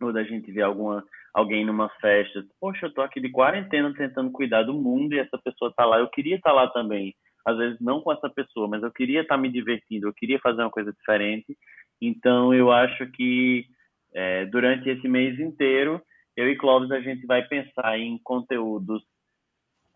ou 0.00 0.12
da 0.12 0.24
gente 0.24 0.50
ver 0.50 0.62
alguma 0.62 1.04
alguém 1.32 1.64
numa 1.64 1.88
festa, 2.00 2.44
poxa, 2.60 2.86
eu 2.86 2.92
tô 2.92 3.02
aqui 3.02 3.20
de 3.20 3.30
quarentena 3.30 3.94
tentando 3.94 4.32
cuidar 4.32 4.64
do 4.64 4.74
mundo 4.74 5.14
e 5.14 5.20
essa 5.20 5.38
pessoa 5.38 5.72
tá 5.76 5.84
lá, 5.84 5.98
eu 5.98 6.08
queria 6.08 6.34
estar 6.34 6.50
tá 6.50 6.56
lá 6.56 6.68
também. 6.68 7.14
Às 7.46 7.56
vezes 7.56 7.80
não 7.80 8.00
com 8.00 8.12
essa 8.12 8.28
pessoa, 8.28 8.68
mas 8.68 8.82
eu 8.82 8.90
queria 8.90 9.22
estar 9.22 9.36
tá 9.36 9.40
me 9.40 9.50
divertindo, 9.50 10.08
eu 10.08 10.14
queria 10.14 10.38
fazer 10.38 10.62
uma 10.62 10.70
coisa 10.70 10.92
diferente. 10.92 11.56
Então 12.00 12.54
eu 12.54 12.70
acho 12.70 13.06
que 13.12 13.66
é, 14.14 14.46
durante 14.46 14.88
esse 14.88 15.08
mês 15.08 15.38
inteiro, 15.38 16.00
eu 16.36 16.48
e 16.48 16.56
Clóvis 16.56 16.90
a 16.90 17.00
gente 17.00 17.26
vai 17.26 17.46
pensar 17.46 17.98
em 17.98 18.18
conteúdos 18.22 19.02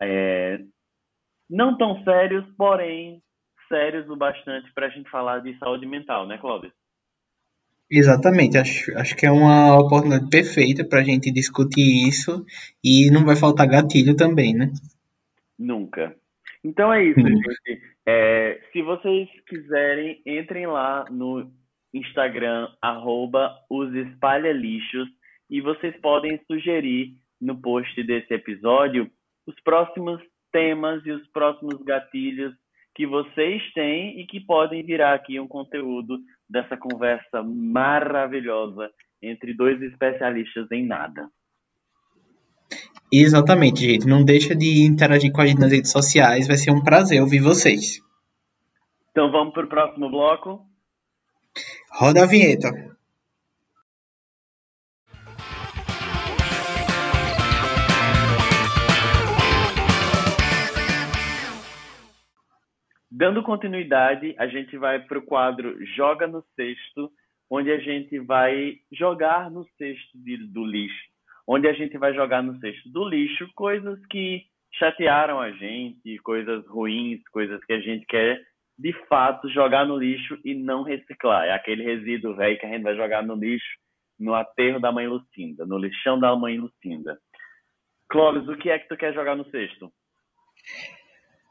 é, 0.01 0.59
não 1.49 1.77
tão 1.77 2.03
sérios, 2.03 2.45
porém 2.57 3.21
sérios 3.67 4.09
o 4.09 4.15
bastante 4.15 4.71
para 4.73 4.87
a 4.87 4.89
gente 4.89 5.09
falar 5.09 5.39
de 5.39 5.57
saúde 5.57 5.85
mental, 5.85 6.27
né, 6.27 6.37
Clóvis? 6.37 6.71
Exatamente, 7.89 8.57
acho, 8.57 8.97
acho 8.97 9.15
que 9.15 9.25
é 9.25 9.31
uma 9.31 9.77
oportunidade 9.77 10.27
perfeita 10.29 10.83
para 10.83 11.01
a 11.01 11.03
gente 11.03 11.31
discutir 11.31 12.07
isso 12.07 12.43
e 12.83 13.11
não 13.11 13.23
vai 13.23 13.35
faltar 13.35 13.67
gatilho 13.67 14.15
também, 14.15 14.55
né? 14.55 14.71
Nunca. 15.57 16.15
Então 16.65 16.91
é 16.91 17.03
isso, 17.03 17.19
gente. 17.19 17.81
É, 18.07 18.59
se 18.73 18.81
vocês 18.81 19.29
quiserem, 19.47 20.19
entrem 20.25 20.65
lá 20.65 21.05
no 21.11 21.51
Instagram, 21.93 22.67
arroba 22.81 23.55
os 23.69 23.93
espalhalixos, 23.93 25.07
e 25.47 25.61
vocês 25.61 25.95
podem 26.01 26.41
sugerir 26.47 27.13
no 27.39 27.61
post 27.61 28.01
desse 28.01 28.33
episódio 28.33 29.07
os 29.45 29.53
próximos 29.61 30.19
temas 30.51 31.05
e 31.05 31.11
os 31.11 31.27
próximos 31.27 31.79
gatilhos 31.83 32.55
que 32.95 33.05
vocês 33.05 33.61
têm 33.73 34.19
e 34.19 34.25
que 34.25 34.39
podem 34.39 34.83
virar 34.83 35.13
aqui 35.13 35.39
um 35.39 35.47
conteúdo 35.47 36.17
dessa 36.49 36.75
conversa 36.75 37.43
maravilhosa 37.43 38.89
entre 39.21 39.53
dois 39.53 39.79
especialistas 39.83 40.71
em 40.71 40.83
nada. 40.83 41.29
Exatamente, 43.11 43.81
gente. 43.81 44.07
Não 44.07 44.23
deixa 44.23 44.55
de 44.55 44.83
interagir 44.83 45.31
com 45.31 45.41
a 45.41 45.45
gente 45.45 45.59
nas 45.59 45.71
redes 45.71 45.91
sociais. 45.91 46.47
Vai 46.47 46.57
ser 46.57 46.71
um 46.71 46.83
prazer 46.83 47.21
ouvir 47.21 47.39
vocês. 47.39 48.01
Então 49.11 49.31
vamos 49.31 49.53
para 49.53 49.65
o 49.65 49.69
próximo 49.69 50.09
bloco. 50.09 50.65
Roda 51.91 52.23
a 52.23 52.25
vinheta. 52.25 52.95
Dando 63.09 63.41
continuidade, 63.43 64.35
a 64.37 64.45
gente 64.45 64.77
vai 64.77 64.99
para 64.99 65.17
o 65.17 65.21
quadro 65.21 65.73
Joga 65.95 66.27
no 66.27 66.43
Cesto, 66.53 67.09
onde 67.49 67.71
a 67.71 67.79
gente 67.79 68.19
vai 68.19 68.73
jogar 68.91 69.49
no 69.49 69.65
de, 69.79 70.37
do 70.47 70.65
lixo. 70.65 71.14
Onde 71.47 71.67
a 71.67 71.73
gente 71.73 71.97
vai 71.97 72.13
jogar 72.13 72.41
no 72.41 72.57
cesto 72.59 72.89
do 72.89 73.07
lixo 73.07 73.47
coisas 73.55 74.03
que 74.07 74.43
chatearam 74.73 75.39
a 75.39 75.51
gente, 75.51 76.17
coisas 76.19 76.65
ruins, 76.67 77.21
coisas 77.31 77.63
que 77.65 77.73
a 77.73 77.79
gente 77.79 78.05
quer 78.05 78.41
de 78.77 78.91
fato 79.07 79.49
jogar 79.49 79.85
no 79.85 79.97
lixo 79.97 80.37
e 80.43 80.53
não 80.53 80.83
reciclar. 80.83 81.45
É 81.45 81.51
aquele 81.51 81.83
resíduo 81.83 82.35
velho 82.35 82.59
que 82.59 82.65
a 82.65 82.69
gente 82.69 82.83
vai 82.83 82.95
jogar 82.95 83.23
no 83.23 83.35
lixo, 83.35 83.77
no 84.19 84.33
aterro 84.33 84.79
da 84.79 84.91
mãe 84.91 85.07
Lucinda, 85.07 85.65
no 85.65 85.77
lixão 85.77 86.19
da 86.19 86.35
mãe 86.35 86.57
Lucinda. 86.57 87.17
Clóvis, 88.09 88.47
o 88.47 88.57
que 88.57 88.69
é 88.69 88.79
que 88.79 88.87
tu 88.87 88.97
quer 88.97 89.13
jogar 89.13 89.35
no 89.35 89.49
cesto? 89.49 89.91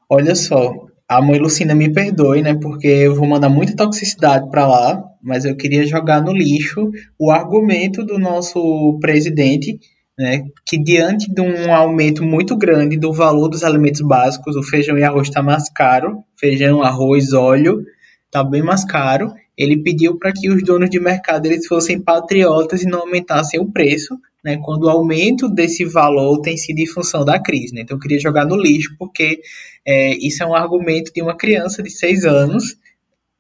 Olha 0.08 0.34
só, 0.34 0.86
a 1.08 1.20
mãe 1.20 1.38
Lucinda 1.38 1.74
me 1.74 1.92
perdoe, 1.92 2.42
né? 2.42 2.54
Porque 2.54 2.86
eu 2.86 3.14
vou 3.14 3.26
mandar 3.26 3.48
muita 3.48 3.76
toxicidade 3.76 4.50
para 4.50 4.66
lá, 4.66 5.04
mas 5.22 5.44
eu 5.44 5.56
queria 5.56 5.86
jogar 5.86 6.22
no 6.22 6.32
lixo 6.32 6.90
o 7.18 7.30
argumento 7.30 8.04
do 8.04 8.18
nosso 8.18 8.98
presidente, 9.00 9.78
né? 10.18 10.44
Que 10.66 10.76
diante 10.76 11.32
de 11.32 11.40
um 11.40 11.74
aumento 11.74 12.22
muito 12.22 12.56
grande 12.56 12.96
do 12.96 13.12
valor 13.12 13.48
dos 13.48 13.64
alimentos 13.64 14.00
básicos, 14.00 14.56
o 14.56 14.62
feijão 14.62 14.98
e 14.98 15.02
arroz 15.02 15.28
está 15.28 15.42
mais 15.42 15.70
caro, 15.70 16.22
feijão, 16.38 16.82
arroz, 16.82 17.32
óleo, 17.32 17.82
está 18.26 18.42
bem 18.42 18.62
mais 18.62 18.84
caro. 18.84 19.32
Ele 19.56 19.82
pediu 19.82 20.18
para 20.18 20.32
que 20.32 20.50
os 20.50 20.62
donos 20.64 20.90
de 20.90 20.98
mercado 20.98 21.46
eles 21.46 21.66
fossem 21.66 22.02
patriotas 22.02 22.82
e 22.82 22.88
não 22.88 23.00
aumentassem 23.00 23.60
o 23.60 23.70
preço, 23.70 24.18
né, 24.44 24.58
quando 24.62 24.84
o 24.84 24.90
aumento 24.90 25.48
desse 25.48 25.84
valor 25.84 26.40
tem 26.40 26.56
sido 26.56 26.80
em 26.80 26.86
função 26.86 27.24
da 27.24 27.40
crise. 27.40 27.74
Né? 27.74 27.82
Então, 27.82 27.96
eu 27.96 28.00
queria 28.00 28.20
jogar 28.20 28.44
no 28.44 28.56
lixo, 28.56 28.94
porque 28.98 29.40
é, 29.86 30.14
isso 30.16 30.42
é 30.42 30.46
um 30.46 30.54
argumento 30.54 31.12
de 31.12 31.22
uma 31.22 31.36
criança 31.36 31.82
de 31.82 31.90
seis 31.90 32.24
anos 32.24 32.78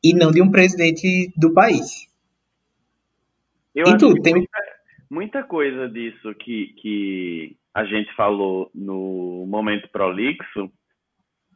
e 0.02 0.14
não 0.14 0.30
de 0.30 0.40
um 0.40 0.50
presidente 0.50 1.32
do 1.36 1.52
país. 1.52 2.08
Eu 3.74 3.88
e 3.88 3.96
tu, 3.98 4.14
tem... 4.22 4.34
muita, 4.34 4.58
muita 5.10 5.42
coisa 5.42 5.88
disso 5.88 6.34
que, 6.36 6.74
que 6.80 7.56
a 7.74 7.84
gente 7.84 8.14
falou 8.14 8.70
no 8.74 9.44
momento 9.48 9.88
prolixo 9.90 10.70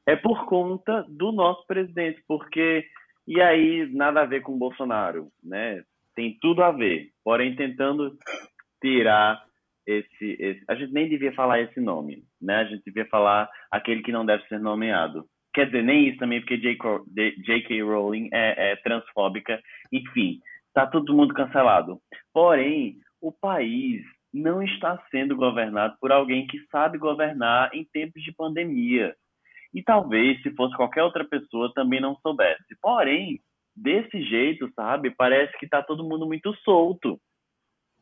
é 0.04 0.16
por 0.16 0.46
conta 0.46 1.04
do 1.09 1.30
nosso 1.30 1.66
presidente, 1.66 2.22
porque 2.26 2.84
e 3.29 3.41
aí 3.41 3.89
nada 3.93 4.22
a 4.22 4.26
ver 4.26 4.43
com 4.43 4.55
o 4.55 4.59
Bolsonaro, 4.59 5.29
né? 5.43 5.83
Tem 6.14 6.37
tudo 6.41 6.62
a 6.62 6.72
ver, 6.72 7.11
porém 7.22 7.55
tentando 7.55 8.16
tirar 8.81 9.41
esse, 9.87 10.37
esse, 10.39 10.64
A 10.68 10.74
gente 10.74 10.93
nem 10.93 11.09
devia 11.09 11.33
falar 11.33 11.61
esse 11.61 11.81
nome, 11.81 12.24
né? 12.41 12.57
A 12.57 12.64
gente 12.64 12.83
devia 12.85 13.07
falar 13.07 13.49
aquele 13.70 14.03
que 14.03 14.12
não 14.12 14.24
deve 14.24 14.47
ser 14.47 14.59
nomeado. 14.59 15.24
Quer 15.55 15.66
dizer, 15.66 15.83
nem 15.83 16.09
isso 16.09 16.18
também, 16.18 16.41
porque 16.41 16.59
J.K. 16.59 17.83
Rowling 17.83 18.29
é, 18.33 18.72
é 18.72 18.76
transfóbica. 18.76 19.61
Enfim, 19.93 20.41
tá 20.74 20.87
todo 20.87 21.14
mundo 21.14 21.33
cancelado. 21.35 21.99
Porém, 22.33 22.99
o 23.20 23.33
país 23.33 24.03
não 24.33 24.62
está 24.62 25.03
sendo 25.11 25.35
governado 25.35 25.97
por 26.01 26.12
alguém 26.12 26.47
que 26.47 26.61
sabe 26.70 26.99
governar 26.99 27.74
em 27.74 27.85
tempos 27.85 28.22
de 28.22 28.33
pandemia. 28.33 29.14
E 29.75 29.83
talvez, 29.83 30.41
se 30.43 30.55
fosse 30.55 30.77
qualquer 30.77 31.03
outra 31.03 31.25
pessoa, 31.25 31.73
também 31.75 32.01
não 32.01 32.16
soubesse. 32.16 32.77
Porém, 32.81 33.41
desse 33.77 34.23
jeito, 34.23 34.71
sabe, 34.75 35.11
parece 35.11 35.57
que 35.59 35.64
está 35.64 35.83
todo 35.83 36.09
mundo 36.09 36.27
muito 36.27 36.55
solto 36.64 37.21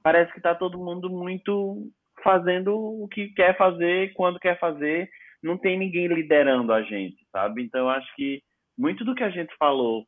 parece 0.07 0.31
que 0.31 0.39
está 0.39 0.55
todo 0.55 0.79
mundo 0.79 1.11
muito 1.11 1.91
fazendo 2.23 2.77
o 2.77 3.09
que 3.09 3.27
quer 3.31 3.57
fazer, 3.57 4.12
quando 4.14 4.39
quer 4.39 4.57
fazer, 4.57 5.11
não 5.43 5.59
tem 5.59 5.77
ninguém 5.77 6.07
liderando 6.07 6.73
a 6.73 6.81
gente, 6.81 7.17
sabe? 7.33 7.64
Então 7.64 7.91
acho 7.91 8.14
que 8.14 8.41
muito 8.79 9.05
do 9.05 9.17
que 9.17 9.25
a 9.25 9.31
gente 9.31 9.53
falou 9.59 10.07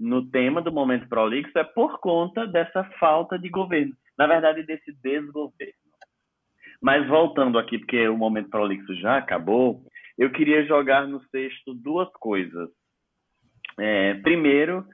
no 0.00 0.24
tema 0.30 0.62
do 0.62 0.72
momento 0.72 1.06
prolixo 1.10 1.58
é 1.58 1.62
por 1.62 2.00
conta 2.00 2.46
dessa 2.46 2.84
falta 2.98 3.38
de 3.38 3.50
governo, 3.50 3.92
na 4.16 4.26
verdade 4.26 4.62
desse 4.62 4.90
desgoverno. 5.02 5.74
Mas 6.80 7.06
voltando 7.06 7.58
aqui, 7.58 7.78
porque 7.78 8.08
o 8.08 8.16
momento 8.16 8.48
prolixo 8.48 8.94
já 8.94 9.18
acabou, 9.18 9.82
eu 10.16 10.30
queria 10.30 10.64
jogar 10.66 11.06
no 11.06 11.22
sexto 11.28 11.74
duas 11.74 12.10
coisas. 12.14 12.70
É, 13.78 14.14
primeiro, 14.14 14.86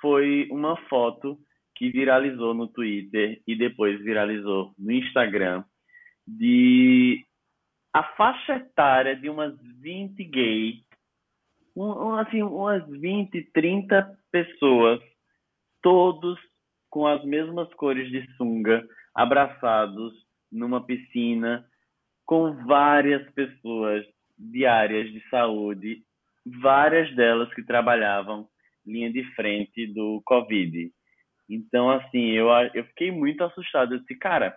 foi 0.00 0.48
uma 0.50 0.76
foto 0.88 1.38
que 1.74 1.90
viralizou 1.90 2.54
no 2.54 2.68
Twitter 2.68 3.40
e 3.46 3.56
depois 3.56 4.00
viralizou 4.02 4.72
no 4.78 4.92
Instagram 4.92 5.64
de 6.26 7.24
a 7.92 8.02
faixa 8.02 8.56
etária 8.56 9.16
de 9.16 9.28
umas 9.30 9.56
20 9.80 10.22
gays, 10.24 10.84
um, 11.74 12.14
assim, 12.14 12.42
umas 12.42 12.86
20, 12.88 13.50
30 13.52 14.18
pessoas, 14.30 15.00
todos 15.82 16.38
com 16.90 17.06
as 17.06 17.24
mesmas 17.24 17.72
cores 17.74 18.10
de 18.10 18.26
sunga, 18.36 18.86
abraçados 19.14 20.12
numa 20.50 20.84
piscina, 20.84 21.64
com 22.26 22.52
várias 22.66 23.28
pessoas 23.32 24.04
de 24.38 24.66
áreas 24.66 25.10
de 25.12 25.20
saúde, 25.28 26.02
várias 26.60 27.14
delas 27.14 27.52
que 27.54 27.62
trabalhavam 27.64 28.48
linha 28.86 29.12
de 29.12 29.24
frente 29.34 29.86
do 29.92 30.22
Covid. 30.24 30.90
Então, 31.48 31.90
assim, 31.90 32.30
eu, 32.30 32.48
eu 32.74 32.84
fiquei 32.84 33.10
muito 33.10 33.42
assustado. 33.42 33.94
Eu 33.94 34.00
disse, 34.00 34.16
cara, 34.16 34.56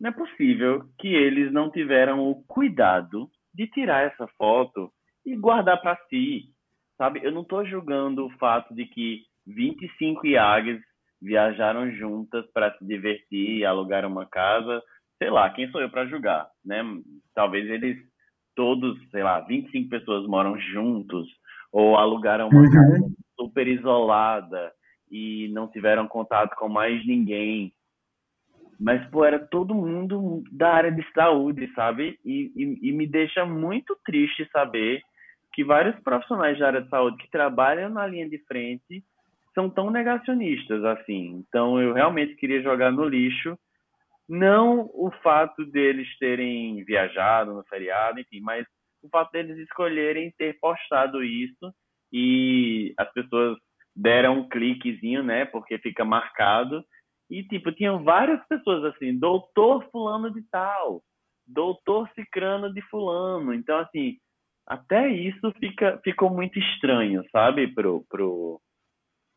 não 0.00 0.10
é 0.10 0.12
possível 0.12 0.84
que 0.98 1.08
eles 1.08 1.52
não 1.52 1.70
tiveram 1.70 2.20
o 2.20 2.42
cuidado 2.44 3.30
de 3.54 3.66
tirar 3.68 4.04
essa 4.04 4.26
foto 4.36 4.90
e 5.24 5.36
guardar 5.36 5.80
para 5.80 5.96
si, 6.08 6.50
sabe? 6.98 7.20
Eu 7.22 7.32
não 7.32 7.42
estou 7.42 7.64
julgando 7.64 8.26
o 8.26 8.30
fato 8.38 8.74
de 8.74 8.84
que 8.86 9.22
25 9.46 10.26
IAGs 10.26 10.80
viajaram 11.22 11.90
juntas 11.92 12.44
para 12.52 12.76
se 12.76 12.86
divertir 12.86 13.64
alugaram 13.64 14.10
uma 14.10 14.26
casa. 14.26 14.82
Sei 15.18 15.30
lá, 15.30 15.48
quem 15.50 15.70
sou 15.70 15.80
eu 15.80 15.88
para 15.88 16.06
julgar, 16.06 16.48
né? 16.64 16.82
Talvez 17.34 17.68
eles 17.70 17.96
todos, 18.54 18.98
sei 19.10 19.22
lá, 19.22 19.40
25 19.40 19.88
pessoas 19.88 20.26
moram 20.26 20.58
juntos 20.58 21.26
ou 21.72 21.96
alugaram 21.96 22.48
uma 22.48 22.60
uhum. 22.60 22.70
casa 22.70 23.10
super 23.36 23.66
isolada 23.66 24.72
e 25.10 25.48
não 25.52 25.68
tiveram 25.68 26.06
contato 26.06 26.54
com 26.56 26.68
mais 26.68 27.04
ninguém. 27.06 27.72
Mas, 28.78 29.04
pô, 29.10 29.24
era 29.24 29.38
todo 29.38 29.74
mundo 29.74 30.42
da 30.50 30.72
área 30.72 30.90
de 30.90 31.04
saúde, 31.12 31.70
sabe? 31.74 32.18
E, 32.24 32.52
e, 32.56 32.88
e 32.88 32.92
me 32.92 33.06
deixa 33.06 33.44
muito 33.44 33.96
triste 34.04 34.48
saber 34.50 35.00
que 35.52 35.64
vários 35.64 35.98
profissionais 36.02 36.58
da 36.58 36.66
área 36.66 36.82
de 36.82 36.88
saúde 36.88 37.16
que 37.18 37.30
trabalham 37.30 37.88
na 37.88 38.06
linha 38.06 38.28
de 38.28 38.38
frente 38.46 39.04
são 39.54 39.70
tão 39.70 39.90
negacionistas 39.90 40.84
assim. 40.84 41.44
Então, 41.48 41.80
eu 41.80 41.94
realmente 41.94 42.34
queria 42.34 42.60
jogar 42.62 42.90
no 42.90 43.04
lixo 43.04 43.56
não 44.28 44.90
o 44.94 45.10
fato 45.22 45.64
deles 45.66 46.08
terem 46.18 46.82
viajado 46.84 47.52
no 47.52 47.64
feriado, 47.64 48.20
enfim, 48.20 48.40
mas 48.40 48.66
o 49.02 49.08
fato 49.08 49.30
deles 49.32 49.58
escolherem 49.58 50.32
ter 50.38 50.58
postado 50.58 51.22
isso 51.22 51.72
e 52.12 52.94
as 52.96 53.12
pessoas 53.12 53.58
deram 53.94 54.40
um 54.40 54.48
cliquezinho, 54.48 55.22
né? 55.22 55.44
Porque 55.44 55.78
fica 55.78 56.04
marcado. 56.04 56.84
E, 57.30 57.42
tipo, 57.44 57.72
tinham 57.72 58.02
várias 58.02 58.44
pessoas 58.46 58.84
assim, 58.84 59.18
doutor 59.18 59.88
fulano 59.90 60.30
de 60.32 60.42
tal, 60.50 61.02
doutor 61.46 62.08
cicrano 62.14 62.72
de 62.72 62.80
fulano. 62.82 63.52
Então, 63.52 63.78
assim, 63.78 64.16
até 64.66 65.08
isso 65.08 65.52
fica, 65.58 66.00
ficou 66.02 66.30
muito 66.30 66.58
estranho, 66.58 67.22
sabe? 67.30 67.68
Pro, 67.68 68.04
pro, 68.08 68.60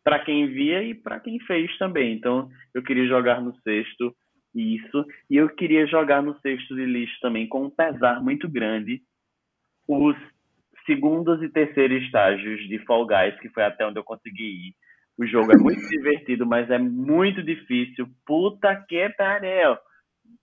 para 0.03 0.23
quem 0.23 0.47
via 0.47 0.81
e 0.83 0.95
para 0.95 1.19
quem 1.19 1.39
fez 1.41 1.75
também. 1.77 2.13
Então, 2.13 2.49
eu 2.73 2.81
queria 2.81 3.07
jogar 3.07 3.41
no 3.41 3.55
sexto 3.61 4.15
isso. 4.57 5.05
E 5.29 5.37
eu 5.37 5.49
queria 5.49 5.85
jogar 5.87 6.21
no 6.21 6.37
sexto 6.39 6.75
de 6.75 6.85
lixo 6.85 7.17
também 7.21 7.47
com 7.47 7.65
um 7.65 7.69
pesar 7.69 8.21
muito 8.21 8.49
grande 8.49 9.01
os 9.87 10.15
segundos 10.85 11.41
e 11.41 11.49
terceiros 11.49 12.03
estágios 12.03 12.67
de 12.67 12.79
Fall 12.79 13.05
Guys, 13.05 13.39
que 13.39 13.49
foi 13.49 13.63
até 13.63 13.85
onde 13.85 13.99
eu 13.99 14.03
consegui 14.03 14.69
ir. 14.69 14.75
O 15.17 15.25
jogo 15.25 15.51
é 15.51 15.57
muito 15.57 15.81
divertido, 15.89 16.45
mas 16.45 16.69
é 16.69 16.77
muito 16.77 17.43
difícil. 17.43 18.07
Puta 18.25 18.75
que 18.87 19.09
pariu! 19.09 19.77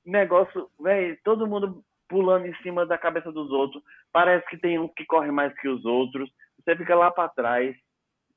Negócio, 0.05 0.69
velho, 0.81 1.19
todo 1.25 1.47
mundo 1.47 1.83
pulando 2.09 2.47
em 2.47 2.55
cima 2.57 2.87
da 2.87 2.99
cabeça 2.99 3.33
dos 3.33 3.51
outros. 3.51 3.83
Parece 4.13 4.47
que 4.49 4.59
tem 4.59 4.79
um 4.79 4.89
que 4.89 5.05
corre 5.05 5.31
mais 5.31 5.55
que 5.61 5.69
os 5.69 5.85
outros. 5.85 6.31
Você 6.59 6.77
fica 6.77 6.95
lá 6.95 7.11
para 7.11 7.29
trás. 7.29 7.77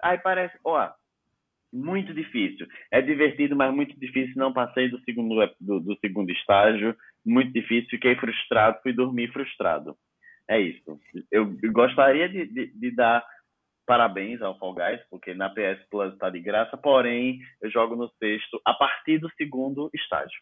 Aí 0.02 0.18
parece, 0.20 0.58
ó, 0.64 0.90
muito 1.72 2.14
difícil. 2.14 2.68
É 2.92 3.02
divertido, 3.02 3.56
mas 3.56 3.74
muito 3.74 3.98
difícil. 4.00 4.34
Não 4.36 4.54
passei 4.54 4.90
do 4.90 5.00
segundo, 5.02 5.36
do, 5.60 5.80
do 5.80 5.98
segundo 6.00 6.32
estágio. 6.32 6.96
Muito 7.26 7.52
difícil. 7.52 7.90
Fiquei 7.90 8.16
frustrado, 8.16 8.80
fui 8.82 8.94
dormir 8.94 9.32
frustrado. 9.32 9.96
É 10.50 10.60
isso. 10.60 11.00
Eu, 11.32 11.54
gostaria 11.72 12.30
de, 12.30 12.46
de, 12.48 12.68
de, 12.68 12.92
dar 12.96 13.26
parabéns 13.86 14.42
ao 14.42 14.58
Fall 14.58 14.74
Guys, 14.74 15.02
porque 15.10 15.34
na 15.34 15.50
PS 15.50 15.86
Plus 15.90 16.14
está 16.14 16.30
de 16.30 16.40
graça, 16.40 16.78
porém 16.78 17.40
eu 17.62 17.70
jogo 17.70 17.96
no 17.96 18.10
sexto 18.18 18.62
a 18.66 18.74
partir 18.74 19.18
do 19.20 19.30
segundo 19.32 19.90
estágio 19.94 20.40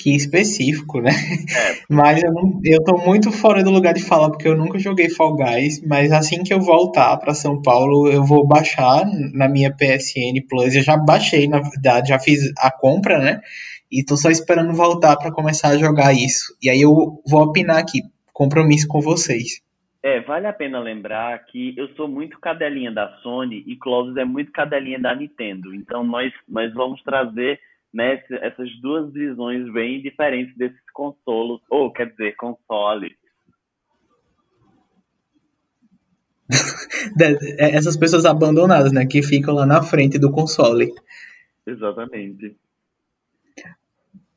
que 0.00 0.14
específico, 0.14 1.00
né? 1.00 1.10
É. 1.10 1.80
Mas 1.92 2.22
eu, 2.22 2.32
não, 2.32 2.60
eu 2.64 2.82
tô 2.82 2.96
muito 2.98 3.30
fora 3.30 3.62
do 3.62 3.70
lugar 3.70 3.92
de 3.92 4.02
falar 4.02 4.30
porque 4.30 4.48
eu 4.48 4.56
nunca 4.56 4.78
joguei 4.78 5.10
Fall 5.10 5.36
Guys, 5.36 5.82
mas 5.86 6.12
assim 6.12 6.42
que 6.42 6.54
eu 6.54 6.60
voltar 6.60 7.16
para 7.18 7.34
São 7.34 7.60
Paulo, 7.60 8.10
eu 8.10 8.24
vou 8.24 8.46
baixar 8.46 9.04
na 9.34 9.48
minha 9.48 9.70
PSN 9.70 10.46
Plus. 10.48 10.74
Eu 10.74 10.82
já 10.82 10.96
baixei, 10.96 11.48
na 11.48 11.60
verdade, 11.60 12.08
já 12.08 12.18
fiz 12.18 12.52
a 12.58 12.70
compra, 12.70 13.18
né? 13.18 13.40
E 13.90 14.04
tô 14.04 14.16
só 14.16 14.30
esperando 14.30 14.72
voltar 14.72 15.16
para 15.16 15.32
começar 15.32 15.70
a 15.70 15.78
jogar 15.78 16.12
isso. 16.12 16.56
E 16.62 16.70
aí 16.70 16.80
eu 16.80 17.20
vou 17.26 17.42
opinar 17.42 17.78
aqui, 17.78 18.00
compromisso 18.32 18.86
com 18.86 19.00
vocês. 19.00 19.60
É, 20.02 20.20
vale 20.20 20.46
a 20.46 20.52
pena 20.52 20.80
lembrar 20.80 21.38
que 21.46 21.74
eu 21.76 21.88
sou 21.94 22.08
muito 22.08 22.38
cadelinha 22.38 22.90
da 22.90 23.08
Sony 23.22 23.62
e 23.66 23.76
Clóvis 23.76 24.16
é 24.16 24.24
muito 24.24 24.50
cadelinha 24.50 24.98
da 24.98 25.14
Nintendo. 25.14 25.74
Então 25.74 26.02
nós, 26.02 26.32
nós 26.48 26.72
vamos 26.72 27.02
trazer 27.02 27.60
né, 27.92 28.22
essas 28.42 28.68
duas 28.80 29.12
visões 29.12 29.70
bem 29.72 30.00
diferentes 30.00 30.56
desses 30.56 30.78
consolos, 30.92 31.60
ou 31.68 31.92
quer 31.92 32.10
dizer, 32.10 32.36
consoles. 32.36 33.12
É, 37.58 37.76
essas 37.76 37.96
pessoas 37.96 38.26
abandonadas, 38.26 38.92
né, 38.92 39.06
que 39.06 39.22
ficam 39.22 39.54
lá 39.54 39.64
na 39.64 39.82
frente 39.82 40.18
do 40.18 40.30
console. 40.30 40.92
Exatamente. 41.66 42.56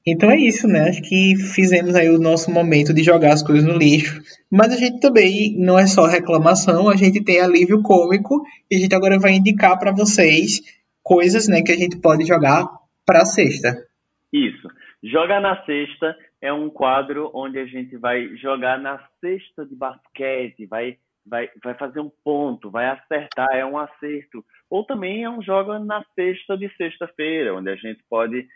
Então 0.06 0.30
é 0.30 0.38
isso, 0.38 0.68
né? 0.68 0.89
Acho 0.89 1.01
que 1.01 1.36
fizemos 1.38 1.95
aí 1.95 2.10
o 2.10 2.20
nosso 2.20 2.51
momento 2.51 2.93
de 2.93 3.04
jogar 3.04 3.34
as 3.34 3.41
coisas 3.41 3.64
no 3.64 3.78
lixo. 3.78 4.22
Mas 4.49 4.74
a 4.74 4.78
gente 4.78 4.99
também 4.99 5.56
não 5.58 5.80
é 5.80 5.88
só 5.88 6.06
reclamação, 6.06 6.89
a 6.89 6.95
gente 6.95 7.24
tem 7.24 7.39
alívio 7.39 7.82
cômico 7.82 8.43
e 8.70 8.76
a 8.76 8.80
gente 8.80 8.93
agora 8.93 9.18
vai 9.18 9.34
indicar 9.34 9.80
para 9.80 9.93
vocês 9.93 10.62
coisas, 11.01 11.47
né, 11.47 11.62
que 11.62 11.72
a 11.72 11.78
gente 11.78 11.97
pode 11.97 12.26
jogar 12.26 12.68
para 13.06 13.26
sexta. 13.26 13.70
Isso. 14.32 14.68
Joga 15.04 15.39
na 15.39 15.64
sexta 15.66 16.18
é 16.41 16.51
um 16.51 16.70
quadro 16.70 17.30
onde 17.34 17.60
a 17.60 17.66
gente 17.66 17.95
vai 17.97 18.36
jogar 18.38 18.80
na 18.80 18.99
cesta 19.22 19.66
de 19.66 19.76
basquete, 19.76 20.66
vai, 20.66 20.97
vai, 21.26 21.49
vai 21.64 21.74
fazer 21.76 21.99
um 21.99 22.12
ponto, 22.24 22.72
vai 22.72 22.88
acertar, 22.88 23.49
é 23.54 23.66
um 23.66 23.78
acerto. 23.78 24.43
Ou 24.70 24.84
também 24.86 25.24
é 25.24 25.30
um 25.30 25.41
jogo 25.41 25.78
na 25.80 26.04
sexta 26.16 26.58
de 26.58 26.68
sexta-feira, 26.76 27.54
onde 27.54 27.70
a 27.70 27.76
gente 27.76 28.04
pode 28.10 28.47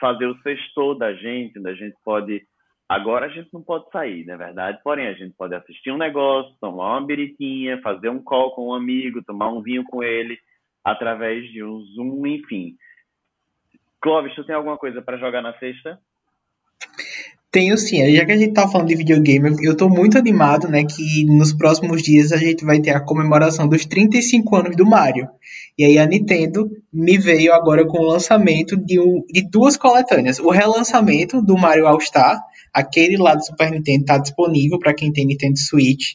fazer 0.00 0.26
o 0.26 0.38
sexto 0.42 0.94
da 0.94 1.12
gente, 1.12 1.58
onde 1.58 1.70
a 1.70 1.74
gente 1.74 1.96
pode. 2.04 2.42
Agora 2.88 3.26
a 3.26 3.28
gente 3.28 3.48
não 3.52 3.62
pode 3.62 3.90
sair, 3.90 4.24
na 4.24 4.34
é 4.34 4.36
verdade, 4.36 4.78
porém 4.84 5.08
a 5.08 5.14
gente 5.14 5.34
pode 5.36 5.54
assistir 5.54 5.90
um 5.90 5.98
negócio, 5.98 6.54
tomar 6.60 6.98
uma 6.98 7.06
biritinha, 7.06 7.80
fazer 7.82 8.08
um 8.08 8.22
call 8.22 8.54
com 8.54 8.68
um 8.68 8.74
amigo, 8.74 9.24
tomar 9.24 9.50
um 9.50 9.60
vinho 9.60 9.82
com 9.84 10.04
ele, 10.04 10.38
através 10.84 11.50
de 11.50 11.64
um 11.64 11.80
Zoom, 11.80 12.24
enfim. 12.26 12.76
Clóvis, 14.06 14.36
tu 14.36 14.44
tem 14.44 14.54
alguma 14.54 14.78
coisa 14.78 15.02
para 15.02 15.16
jogar 15.16 15.42
na 15.42 15.52
sexta? 15.54 15.98
Tenho 17.50 17.76
sim, 17.76 18.14
já 18.14 18.24
que 18.24 18.30
a 18.30 18.36
gente 18.36 18.54
tá 18.54 18.68
falando 18.68 18.86
de 18.86 18.94
videogame, 18.94 19.56
eu 19.66 19.76
tô 19.76 19.88
muito 19.88 20.16
animado, 20.16 20.68
né, 20.68 20.84
que 20.84 21.24
nos 21.24 21.52
próximos 21.52 22.02
dias 22.02 22.30
a 22.30 22.36
gente 22.36 22.64
vai 22.64 22.78
ter 22.80 22.92
a 22.92 23.00
comemoração 23.00 23.66
dos 23.66 23.84
35 23.84 24.54
anos 24.54 24.76
do 24.76 24.86
Mario. 24.86 25.28
E 25.76 25.84
aí 25.84 25.98
a 25.98 26.06
Nintendo 26.06 26.70
me 26.92 27.18
veio 27.18 27.52
agora 27.52 27.84
com 27.84 27.98
o 27.98 28.06
lançamento 28.06 28.76
de, 28.76 29.00
um, 29.00 29.24
de 29.28 29.42
duas 29.50 29.76
coletâneas. 29.76 30.38
O 30.38 30.50
relançamento 30.50 31.42
do 31.42 31.58
Mario 31.58 31.88
All 31.88 32.00
Star, 32.00 32.40
aquele 32.72 33.16
lá 33.16 33.34
do 33.34 33.44
Super 33.44 33.72
Nintendo 33.72 34.04
tá 34.04 34.18
disponível 34.18 34.78
para 34.78 34.94
quem 34.94 35.12
tem 35.12 35.26
Nintendo 35.26 35.58
Switch. 35.58 36.12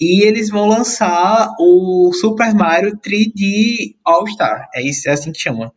E 0.00 0.26
eles 0.26 0.50
vão 0.50 0.68
lançar 0.68 1.48
o 1.58 2.12
Super 2.12 2.54
Mario 2.54 2.92
3D 2.96 3.96
All 4.04 4.26
Star, 4.26 4.68
é, 4.74 4.82
isso, 4.82 5.08
é 5.08 5.12
assim 5.12 5.32
que 5.32 5.38
chama. 5.38 5.72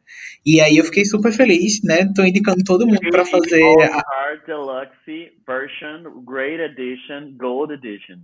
E 0.46 0.62
aí 0.62 0.78
eu 0.78 0.86
fiquei 0.86 1.06
super 1.06 1.32
feliz, 1.32 1.84
né? 1.84 2.12
Tô 2.16 2.24
indicando 2.24 2.64
todo 2.64 2.88
mundo 2.88 3.00
para 3.12 3.26
fazer 3.26 3.62
a 3.92 4.02
Deluxe 4.46 5.34
Version 5.46 6.24
Great 6.26 6.62
Edition 6.62 7.36
Gold 7.38 7.74
Edition. 7.74 8.20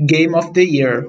Game 0.00 0.34
of 0.34 0.52
the 0.52 0.62
Year. 0.62 1.06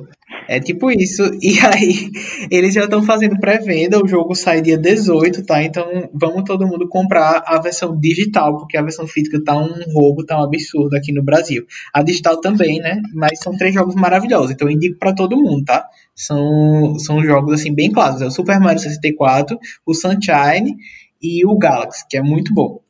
É 0.48 0.60
tipo 0.60 0.92
isso. 0.92 1.24
E 1.42 1.60
aí, 1.60 2.12
eles 2.50 2.74
já 2.74 2.84
estão 2.84 3.04
fazendo 3.04 3.40
pré-venda. 3.40 4.04
O 4.04 4.08
jogo 4.08 4.36
sai 4.36 4.62
dia 4.62 4.78
18, 4.78 5.46
tá? 5.46 5.64
Então, 5.64 6.10
vamos 6.14 6.44
todo 6.44 6.68
mundo 6.68 6.88
comprar 6.88 7.44
a 7.46 7.60
versão 7.60 7.98
digital, 7.98 8.58
porque 8.58 8.78
a 8.78 8.82
versão 8.82 9.08
física 9.08 9.42
tá 9.44 9.56
um 9.56 9.92
roubo, 9.94 10.26
tá 10.26 10.40
um 10.40 10.44
absurdo 10.44 10.96
aqui 10.96 11.12
no 11.12 11.24
Brasil. 11.24 11.66
A 11.94 12.02
digital 12.02 12.42
também, 12.42 12.80
né? 12.80 13.02
Mas 13.14 13.40
são 13.40 13.56
três 13.56 13.74
jogos 13.74 13.96
maravilhosos. 13.96 14.52
Então, 14.52 14.68
eu 14.68 14.74
indico 14.74 14.98
para 14.98 15.14
todo 15.14 15.38
mundo, 15.38 15.66
tá? 15.66 15.88
São, 16.16 16.98
são 17.00 17.24
jogos, 17.24 17.54
assim, 17.54 17.74
bem 17.74 17.92
clássicos. 17.92 18.22
É 18.22 18.28
o 18.28 18.32
Super 18.32 18.60
Mario 18.60 18.80
64, 18.80 19.58
o 19.86 19.94
Sunshine 19.94 20.76
e 21.22 21.46
o 21.46 21.58
Galaxy, 21.58 22.06
que 22.10 22.18
é 22.18 22.22
muito 22.22 22.54
bom. 22.54 22.85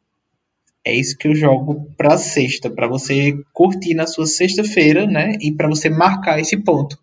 É 0.86 0.94
isso 0.94 1.18
que 1.18 1.28
eu 1.28 1.34
jogo 1.34 1.88
para 1.98 2.16
sexta, 2.18 2.70
para 2.70 2.88
você 2.88 3.34
curtir 3.52 3.96
na 3.96 4.06
sua 4.06 4.28
sexta-feira, 4.28 5.08
né? 5.08 5.32
E 5.42 5.52
para 5.52 5.68
você 5.68 5.90
marcar 5.90 6.40
esse 6.40 6.64
ponto. 6.64 6.96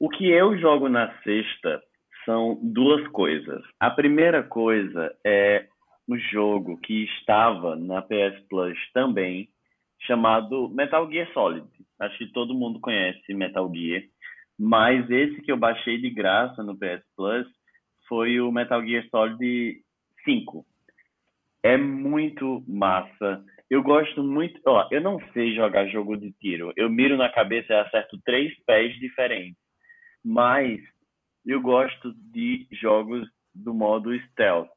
O 0.00 0.08
que 0.08 0.30
eu 0.30 0.56
jogo 0.58 0.88
na 0.88 1.12
sexta 1.22 1.82
são 2.24 2.58
duas 2.62 3.06
coisas. 3.08 3.62
A 3.78 3.90
primeira 3.90 4.42
coisa 4.42 5.14
é 5.24 5.66
um 6.08 6.18
jogo 6.18 6.78
que 6.78 7.04
estava 7.04 7.76
na 7.76 8.02
PS 8.02 8.40
Plus 8.48 8.78
também, 8.92 9.48
chamado 10.00 10.68
Metal 10.70 11.10
Gear 11.10 11.30
Solid. 11.32 11.66
Acho 12.00 12.18
que 12.18 12.32
todo 12.32 12.54
mundo 12.54 12.80
conhece 12.80 13.34
Metal 13.34 13.70
Gear, 13.74 14.02
mas 14.58 15.08
esse 15.10 15.40
que 15.42 15.52
eu 15.52 15.56
baixei 15.56 15.98
de 15.98 16.10
graça 16.10 16.62
no 16.62 16.76
PS 16.76 17.02
Plus 17.16 17.46
foi 18.08 18.40
o 18.40 18.50
Metal 18.52 18.84
Gear 18.84 19.06
Solid 19.10 19.82
5. 20.24 20.64
É 21.64 21.78
muito 21.78 22.62
massa. 22.68 23.42
Eu 23.70 23.82
gosto 23.82 24.22
muito. 24.22 24.60
Ó, 24.66 24.86
eu 24.90 25.00
não 25.00 25.18
sei 25.32 25.54
jogar 25.54 25.86
jogo 25.86 26.14
de 26.14 26.30
tiro. 26.32 26.70
Eu 26.76 26.90
miro 26.90 27.16
na 27.16 27.30
cabeça 27.30 27.72
e 27.72 27.76
acerto 27.76 28.20
três 28.22 28.54
pés 28.66 28.94
diferentes. 29.00 29.56
Mas 30.22 30.78
eu 31.46 31.62
gosto 31.62 32.12
de 32.32 32.68
jogos 32.70 33.26
do 33.54 33.72
modo 33.72 34.14
stealth. 34.28 34.68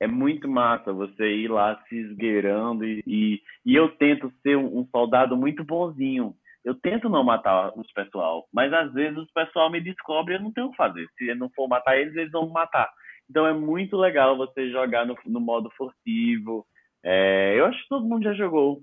É 0.00 0.08
muito 0.08 0.48
massa 0.48 0.92
você 0.92 1.36
ir 1.36 1.48
lá 1.48 1.80
se 1.88 1.96
esgueirando 1.96 2.84
e, 2.84 3.00
e, 3.06 3.42
e 3.64 3.76
eu 3.76 3.88
tento 3.96 4.32
ser 4.42 4.56
um, 4.56 4.84
soldado 4.90 5.36
muito 5.36 5.62
bonzinho. 5.62 6.34
Eu 6.64 6.74
tento 6.74 7.08
não 7.08 7.22
matar 7.22 7.72
os 7.78 7.90
pessoal, 7.92 8.44
mas 8.52 8.72
às 8.72 8.92
vezes 8.92 9.18
o 9.18 9.32
pessoal 9.32 9.70
me 9.70 9.80
descobre 9.80 10.34
e 10.34 10.36
eu 10.36 10.42
não 10.42 10.52
tenho 10.52 10.66
o 10.66 10.70
que 10.72 10.76
fazer. 10.76 11.06
Se 11.16 11.28
eu 11.28 11.36
não 11.36 11.48
for 11.50 11.68
matar 11.68 11.96
eles, 11.96 12.14
eles 12.16 12.32
vão 12.32 12.46
me 12.46 12.52
matar. 12.52 12.90
Então 13.30 13.46
é 13.46 13.52
muito 13.52 13.96
legal 13.96 14.36
você 14.36 14.70
jogar 14.70 15.06
no, 15.06 15.16
no 15.26 15.40
modo 15.40 15.70
furtivo. 15.76 16.66
É, 17.04 17.58
eu 17.58 17.66
acho 17.66 17.82
que 17.82 17.88
todo 17.88 18.06
mundo 18.06 18.24
já 18.24 18.32
jogou 18.32 18.80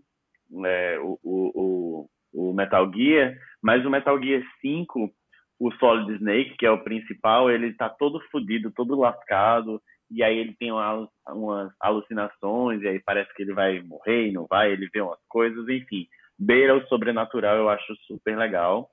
é, 0.66 1.00
o, 1.00 1.20
o, 1.24 2.10
o, 2.34 2.54
Metal 2.54 2.92
Gear, 2.94 3.36
mas 3.62 3.86
o 3.86 3.90
Metal 3.90 4.22
Gear 4.22 4.44
5, 4.62 5.12
o 5.60 5.72
Solid 5.74 6.14
Snake, 6.16 6.58
que 6.58 6.66
é 6.66 6.72
o 6.72 6.84
principal, 6.84 7.50
ele 7.50 7.74
tá 7.74 7.90
todo 7.90 8.22
fodido, 8.32 8.72
todo 8.72 8.98
lascado, 8.98 9.82
e 10.10 10.24
aí 10.24 10.38
ele 10.38 10.56
tem 10.56 10.72
umas, 10.72 11.10
umas 11.30 11.74
alucinações, 11.80 12.82
e 12.82 12.88
aí 12.88 13.02
parece 13.04 13.34
que 13.34 13.42
ele 13.42 13.54
vai 13.54 13.82
morrer 13.82 14.28
e 14.28 14.32
não 14.32 14.46
vai, 14.48 14.72
ele 14.72 14.90
vê 14.94 15.02
umas 15.02 15.20
coisas, 15.28 15.68
enfim. 15.68 16.08
Beira 16.38 16.76
o 16.76 16.86
sobrenatural, 16.88 17.58
eu 17.58 17.70
acho 17.70 17.96
super 18.08 18.38
legal. 18.38 18.90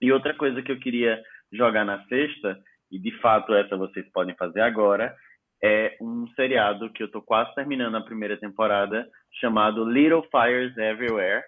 E 0.00 0.10
outra 0.10 0.34
coisa 0.34 0.60
que 0.62 0.72
eu 0.72 0.80
queria 0.80 1.22
jogar 1.52 1.84
na 1.84 2.02
sexta 2.06 2.58
e 2.92 2.98
de 2.98 3.10
fato 3.20 3.54
essa 3.54 3.76
vocês 3.76 4.06
podem 4.12 4.36
fazer 4.36 4.60
agora, 4.60 5.16
é 5.64 5.96
um 6.00 6.26
seriado 6.34 6.92
que 6.92 7.02
eu 7.02 7.10
tô 7.10 7.22
quase 7.22 7.54
terminando 7.54 7.96
a 7.96 8.04
primeira 8.04 8.36
temporada, 8.36 9.08
chamado 9.40 9.88
Little 9.88 10.24
Fires 10.30 10.76
Everywhere, 10.76 11.42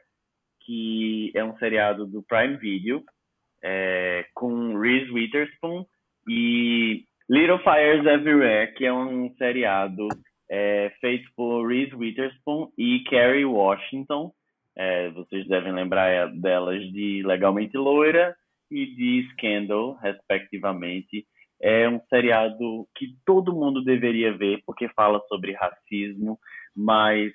que 0.65 1.31
é 1.35 1.45
um 1.45 1.57
seriado 1.59 2.07
do 2.07 2.23
Prime 2.23 2.57
Video, 2.57 3.03
é, 3.63 4.25
com 4.35 4.79
Reese 4.79 5.11
Witherspoon 5.11 5.85
e 6.29 7.05
Little 7.29 7.59
Fires 7.59 8.07
Everywhere, 8.07 8.73
que 8.75 8.87
é 8.87 8.93
um 8.93 9.35
seriado 9.37 10.09
é, 10.51 10.93
feito 11.01 11.29
por 11.37 11.67
Reese 11.67 11.95
Witherspoon 11.95 12.71
e 12.79 13.01
Kerry 13.01 13.45
Washington. 13.45 14.33
É, 14.77 15.11
vocês 15.11 15.47
devem 15.49 15.73
lembrar 15.73 16.29
delas 16.35 16.83
de 16.93 17.23
Legalmente 17.25 17.77
Loira 17.77 18.35
e 18.71 18.87
de 18.87 19.29
Scandal, 19.33 19.95
respectivamente. 19.95 21.27
É 21.67 21.89
um 21.89 21.99
seriado 22.11 22.87
que 22.95 23.17
todo 23.25 23.55
mundo 23.55 23.83
deveria 23.83 24.37
ver, 24.37 24.63
porque 24.67 24.87
fala 24.91 25.19
sobre 25.31 25.53
racismo, 25.53 26.39
mas 26.77 27.33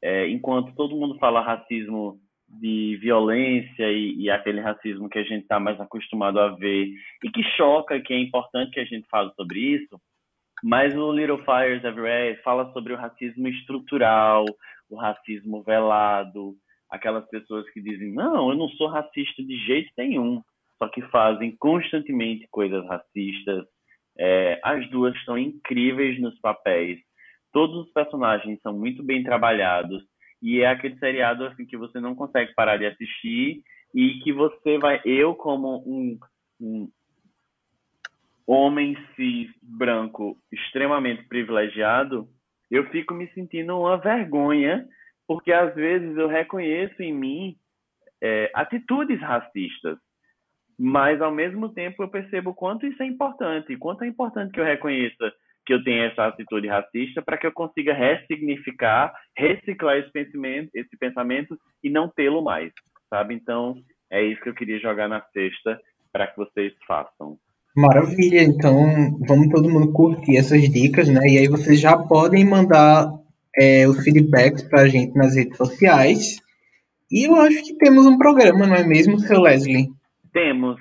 é, 0.00 0.26
enquanto 0.30 0.74
todo 0.74 0.96
mundo 0.96 1.18
fala 1.18 1.42
racismo 1.42 2.18
de 2.48 2.96
violência 3.02 3.92
e, 3.92 4.14
e, 4.18 4.30
aquele 4.30 4.62
racismo 4.62 5.10
que 5.10 5.18
a 5.18 5.22
gente 5.24 5.42
está 5.42 5.60
mais 5.60 5.78
acostumado 5.78 6.40
a 6.40 6.48
ver 6.48 6.88
e 7.22 7.30
que 7.30 7.42
choca, 7.54 8.00
que 8.00 8.14
é 8.14 8.18
importante 8.18 8.70
que 8.70 8.80
a 8.80 8.84
gente 8.86 9.06
fale 9.10 9.30
sobre 9.34 9.58
isso, 9.58 10.00
mas 10.62 10.96
o 10.96 11.12
Little 11.12 11.44
Fires 11.44 11.84
Everywhere 11.84 12.40
fala 12.42 12.72
sobre 12.72 12.94
o 12.94 12.96
racismo 12.96 13.46
estrutural, 13.46 14.46
o 14.88 14.96
racismo 14.96 15.62
velado, 15.62 16.54
aquelas 16.88 17.28
pessoas 17.28 17.68
que 17.70 17.82
dizem, 17.82 18.12
não, 18.12 18.48
eu 18.50 18.56
não 18.56 18.70
sou 18.70 18.86
racista 18.86 19.42
de 19.42 19.56
jeito 19.66 19.90
nenhum, 19.98 20.40
só 20.78 20.88
que 20.88 21.02
fazem 21.08 21.56
constantemente 21.56 22.46
coisas 22.50 22.86
racistas. 22.86 23.64
É, 24.18 24.60
as 24.62 24.88
duas 24.90 25.14
estão 25.16 25.36
incríveis 25.36 26.20
nos 26.20 26.38
papéis. 26.40 26.98
Todos 27.52 27.86
os 27.86 27.92
personagens 27.92 28.60
são 28.62 28.78
muito 28.78 29.02
bem 29.02 29.22
trabalhados 29.22 30.02
e 30.42 30.60
é 30.60 30.66
aquele 30.66 30.98
seriado 30.98 31.44
assim 31.44 31.64
que 31.64 31.76
você 31.76 32.00
não 32.00 32.14
consegue 32.14 32.54
parar 32.54 32.76
de 32.76 32.86
assistir 32.86 33.62
e 33.94 34.20
que 34.20 34.32
você 34.32 34.78
vai, 34.78 35.00
eu 35.04 35.34
como 35.34 35.82
um, 35.86 36.18
um 36.60 36.88
homem 38.46 38.96
cis 39.14 39.50
branco 39.62 40.36
extremamente 40.52 41.24
privilegiado, 41.24 42.28
eu 42.70 42.88
fico 42.90 43.14
me 43.14 43.26
sentindo 43.32 43.78
uma 43.78 43.96
vergonha 43.96 44.86
porque 45.26 45.52
às 45.52 45.74
vezes 45.74 46.16
eu 46.16 46.28
reconheço 46.28 47.02
em 47.02 47.12
mim 47.12 47.56
é, 48.22 48.50
atitudes 48.54 49.20
racistas 49.20 49.98
mas 50.78 51.20
ao 51.20 51.32
mesmo 51.32 51.68
tempo 51.70 52.02
eu 52.02 52.08
percebo 52.08 52.50
o 52.50 52.54
quanto 52.54 52.86
isso 52.86 53.02
é 53.02 53.06
importante, 53.06 53.76
quanto 53.76 54.04
é 54.04 54.08
importante 54.08 54.52
que 54.52 54.60
eu 54.60 54.64
reconheça 54.64 55.32
que 55.66 55.74
eu 55.74 55.82
tenho 55.82 56.04
essa 56.04 56.26
atitude 56.26 56.68
racista 56.68 57.20
para 57.20 57.36
que 57.36 57.46
eu 57.46 57.52
consiga 57.52 57.92
ressignificar, 57.92 59.12
reciclar 59.36 59.98
esse 59.98 60.12
pensamento, 60.12 60.70
esse 60.72 60.96
pensamento 60.96 61.58
e 61.82 61.90
não 61.90 62.08
tê-lo 62.08 62.40
mais, 62.40 62.72
sabe? 63.10 63.34
Então, 63.34 63.74
é 64.10 64.24
isso 64.24 64.40
que 64.40 64.48
eu 64.48 64.54
queria 64.54 64.78
jogar 64.78 65.08
na 65.08 65.20
sexta 65.32 65.78
para 66.12 66.28
que 66.28 66.36
vocês 66.36 66.72
façam. 66.86 67.36
Maravilha, 67.76 68.42
então 68.42 69.18
vamos 69.26 69.48
todo 69.48 69.68
mundo 69.68 69.92
curtir 69.92 70.38
essas 70.38 70.62
dicas, 70.70 71.08
né? 71.08 71.20
E 71.28 71.38
aí 71.38 71.48
vocês 71.48 71.78
já 71.78 71.98
podem 71.98 72.44
mandar 72.44 73.10
é, 73.58 73.86
os 73.86 74.02
feedbacks 74.02 74.62
para 74.62 74.82
a 74.82 74.88
gente 74.88 75.14
nas 75.14 75.34
redes 75.34 75.56
sociais. 75.56 76.40
E 77.10 77.28
eu 77.28 77.34
acho 77.36 77.62
que 77.64 77.76
temos 77.76 78.06
um 78.06 78.16
programa, 78.16 78.66
não 78.66 78.76
é 78.76 78.86
mesmo, 78.86 79.18
seu 79.18 79.40
Leslie? 79.40 79.88
Temos. 80.36 80.78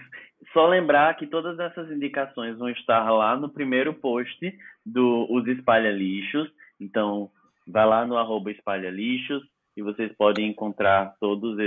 Só 0.51 0.67
lembrar 0.67 1.15
que 1.15 1.25
todas 1.25 1.57
essas 1.57 1.89
indicações 1.89 2.57
vão 2.57 2.67
estar 2.67 3.09
lá 3.09 3.37
no 3.37 3.47
primeiro 3.47 3.93
post 3.93 4.37
do 4.85 5.25
Os 5.31 5.47
Espalha 5.47 5.91
Lixos. 5.93 6.51
Então, 6.77 7.31
vai 7.65 7.85
lá 7.85 8.05
no 8.05 8.17
arroba 8.17 8.51
Espalha 8.51 8.89
Lixos 8.89 9.41
e 9.77 9.81
vocês 9.81 10.11
podem 10.17 10.49
encontrar 10.49 11.15
todas 11.21 11.57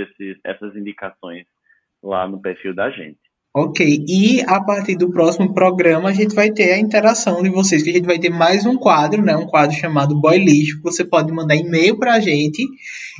essas 0.43 0.75
indicações 0.75 1.47
lá 2.03 2.27
no 2.27 2.39
perfil 2.39 2.75
da 2.75 2.91
gente. 2.91 3.19
Ok, 3.51 4.05
e 4.07 4.41
a 4.47 4.63
partir 4.63 4.95
do 4.95 5.09
próximo 5.09 5.51
programa 5.55 6.09
a 6.09 6.13
gente 6.13 6.35
vai 6.35 6.51
ter 6.51 6.71
a 6.71 6.79
interação 6.79 7.41
de 7.41 7.49
vocês, 7.49 7.81
que 7.81 7.89
a 7.89 7.93
gente 7.93 8.05
vai 8.05 8.19
ter 8.19 8.29
mais 8.29 8.63
um 8.63 8.77
quadro, 8.77 9.23
né? 9.23 9.35
Um 9.35 9.47
quadro 9.47 9.75
chamado 9.75 10.21
Boy 10.21 10.37
Lixo. 10.37 10.79
Você 10.83 11.03
pode 11.03 11.31
mandar 11.33 11.55
e-mail 11.55 11.97
pra 11.97 12.19
gente 12.19 12.63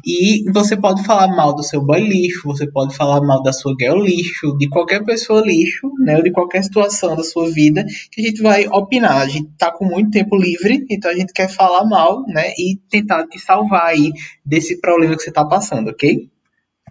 e 0.06 0.44
você 0.52 0.78
pode 0.78 1.04
falar 1.04 1.36
mal 1.36 1.56
do 1.56 1.64
seu 1.64 1.84
boy 1.84 2.00
lixo, 2.00 2.48
você 2.48 2.70
pode 2.72 2.96
falar 2.96 3.22
mal 3.22 3.42
da 3.42 3.52
sua 3.52 3.74
girl 3.80 4.00
lixo, 4.02 4.56
de 4.58 4.70
qualquer 4.70 5.04
pessoa 5.04 5.42
lixo, 5.42 5.92
né? 6.00 6.18
Ou 6.18 6.24
de 6.24 6.32
qualquer 6.32 6.64
situação 6.64 7.16
da 7.16 7.24
sua 7.24 7.50
vida 7.50 7.84
que 8.12 8.22
a 8.22 8.26
gente 8.26 8.42
vai 8.42 8.68
opinar. 8.68 9.22
A 9.22 9.28
gente 9.28 9.50
tá 9.58 9.72
com 9.72 9.86
muito 9.86 10.12
tempo 10.12 10.38
livre, 10.38 10.86
então 10.92 11.10
a 11.10 11.16
gente 11.16 11.34
quer 11.34 11.50
falar 11.50 11.86
mal, 11.86 12.24
né? 12.28 12.52
E 12.58 12.78
tentar 12.90 13.28
te 13.28 13.40
salvar 13.40 13.88
aí 13.88 14.12
desse 14.46 14.80
problema 14.80 15.16
que 15.16 15.24
você 15.24 15.32
tá 15.32 15.44
passando, 15.44 15.90
ok? 15.90 16.30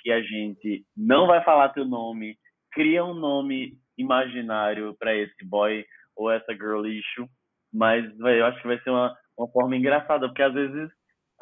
que 0.00 0.12
a 0.12 0.20
gente 0.20 0.84
não 0.96 1.26
vai 1.26 1.42
falar 1.42 1.70
teu 1.70 1.86
nome, 1.86 2.36
cria 2.72 3.02
um 3.04 3.14
nome 3.14 3.78
imaginário 3.96 4.94
para 4.98 5.14
esse 5.14 5.42
boy 5.44 5.86
ou 6.16 6.30
essa 6.30 6.52
girl 6.52 6.82
lixo, 6.82 7.26
mas 7.72 8.04
eu 8.18 8.44
acho 8.46 8.60
que 8.60 8.68
vai 8.68 8.78
ser 8.80 8.90
uma 8.90 9.16
uma 9.36 9.48
forma 9.48 9.76
engraçada, 9.76 10.26
porque 10.28 10.42
às 10.42 10.54
vezes 10.54 10.90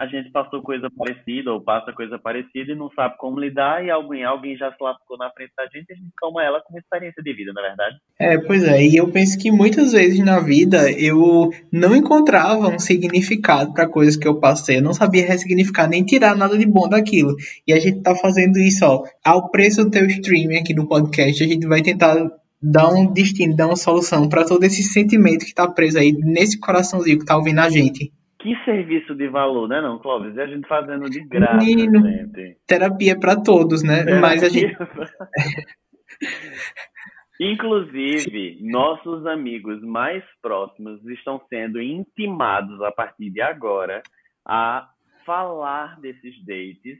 a 0.01 0.07
gente 0.07 0.31
passou 0.31 0.63
coisa 0.63 0.89
parecida 0.97 1.53
ou 1.53 1.61
passa 1.61 1.93
coisa 1.93 2.19
parecida 2.19 2.73
e 2.73 2.75
não 2.75 2.89
sabe 2.97 3.19
como 3.19 3.39
lidar 3.39 3.85
e 3.85 3.91
alguém, 3.91 4.25
alguém 4.25 4.57
já 4.57 4.71
se 4.73 4.83
lascou 4.83 5.19
na 5.19 5.31
frente 5.31 5.53
da 5.55 5.65
gente 5.65 5.91
e 5.91 5.93
a 5.93 5.97
gente 5.97 6.11
toma 6.19 6.43
ela 6.43 6.59
como 6.63 6.79
experiência 6.79 7.23
de 7.23 7.35
vida, 7.35 7.53
na 7.53 7.61
é 7.61 7.67
verdade? 7.69 7.97
É, 8.19 8.39
pois 8.39 8.65
é, 8.65 8.83
e 8.83 8.97
eu 8.97 9.13
penso 9.13 9.39
que 9.39 9.53
muitas 9.53 9.93
vezes 9.93 10.19
na 10.25 10.41
vida 10.41 10.91
eu 10.91 11.51
não 11.71 11.95
encontrava 11.95 12.69
um 12.69 12.79
significado 12.79 13.75
para 13.75 13.87
coisas 13.87 14.17
que 14.17 14.27
eu 14.27 14.41
passei, 14.41 14.79
eu 14.79 14.83
não 14.83 14.95
sabia 14.95 15.27
ressignificar 15.27 15.87
nem 15.87 16.03
tirar 16.03 16.35
nada 16.35 16.57
de 16.57 16.65
bom 16.65 16.89
daquilo. 16.89 17.37
E 17.69 17.73
a 17.75 17.79
gente 17.79 18.01
tá 18.01 18.15
fazendo 18.15 18.59
isso, 18.59 18.87
ó, 18.87 19.05
ao 19.23 19.51
preço 19.51 19.85
do 19.85 19.91
teu 19.91 20.07
streaming 20.07 20.61
aqui 20.61 20.73
no 20.73 20.89
podcast, 20.89 21.45
a 21.45 21.47
gente 21.47 21.67
vai 21.67 21.83
tentar 21.83 22.17
dá 22.63 22.89
um 22.89 23.13
destino, 23.13 23.57
dá 23.57 23.67
uma 23.67 23.77
solução 23.77 24.29
para 24.29 24.45
todo 24.45 24.63
esse 24.65 24.83
sentimento 24.83 25.41
que 25.41 25.51
está 25.51 25.71
preso 25.71 25.99
aí 25.99 26.13
nesse 26.13 26.59
coraçãozinho 26.61 27.17
que 27.17 27.25
está 27.25 27.37
ouvindo 27.37 27.61
a 27.61 27.71
gente. 27.71 28.13
Que 28.39 28.57
serviço 28.65 29.15
de 29.15 29.29
valor, 29.29 29.69
né, 29.69 29.81
não, 29.83 29.99
Clóvis? 29.99 30.35
E 30.35 30.41
a 30.41 30.47
gente 30.47 30.67
fazendo 30.67 31.11
de 31.11 31.21
graça, 31.27 31.57
Menino, 31.57 32.01
gente. 32.01 32.57
Terapia 32.67 33.19
para 33.19 33.37
todos, 33.37 33.83
né? 33.83 34.05
Terapia 34.05 34.21
Mas 34.21 34.43
a 34.43 34.49
gente. 34.49 34.77
Inclusive, 37.39 38.59
nossos 38.63 39.27
amigos 39.27 39.83
mais 39.83 40.23
próximos 40.43 41.03
estão 41.07 41.41
sendo 41.49 41.81
intimados 41.81 42.81
a 42.83 42.93
partir 42.93 43.31
de 43.31 43.41
agora 43.41 44.03
a 44.47 44.89
falar 45.25 45.99
desses 46.01 46.35
dates 46.45 46.99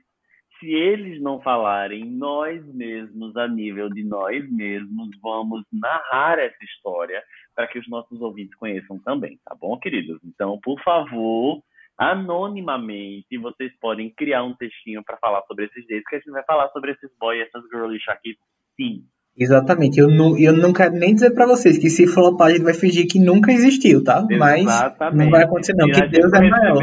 se 0.61 0.71
eles 0.73 1.21
não 1.21 1.41
falarem, 1.41 2.05
nós 2.05 2.65
mesmos, 2.73 3.37
a 3.37 3.49
nível 3.49 3.89
de 3.89 4.05
nós 4.05 4.49
mesmos, 4.53 5.09
vamos 5.21 5.65
narrar 5.73 6.39
essa 6.39 6.63
história 6.63 7.23
para 7.55 7.67
que 7.67 7.79
os 7.79 7.89
nossos 7.89 8.21
ouvintes 8.21 8.55
conheçam 8.55 8.99
também, 9.01 9.41
tá 9.45 9.55
bom, 9.55 9.77
queridos? 9.79 10.21
Então, 10.23 10.61
por 10.63 10.81
favor, 10.83 11.63
anonimamente, 11.99 13.37
vocês 13.39 13.73
podem 13.81 14.11
criar 14.11 14.45
um 14.45 14.55
textinho 14.55 15.03
para 15.03 15.17
falar 15.17 15.43
sobre 15.47 15.65
esses 15.65 15.87
dates, 15.89 16.05
que 16.09 16.17
a 16.17 16.19
gente 16.19 16.31
vai 16.31 16.45
falar 16.45 16.69
sobre 16.69 16.93
esses 16.93 17.11
boys 17.19 17.41
e 17.41 17.43
essas 17.43 17.69
girlish 17.71 18.09
aqui, 18.11 18.37
sim. 18.77 19.05
Exatamente. 19.41 19.99
Eu 19.99 20.09
não, 20.09 20.39
eu 20.39 20.53
não 20.53 20.71
quero 20.71 20.93
nem 20.93 21.15
dizer 21.15 21.31
para 21.31 21.47
vocês 21.47 21.79
que 21.79 21.89
se 21.89 22.07
flopar 22.07 22.49
a 22.49 22.51
gente 22.51 22.63
vai 22.63 22.75
fingir 22.75 23.09
que 23.09 23.19
nunca 23.19 23.51
existiu, 23.51 24.05
tá? 24.05 24.27
Exatamente. 24.31 24.65
Mas 24.67 25.15
não 25.15 25.31
vai 25.31 25.45
acontecer 25.45 25.75
não, 25.75 25.87
que 25.87 26.07
Deus 26.09 26.33
é 26.33 26.41
maior. 26.51 26.77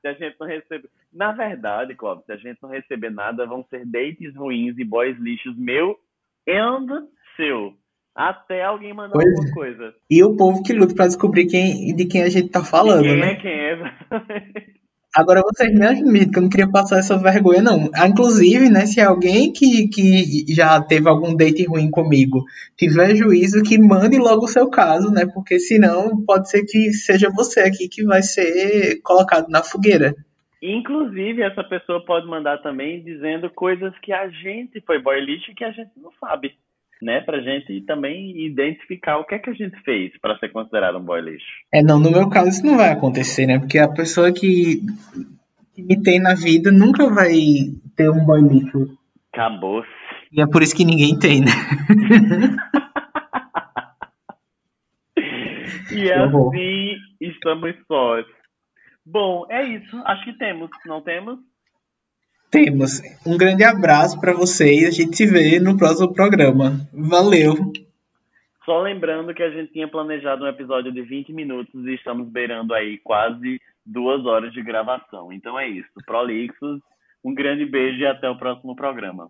Se 0.00 0.08
a 0.08 0.12
gente 0.12 0.36
não 0.38 0.46
receber... 0.46 0.88
Na 1.12 1.32
verdade, 1.32 1.94
Cláudio, 1.96 2.24
se 2.24 2.32
a 2.32 2.36
gente 2.36 2.58
não 2.62 2.70
receber 2.70 3.10
nada, 3.10 3.44
vão 3.46 3.64
ser 3.68 3.84
dates 3.84 4.34
ruins 4.36 4.78
e 4.78 4.84
boys 4.84 5.18
lixos 5.18 5.58
meu 5.58 5.96
e 6.46 6.54
seu. 7.36 7.74
até 8.14 8.62
alguém 8.62 8.92
mandar 8.94 9.12
Pois 9.12 9.26
alguma 9.26 9.48
é. 9.48 9.52
coisa. 9.52 9.94
E 10.08 10.22
o 10.22 10.36
povo 10.36 10.62
que 10.62 10.72
luta 10.72 10.94
pra 10.94 11.06
descobrir 11.06 11.46
quem, 11.46 11.94
de 11.94 12.04
quem 12.06 12.22
a 12.22 12.28
gente 12.28 12.48
tá 12.48 12.62
falando, 12.62 13.02
quem 13.02 13.18
né? 13.18 13.32
é 13.32 13.34
quem 13.36 13.52
é? 13.52 14.79
Agora 15.14 15.42
vocês 15.42 15.74
me 15.74 15.84
admitem 15.84 16.30
eu 16.36 16.42
não 16.42 16.48
queria 16.48 16.70
passar 16.70 16.98
essa 16.98 17.18
vergonha, 17.18 17.60
não. 17.60 17.90
Ah, 17.94 18.06
Inclusive, 18.06 18.70
né, 18.70 18.86
se 18.86 19.00
alguém 19.00 19.52
que, 19.52 19.88
que 19.88 20.44
já 20.54 20.80
teve 20.80 21.08
algum 21.08 21.34
date 21.34 21.66
ruim 21.66 21.90
comigo 21.90 22.44
tiver 22.76 23.16
juízo, 23.16 23.62
que 23.62 23.76
mande 23.78 24.18
logo 24.18 24.44
o 24.44 24.48
seu 24.48 24.70
caso, 24.70 25.10
né? 25.10 25.26
Porque 25.26 25.58
senão 25.58 26.24
pode 26.24 26.48
ser 26.48 26.64
que 26.64 26.92
seja 26.92 27.28
você 27.28 27.60
aqui 27.60 27.88
que 27.88 28.04
vai 28.04 28.22
ser 28.22 29.00
colocado 29.02 29.48
na 29.48 29.62
fogueira. 29.62 30.14
Inclusive, 30.62 31.42
essa 31.42 31.64
pessoa 31.64 32.04
pode 32.04 32.26
mandar 32.26 32.58
também 32.58 33.02
dizendo 33.02 33.50
coisas 33.50 33.98
que 34.00 34.12
a 34.12 34.28
gente 34.28 34.80
foi 34.82 35.02
boy 35.02 35.18
lixo 35.20 35.50
e 35.50 35.54
que 35.54 35.64
a 35.64 35.72
gente 35.72 35.90
não 35.96 36.12
sabe, 36.20 36.54
né? 37.02 37.20
Pra 37.20 37.40
gente 37.40 37.80
também 37.82 38.46
identificar 38.46 39.18
o 39.18 39.24
que 39.24 39.34
é 39.34 39.38
que 39.38 39.50
a 39.50 39.54
gente 39.54 39.80
fez 39.82 40.12
para 40.20 40.38
ser 40.38 40.50
considerado 40.50 40.98
um 40.98 41.04
boy 41.04 41.20
lixo. 41.20 41.46
É, 41.72 41.82
não, 41.82 41.98
no 41.98 42.10
meu 42.10 42.28
caso 42.28 42.48
isso 42.48 42.66
não 42.66 42.76
vai 42.76 42.90
acontecer, 42.90 43.46
né? 43.46 43.58
Porque 43.58 43.78
a 43.78 43.88
pessoa 43.88 44.32
que, 44.32 44.80
que 45.74 45.82
me 45.82 46.02
tem 46.02 46.20
na 46.20 46.34
vida 46.34 46.70
nunca 46.70 47.08
vai 47.08 47.32
ter 47.96 48.10
um 48.10 48.24
boy 48.24 48.40
lixo. 48.40 48.98
Acabou-se. 49.32 49.88
E 50.32 50.40
é 50.40 50.46
por 50.46 50.62
isso 50.62 50.76
que 50.76 50.84
ninguém 50.84 51.18
tem, 51.18 51.40
né? 51.40 51.50
E 55.92 56.10
assim 56.12 56.96
estamos 57.20 57.74
sós. 57.86 58.24
Bom, 59.04 59.46
é 59.50 59.64
isso. 59.64 59.96
Acho 60.04 60.24
que 60.24 60.38
temos, 60.38 60.70
não 60.86 61.02
temos? 61.02 61.38
Temos. 62.50 63.00
Um 63.24 63.38
grande 63.38 63.62
abraço 63.62 64.20
pra 64.20 64.32
vocês. 64.32 64.88
A 64.88 64.90
gente 64.90 65.16
se 65.16 65.26
vê 65.26 65.60
no 65.60 65.76
próximo 65.76 66.12
programa. 66.12 66.80
Valeu! 66.92 67.54
Só 68.64 68.80
lembrando 68.80 69.32
que 69.32 69.42
a 69.42 69.50
gente 69.50 69.72
tinha 69.72 69.88
planejado 69.88 70.44
um 70.44 70.48
episódio 70.48 70.92
de 70.92 71.02
20 71.02 71.32
minutos 71.32 71.86
e 71.86 71.94
estamos 71.94 72.28
beirando 72.28 72.74
aí 72.74 72.98
quase 72.98 73.60
duas 73.86 74.24
horas 74.26 74.52
de 74.52 74.62
gravação. 74.62 75.32
Então 75.32 75.58
é 75.58 75.68
isso. 75.68 75.88
Prolixos, 76.04 76.80
um 77.24 77.34
grande 77.34 77.64
beijo 77.64 78.00
e 78.00 78.06
até 78.06 78.28
o 78.28 78.36
próximo 78.36 78.74
programa. 78.74 79.28